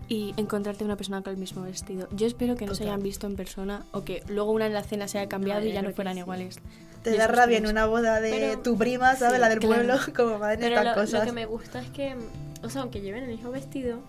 y 0.09 0.33
encontrarte 0.37 0.83
una 0.83 0.95
persona 0.95 1.21
con 1.21 1.33
el 1.33 1.39
mismo 1.39 1.61
vestido. 1.63 2.07
Yo 2.11 2.27
espero 2.27 2.55
que 2.55 2.65
no 2.65 2.73
se 2.73 2.79
Total. 2.79 2.93
hayan 2.95 3.03
visto 3.03 3.27
en 3.27 3.35
persona 3.35 3.83
o 3.91 4.03
que 4.03 4.23
luego 4.27 4.51
una 4.51 4.65
en 4.67 4.73
la 4.73 4.83
cena 4.83 5.07
se 5.07 5.19
haya 5.19 5.29
cambiado 5.29 5.65
y 5.65 5.71
ya 5.71 5.81
no 5.81 5.91
fueran 5.91 6.13
sí. 6.15 6.19
iguales. 6.19 6.59
Te 7.03 7.11
Yo 7.11 7.17
da 7.17 7.27
rabia 7.27 7.57
en 7.57 7.67
una 7.67 7.85
boda 7.85 8.19
de 8.21 8.29
Pero- 8.31 8.59
tu 8.61 8.77
prima, 8.77 9.15
¿sabes? 9.15 9.35
sí, 9.35 9.41
la 9.41 9.49
del 9.49 9.59
claro. 9.59 9.75
pueblo, 9.75 9.97
como 10.15 10.39
van 10.39 10.57
Pero 10.59 10.75
estas 10.75 10.85
lo, 10.85 10.91
lo 10.91 10.95
cosas. 11.01 11.25
que 11.25 11.31
me 11.31 11.45
gusta 11.45 11.81
es 11.81 11.89
que, 11.89 12.15
o 12.63 12.69
sea, 12.69 12.81
aunque 12.81 13.01
lleven 13.01 13.23
el 13.23 13.29
mismo 13.31 13.51
vestido, 13.51 13.99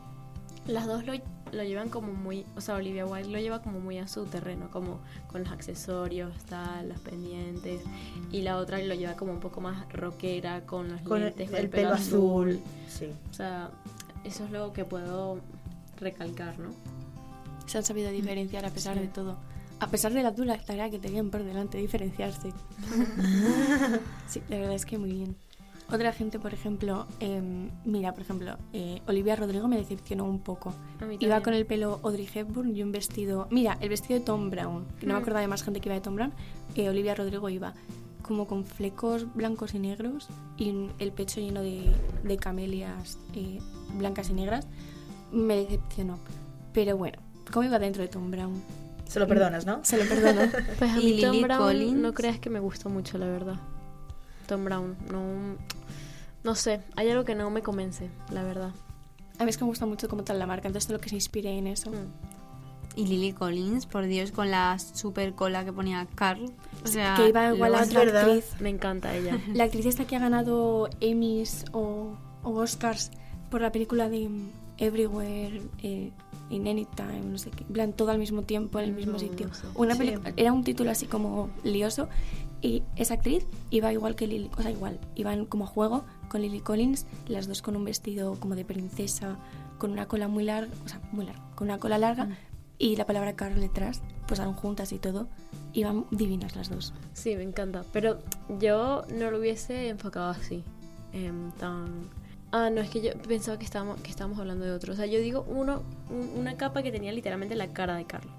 las 0.66 0.86
dos 0.86 1.04
lo, 1.04 1.12
lo 1.52 1.62
llevan 1.64 1.88
como 1.90 2.12
muy, 2.12 2.44
o 2.56 2.60
sea, 2.60 2.76
Olivia 2.76 3.04
Wilde 3.06 3.30
lo 3.30 3.38
lleva 3.38 3.62
como 3.62 3.80
muy 3.80 3.98
a 3.98 4.06
su 4.08 4.24
terreno, 4.26 4.70
como 4.70 5.00
con 5.28 5.42
los 5.44 5.52
accesorios, 5.52 6.32
tal, 6.48 6.88
los 6.88 6.98
pendientes, 7.00 7.80
y 8.32 8.42
la 8.42 8.56
otra 8.58 8.78
lo 8.78 8.94
lleva 8.94 9.14
como 9.14 9.32
un 9.32 9.40
poco 9.40 9.60
más 9.60 9.88
rockera, 9.92 10.62
con 10.62 10.88
los 10.88 11.00
Con 11.02 11.18
el, 11.18 11.24
lentes, 11.26 11.50
con 11.50 11.58
el 11.58 11.68
pelo 11.68 11.92
azul. 11.94 12.60
Sí. 12.88 13.08
O 13.30 13.34
sea, 13.34 13.70
eso 14.24 14.44
es 14.44 14.50
lo 14.52 14.72
que 14.72 14.84
puedo 14.84 15.38
recalcar, 16.04 16.58
¿no? 16.60 16.70
Se 17.66 17.78
han 17.78 17.84
sabido 17.84 18.10
diferenciar 18.10 18.64
a 18.64 18.70
pesar 18.70 18.94
Sí. 18.94 19.00
de 19.00 19.08
todo. 19.08 19.36
a 19.80 19.88
pesar 19.88 20.12
de 20.14 20.22
la 20.22 20.30
dura 20.30 20.56
tarea 20.64 20.88
que 20.88 20.98
tenían 21.00 21.30
por 21.30 21.42
delante, 21.42 21.76
diferenciarse. 21.78 22.52
sí, 24.28 24.40
la 24.48 24.58
verdad 24.58 24.74
es 24.74 24.86
que 24.86 24.98
muy 24.98 25.12
bien. 25.12 25.36
Otra 25.92 26.12
gente, 26.12 26.38
por 26.38 26.54
ejemplo, 26.54 27.06
em, 27.20 27.70
mira, 27.84 28.12
por 28.12 28.22
ejemplo, 28.22 28.56
eh, 28.72 29.02
Olivia 29.06 29.36
Rodrigo 29.36 29.68
me 29.68 29.76
decepcionó 29.76 30.24
un 30.24 30.38
poco. 30.40 30.72
Iba 31.20 31.42
con 31.42 31.52
el 31.52 31.66
pelo 31.66 32.00
Audrey 32.02 32.26
Hepburn 32.32 32.74
y 32.74 32.82
un 32.82 32.90
vestido. 32.92 33.48
Mira, 33.50 33.76
el 33.80 33.90
vestido 33.90 34.18
de 34.18 34.24
Tom 34.24 34.48
Brown, 34.50 34.86
que 34.98 35.06
no 35.06 35.12
me 35.14 35.18
Mm. 35.20 35.22
acordaba 35.22 35.40
de 35.42 35.48
más 35.48 35.62
gente 35.62 35.80
que 35.80 35.88
iba 35.90 35.94
de 35.94 36.00
Tom 36.00 36.14
Brown. 36.14 36.32
eh, 36.76 36.88
Olivia 36.88 37.14
Rodrigo 37.14 37.48
iba 37.50 37.74
como 38.22 38.46
con 38.46 38.64
flecos 38.64 39.26
blancos 39.34 39.74
y 39.74 39.78
negros 39.78 40.28
y 40.56 40.72
el 40.98 41.12
pecho 41.12 41.40
lleno 41.40 41.60
de, 41.60 41.92
de 42.24 42.36
camelias 42.38 43.18
eh, 43.34 43.58
blancas 43.98 44.30
y 44.30 44.32
negras. 44.32 44.66
Me 45.34 45.56
decepcionó. 45.56 46.18
Pero 46.72 46.96
bueno, 46.96 47.18
¿cómo 47.52 47.64
iba 47.64 47.78
dentro 47.78 48.02
de 48.02 48.08
Tom 48.08 48.30
Brown? 48.30 48.62
Se 49.06 49.20
lo 49.20 49.26
perdonas, 49.28 49.66
¿no? 49.66 49.84
Se 49.84 49.96
lo 50.02 50.08
perdono. 50.08 50.50
Pues 50.78 50.90
a 50.90 50.98
¿Y 51.00 51.04
mí 51.14 51.20
Tom 51.20 51.32
Lily 51.32 51.42
Brown 51.44 51.62
Collins? 51.62 51.94
no 52.00 52.14
creas 52.14 52.38
que 52.38 52.50
me 52.50 52.58
gustó 52.60 52.88
mucho, 52.88 53.18
la 53.18 53.26
verdad. 53.26 53.56
Tom 54.46 54.64
Brown, 54.64 54.96
no... 55.10 55.56
No 56.42 56.54
sé, 56.54 56.80
hay 56.96 57.08
algo 57.08 57.24
que 57.24 57.34
no 57.34 57.48
me 57.50 57.62
convence, 57.62 58.10
la 58.30 58.42
verdad. 58.42 58.70
A 59.38 59.44
mí 59.44 59.50
es 59.50 59.56
que 59.56 59.64
me 59.64 59.68
gusta 59.70 59.86
mucho 59.86 60.08
como 60.08 60.24
tal 60.24 60.38
la 60.38 60.46
marca, 60.46 60.68
entonces 60.68 60.86
todo 60.86 60.98
lo 60.98 61.00
que 61.02 61.08
se 61.08 61.14
inspire 61.14 61.56
en 61.56 61.66
eso. 61.66 61.90
Mm. 61.90 62.96
Y 62.96 63.06
Lily 63.06 63.32
Collins, 63.32 63.86
por 63.86 64.04
Dios, 64.06 64.30
con 64.30 64.50
la 64.50 64.78
super 64.78 65.34
cola 65.34 65.64
que 65.64 65.72
ponía 65.72 66.06
Carl. 66.14 66.52
O 66.84 66.86
sea, 66.86 67.14
que 67.16 67.28
iba 67.30 67.52
igual 67.52 67.74
a 67.74 67.82
otra 67.82 68.00
verdad. 68.00 68.22
actriz. 68.24 68.60
Me 68.60 68.68
encanta 68.68 69.14
ella. 69.16 69.38
La 69.54 69.64
actriz 69.64 69.86
esta 69.86 70.06
que 70.06 70.14
ha 70.16 70.20
ganado 70.20 70.88
Emmys 71.00 71.64
o, 71.72 72.16
o 72.42 72.50
Oscars 72.50 73.10
por 73.50 73.62
la 73.62 73.72
película 73.72 74.08
de 74.08 74.28
Everywhere, 74.78 75.62
eh, 75.82 76.10
in 76.50 76.68
Anytime, 76.68 77.20
no 77.24 77.38
sé 77.38 77.50
qué. 77.50 77.62
En 77.64 77.72
plan, 77.72 77.92
todo 77.92 78.10
al 78.10 78.18
mismo 78.18 78.42
tiempo, 78.42 78.78
en 78.78 78.86
el 78.86 78.92
mismo 78.92 79.12
No, 79.12 79.18
sitio. 79.18 79.48
no 79.48 79.54
sé. 79.54 79.66
Una 79.74 79.94
Sí. 79.94 80.12
era 80.36 80.52
un 80.52 80.64
título 80.64 80.90
así 80.90 81.06
como 81.06 81.50
lioso. 81.62 82.08
Y 82.60 82.82
esa 82.96 83.14
actriz 83.14 83.46
iba 83.70 83.92
igual 83.92 84.16
que 84.16 84.26
Lily, 84.26 84.50
o 84.56 84.62
sea, 84.62 84.70
igual, 84.70 84.98
iban 85.16 85.44
como 85.44 85.64
a 85.64 85.66
juego 85.66 86.04
con 86.30 86.40
Lily 86.40 86.60
Collins, 86.60 87.06
las 87.28 87.46
dos 87.46 87.60
con 87.60 87.76
un 87.76 87.84
vestido 87.84 88.36
como 88.40 88.54
de 88.54 88.64
princesa, 88.64 89.36
con 89.78 89.90
una 89.90 90.06
cola 90.06 90.28
muy 90.28 90.44
larga, 90.44 90.72
o 90.84 90.88
sea, 90.88 90.98
muy 91.12 91.26
larga, 91.26 91.42
con 91.56 91.68
una 91.68 91.78
cola 91.78 91.98
larga 91.98 92.28
y 92.78 92.96
la 92.96 93.04
palabra 93.04 93.34
Carl 93.36 93.60
detrás, 93.60 94.00
pues 94.26 94.40
eran 94.40 94.54
juntas 94.54 94.92
y 94.92 94.98
todo. 94.98 95.28
Iban 95.74 96.06
divinas 96.10 96.56
las 96.56 96.70
dos. 96.70 96.94
Sí, 97.12 97.36
me 97.36 97.42
encanta. 97.42 97.84
Pero 97.92 98.18
yo 98.60 99.02
no 99.14 99.30
lo 99.30 99.38
hubiese 99.38 99.88
enfocado 99.88 100.30
así. 100.30 100.62
em, 101.12 101.52
tan... 101.52 102.08
Ah, 102.56 102.70
no, 102.70 102.80
es 102.82 102.88
que 102.90 103.00
yo 103.02 103.10
pensaba 103.26 103.58
que 103.58 103.64
estábamos, 103.64 104.00
que 104.00 104.10
estábamos 104.10 104.38
hablando 104.38 104.64
de 104.64 104.70
otro. 104.70 104.92
O 104.92 104.96
sea, 104.96 105.06
yo 105.06 105.18
digo 105.18 105.44
uno, 105.48 105.82
un- 106.08 106.38
una 106.38 106.56
capa 106.56 106.84
que 106.84 106.92
tenía 106.92 107.10
literalmente 107.12 107.56
la 107.56 107.66
cara 107.68 107.96
de 107.96 108.04
Carlos. 108.04 108.32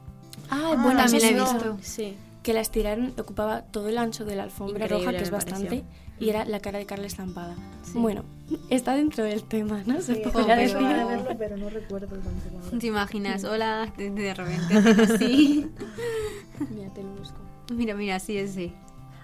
Ah, 0.50 0.72
Ah, 0.78 0.82
bueno, 0.82 1.00
también 1.02 1.22
la 1.22 1.28
he 1.44 1.48
sí. 1.48 1.54
visto. 1.54 1.78
Sí. 1.82 2.16
que 2.44 2.54
la 2.54 2.62
estiraron 2.62 3.12
ocupaba 3.20 3.64
todo 3.64 3.90
el 3.90 3.98
ancho 3.98 4.24
de 4.24 4.36
la 4.36 4.44
alfombra 4.44 4.86
Increíble, 4.86 5.06
roja, 5.08 5.18
que 5.18 5.24
es 5.24 5.32
bastante, 5.32 5.66
pareció. 5.66 5.86
y 6.20 6.30
era 6.30 6.46
la 6.46 6.60
cara 6.60 6.78
de 6.78 6.86
Carla 6.86 7.08
estampada. 7.08 7.56
Sí. 7.84 7.98
Bueno, 7.98 8.24
está 8.70 8.94
dentro 8.94 9.24
del 9.24 9.44
tema, 9.44 9.82
¿no? 9.88 10.00
Se 10.00 10.14
Sí, 10.14 10.22
podría 10.32 10.56
pero- 10.56 10.80
decir. 10.80 11.08
verlo, 11.08 11.36
pero 11.40 11.58
no 11.58 11.70
recuerdo 11.72 12.16
ahora. 12.16 12.80
¿Te 12.80 12.86
imaginas? 12.86 13.44
Hola, 13.46 13.92
de, 13.98 14.12
de 14.12 14.34
repente 14.36 14.76
así. 15.16 15.72
Mira, 16.70 16.94
te 16.94 17.02
lo 17.02 17.10
busco. 17.16 17.36
mira, 17.74 17.96
mira, 17.96 18.20
sí, 18.20 18.38
ese. 18.38 18.72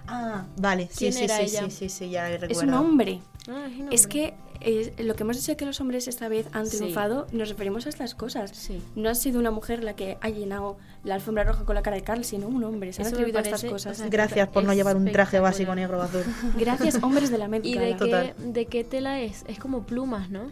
Ah, 0.08 0.44
vale, 0.56 0.88
sí, 0.90 0.96
¿Quién 0.98 1.12
sí, 1.12 1.22
era 1.22 1.36
sí, 1.36 1.42
ella? 1.44 1.64
sí, 1.64 1.70
sí, 1.70 1.88
sí, 1.88 2.10
ya 2.10 2.28
recuerdo. 2.28 2.52
Es 2.54 2.62
un 2.64 2.74
hombre. 2.74 3.20
Ah, 3.48 3.68
es, 3.70 3.78
un 3.80 3.92
Es 3.92 4.04
hombre. 4.04 4.08
que 4.08 4.34
eh, 4.64 4.94
lo 5.02 5.14
que 5.14 5.22
hemos 5.22 5.36
dicho 5.36 5.56
que 5.56 5.64
los 5.66 5.80
hombres 5.80 6.08
esta 6.08 6.28
vez 6.28 6.46
han 6.52 6.66
Sí. 6.66 6.78
triunfado, 6.78 7.26
nos 7.32 7.48
referimos 7.48 7.86
a 7.86 7.88
estas 7.88 8.14
cosas. 8.14 8.50
Sí. 8.54 8.82
No 8.96 9.08
ha 9.10 9.14
sido 9.14 9.38
una 9.40 9.50
mujer 9.50 9.82
la 9.84 9.94
que 9.94 10.18
ha 10.20 10.28
llenado 10.28 10.76
la 11.04 11.14
alfombra 11.14 11.44
roja 11.44 11.64
con 11.64 11.74
la 11.74 11.82
cara 11.82 11.96
de 11.96 12.02
Carl, 12.02 12.24
sino 12.24 12.48
un 12.48 12.62
hombre. 12.64 12.92
Se 12.92 13.02
han 13.02 13.08
atrevido 13.08 13.38
a 13.38 13.42
estas 13.42 13.64
cosas. 13.64 13.98
o 13.98 14.00
sea, 14.02 14.08
Gracias 14.08 14.48
por 14.48 14.64
no 14.64 14.72
llevar 14.74 14.96
un 14.96 15.10
traje 15.12 15.40
básico 15.40 15.74
negro 15.74 15.98
o 15.98 16.02
azul. 16.02 16.22
Gracias, 16.58 17.02
hombres 17.02 17.30
de 17.30 17.38
la 17.38 17.48
Met 17.48 17.64
¿Y 17.64 17.76
de 17.76 17.96
qué, 17.96 18.34
de 18.38 18.66
qué 18.66 18.84
tela 18.84 19.20
es? 19.20 19.44
Es 19.48 19.58
como 19.58 19.82
plumas, 19.84 20.30
¿no? 20.30 20.50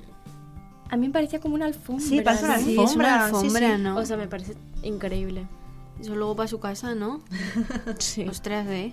A 0.89 0.97
mí 0.97 1.07
me 1.07 1.13
parecía 1.13 1.39
como 1.39 1.55
una 1.55 1.67
alfombra. 1.67 2.05
Sí, 2.05 2.21
parece 2.21 2.45
una 2.47 2.57
¿no? 2.59 2.65
Sí, 2.65 2.73
es 2.73 2.77
una 2.97 3.25
Alfombra, 3.25 3.29
sí, 3.29 3.35
alfombra, 3.47 3.77
sí. 3.77 3.83
¿no? 3.83 3.97
O 3.97 4.05
sea, 4.05 4.17
me 4.17 4.27
parece 4.27 4.55
increíble. 4.83 5.47
Eso 6.01 6.17
luego 6.17 6.35
para 6.35 6.49
su 6.49 6.59
casa, 6.59 6.95
¿no? 6.95 7.21
Sí. 7.99 8.27
Ostras, 8.29 8.67
¿eh? 8.69 8.93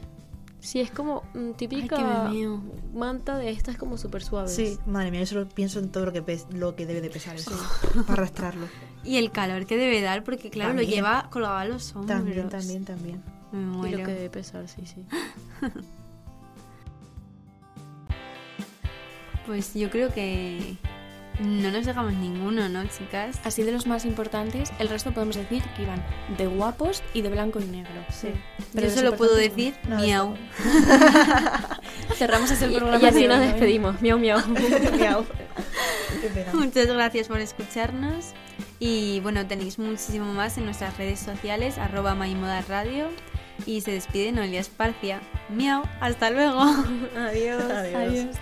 Sí, 0.60 0.80
es 0.82 0.90
como 0.92 1.24
mm, 1.34 1.52
típica 1.52 2.28
Ay, 2.28 2.48
manta 2.94 3.38
de 3.38 3.52
estas 3.52 3.78
como 3.78 3.98
súper 3.98 4.24
suaves. 4.24 4.54
Sí, 4.54 4.78
madre 4.86 5.12
mía, 5.12 5.20
yo 5.22 5.28
solo 5.28 5.48
pienso 5.48 5.80
en 5.80 5.90
todo 5.92 6.06
lo 6.06 6.12
que, 6.14 6.22
pes- 6.24 6.48
lo 6.52 6.76
que 6.76 6.86
debe 6.86 7.00
de 7.02 7.10
pesar 7.10 7.36
eso. 7.36 7.52
Para 8.08 8.14
arrastrarlo. 8.24 8.68
Y 9.04 9.18
el 9.18 9.32
calor 9.32 9.66
que 9.66 9.78
debe 9.78 10.02
dar, 10.02 10.24
porque 10.24 10.50
claro, 10.50 10.74
lo 10.74 10.82
lleva 10.82 11.30
colgado 11.30 11.56
a 11.58 11.66
los 11.66 11.96
hombros. 11.96 12.18
También, 12.18 12.50
también, 12.50 12.86
también. 12.86 13.24
Me 13.52 13.62
Y 13.62 13.66
muero. 13.66 13.98
lo 14.00 14.04
que 14.06 14.12
debe 14.14 14.30
pesar, 14.30 14.68
sí, 14.68 14.82
sí. 14.86 15.06
Pues 19.46 19.74
yo 19.74 19.90
creo 19.90 20.14
que 20.14 20.76
no 21.40 21.72
nos 21.72 21.86
dejamos 21.86 22.14
ninguno, 22.14 22.68
¿no, 22.70 22.84
chicas? 22.86 23.40
Así 23.44 23.64
de 23.64 23.72
los 23.72 23.86
más 23.88 24.06
importantes, 24.06 24.72
el 24.80 24.90
resto 24.90 25.12
podemos 25.12 25.36
decir 25.36 25.64
que 25.76 25.84
iban 25.84 26.04
de 26.38 26.48
guapos 26.48 27.04
y 27.14 27.22
de 27.22 27.30
blanco 27.30 27.60
y 27.60 27.66
negro. 27.66 28.04
Sí. 28.10 28.30
Pero 28.74 28.88
yo 28.88 28.94
solo 28.94 29.16
puedo 29.16 29.36
decir 29.36 29.76
No, 29.88 29.98
miau. 29.98 30.36
Cerramos 32.16 32.52
Y, 32.52 32.56
programa. 32.56 33.00
y 33.02 33.06
así 33.06 33.28
nos 33.28 33.38
¿eh? 33.38 33.48
despedimos. 33.48 34.02
Miau, 34.02 34.18
miau. 34.18 34.40
Miau. 34.98 35.26
Muchas 36.54 36.88
gracias 36.88 37.28
por 37.28 37.40
escucharnos. 37.40 38.34
Y 38.80 39.20
bueno, 39.22 39.46
tenéis 39.46 39.78
muchísimo 39.80 40.34
más 40.34 40.58
en 40.58 40.66
nuestras 40.66 40.98
redes 40.98 41.20
sociales, 41.20 41.78
arroba 41.78 42.16
Radio. 42.68 43.10
Y 43.66 43.82
se 43.82 43.92
despide 43.92 44.32
Noelia 44.32 44.60
Esparcia. 44.60 45.20
Miau, 45.50 45.84
hasta 46.00 46.30
luego. 46.30 46.62
Adiós. 47.18 47.64
Adiós. 47.64 47.96
Adiós. 47.96 48.36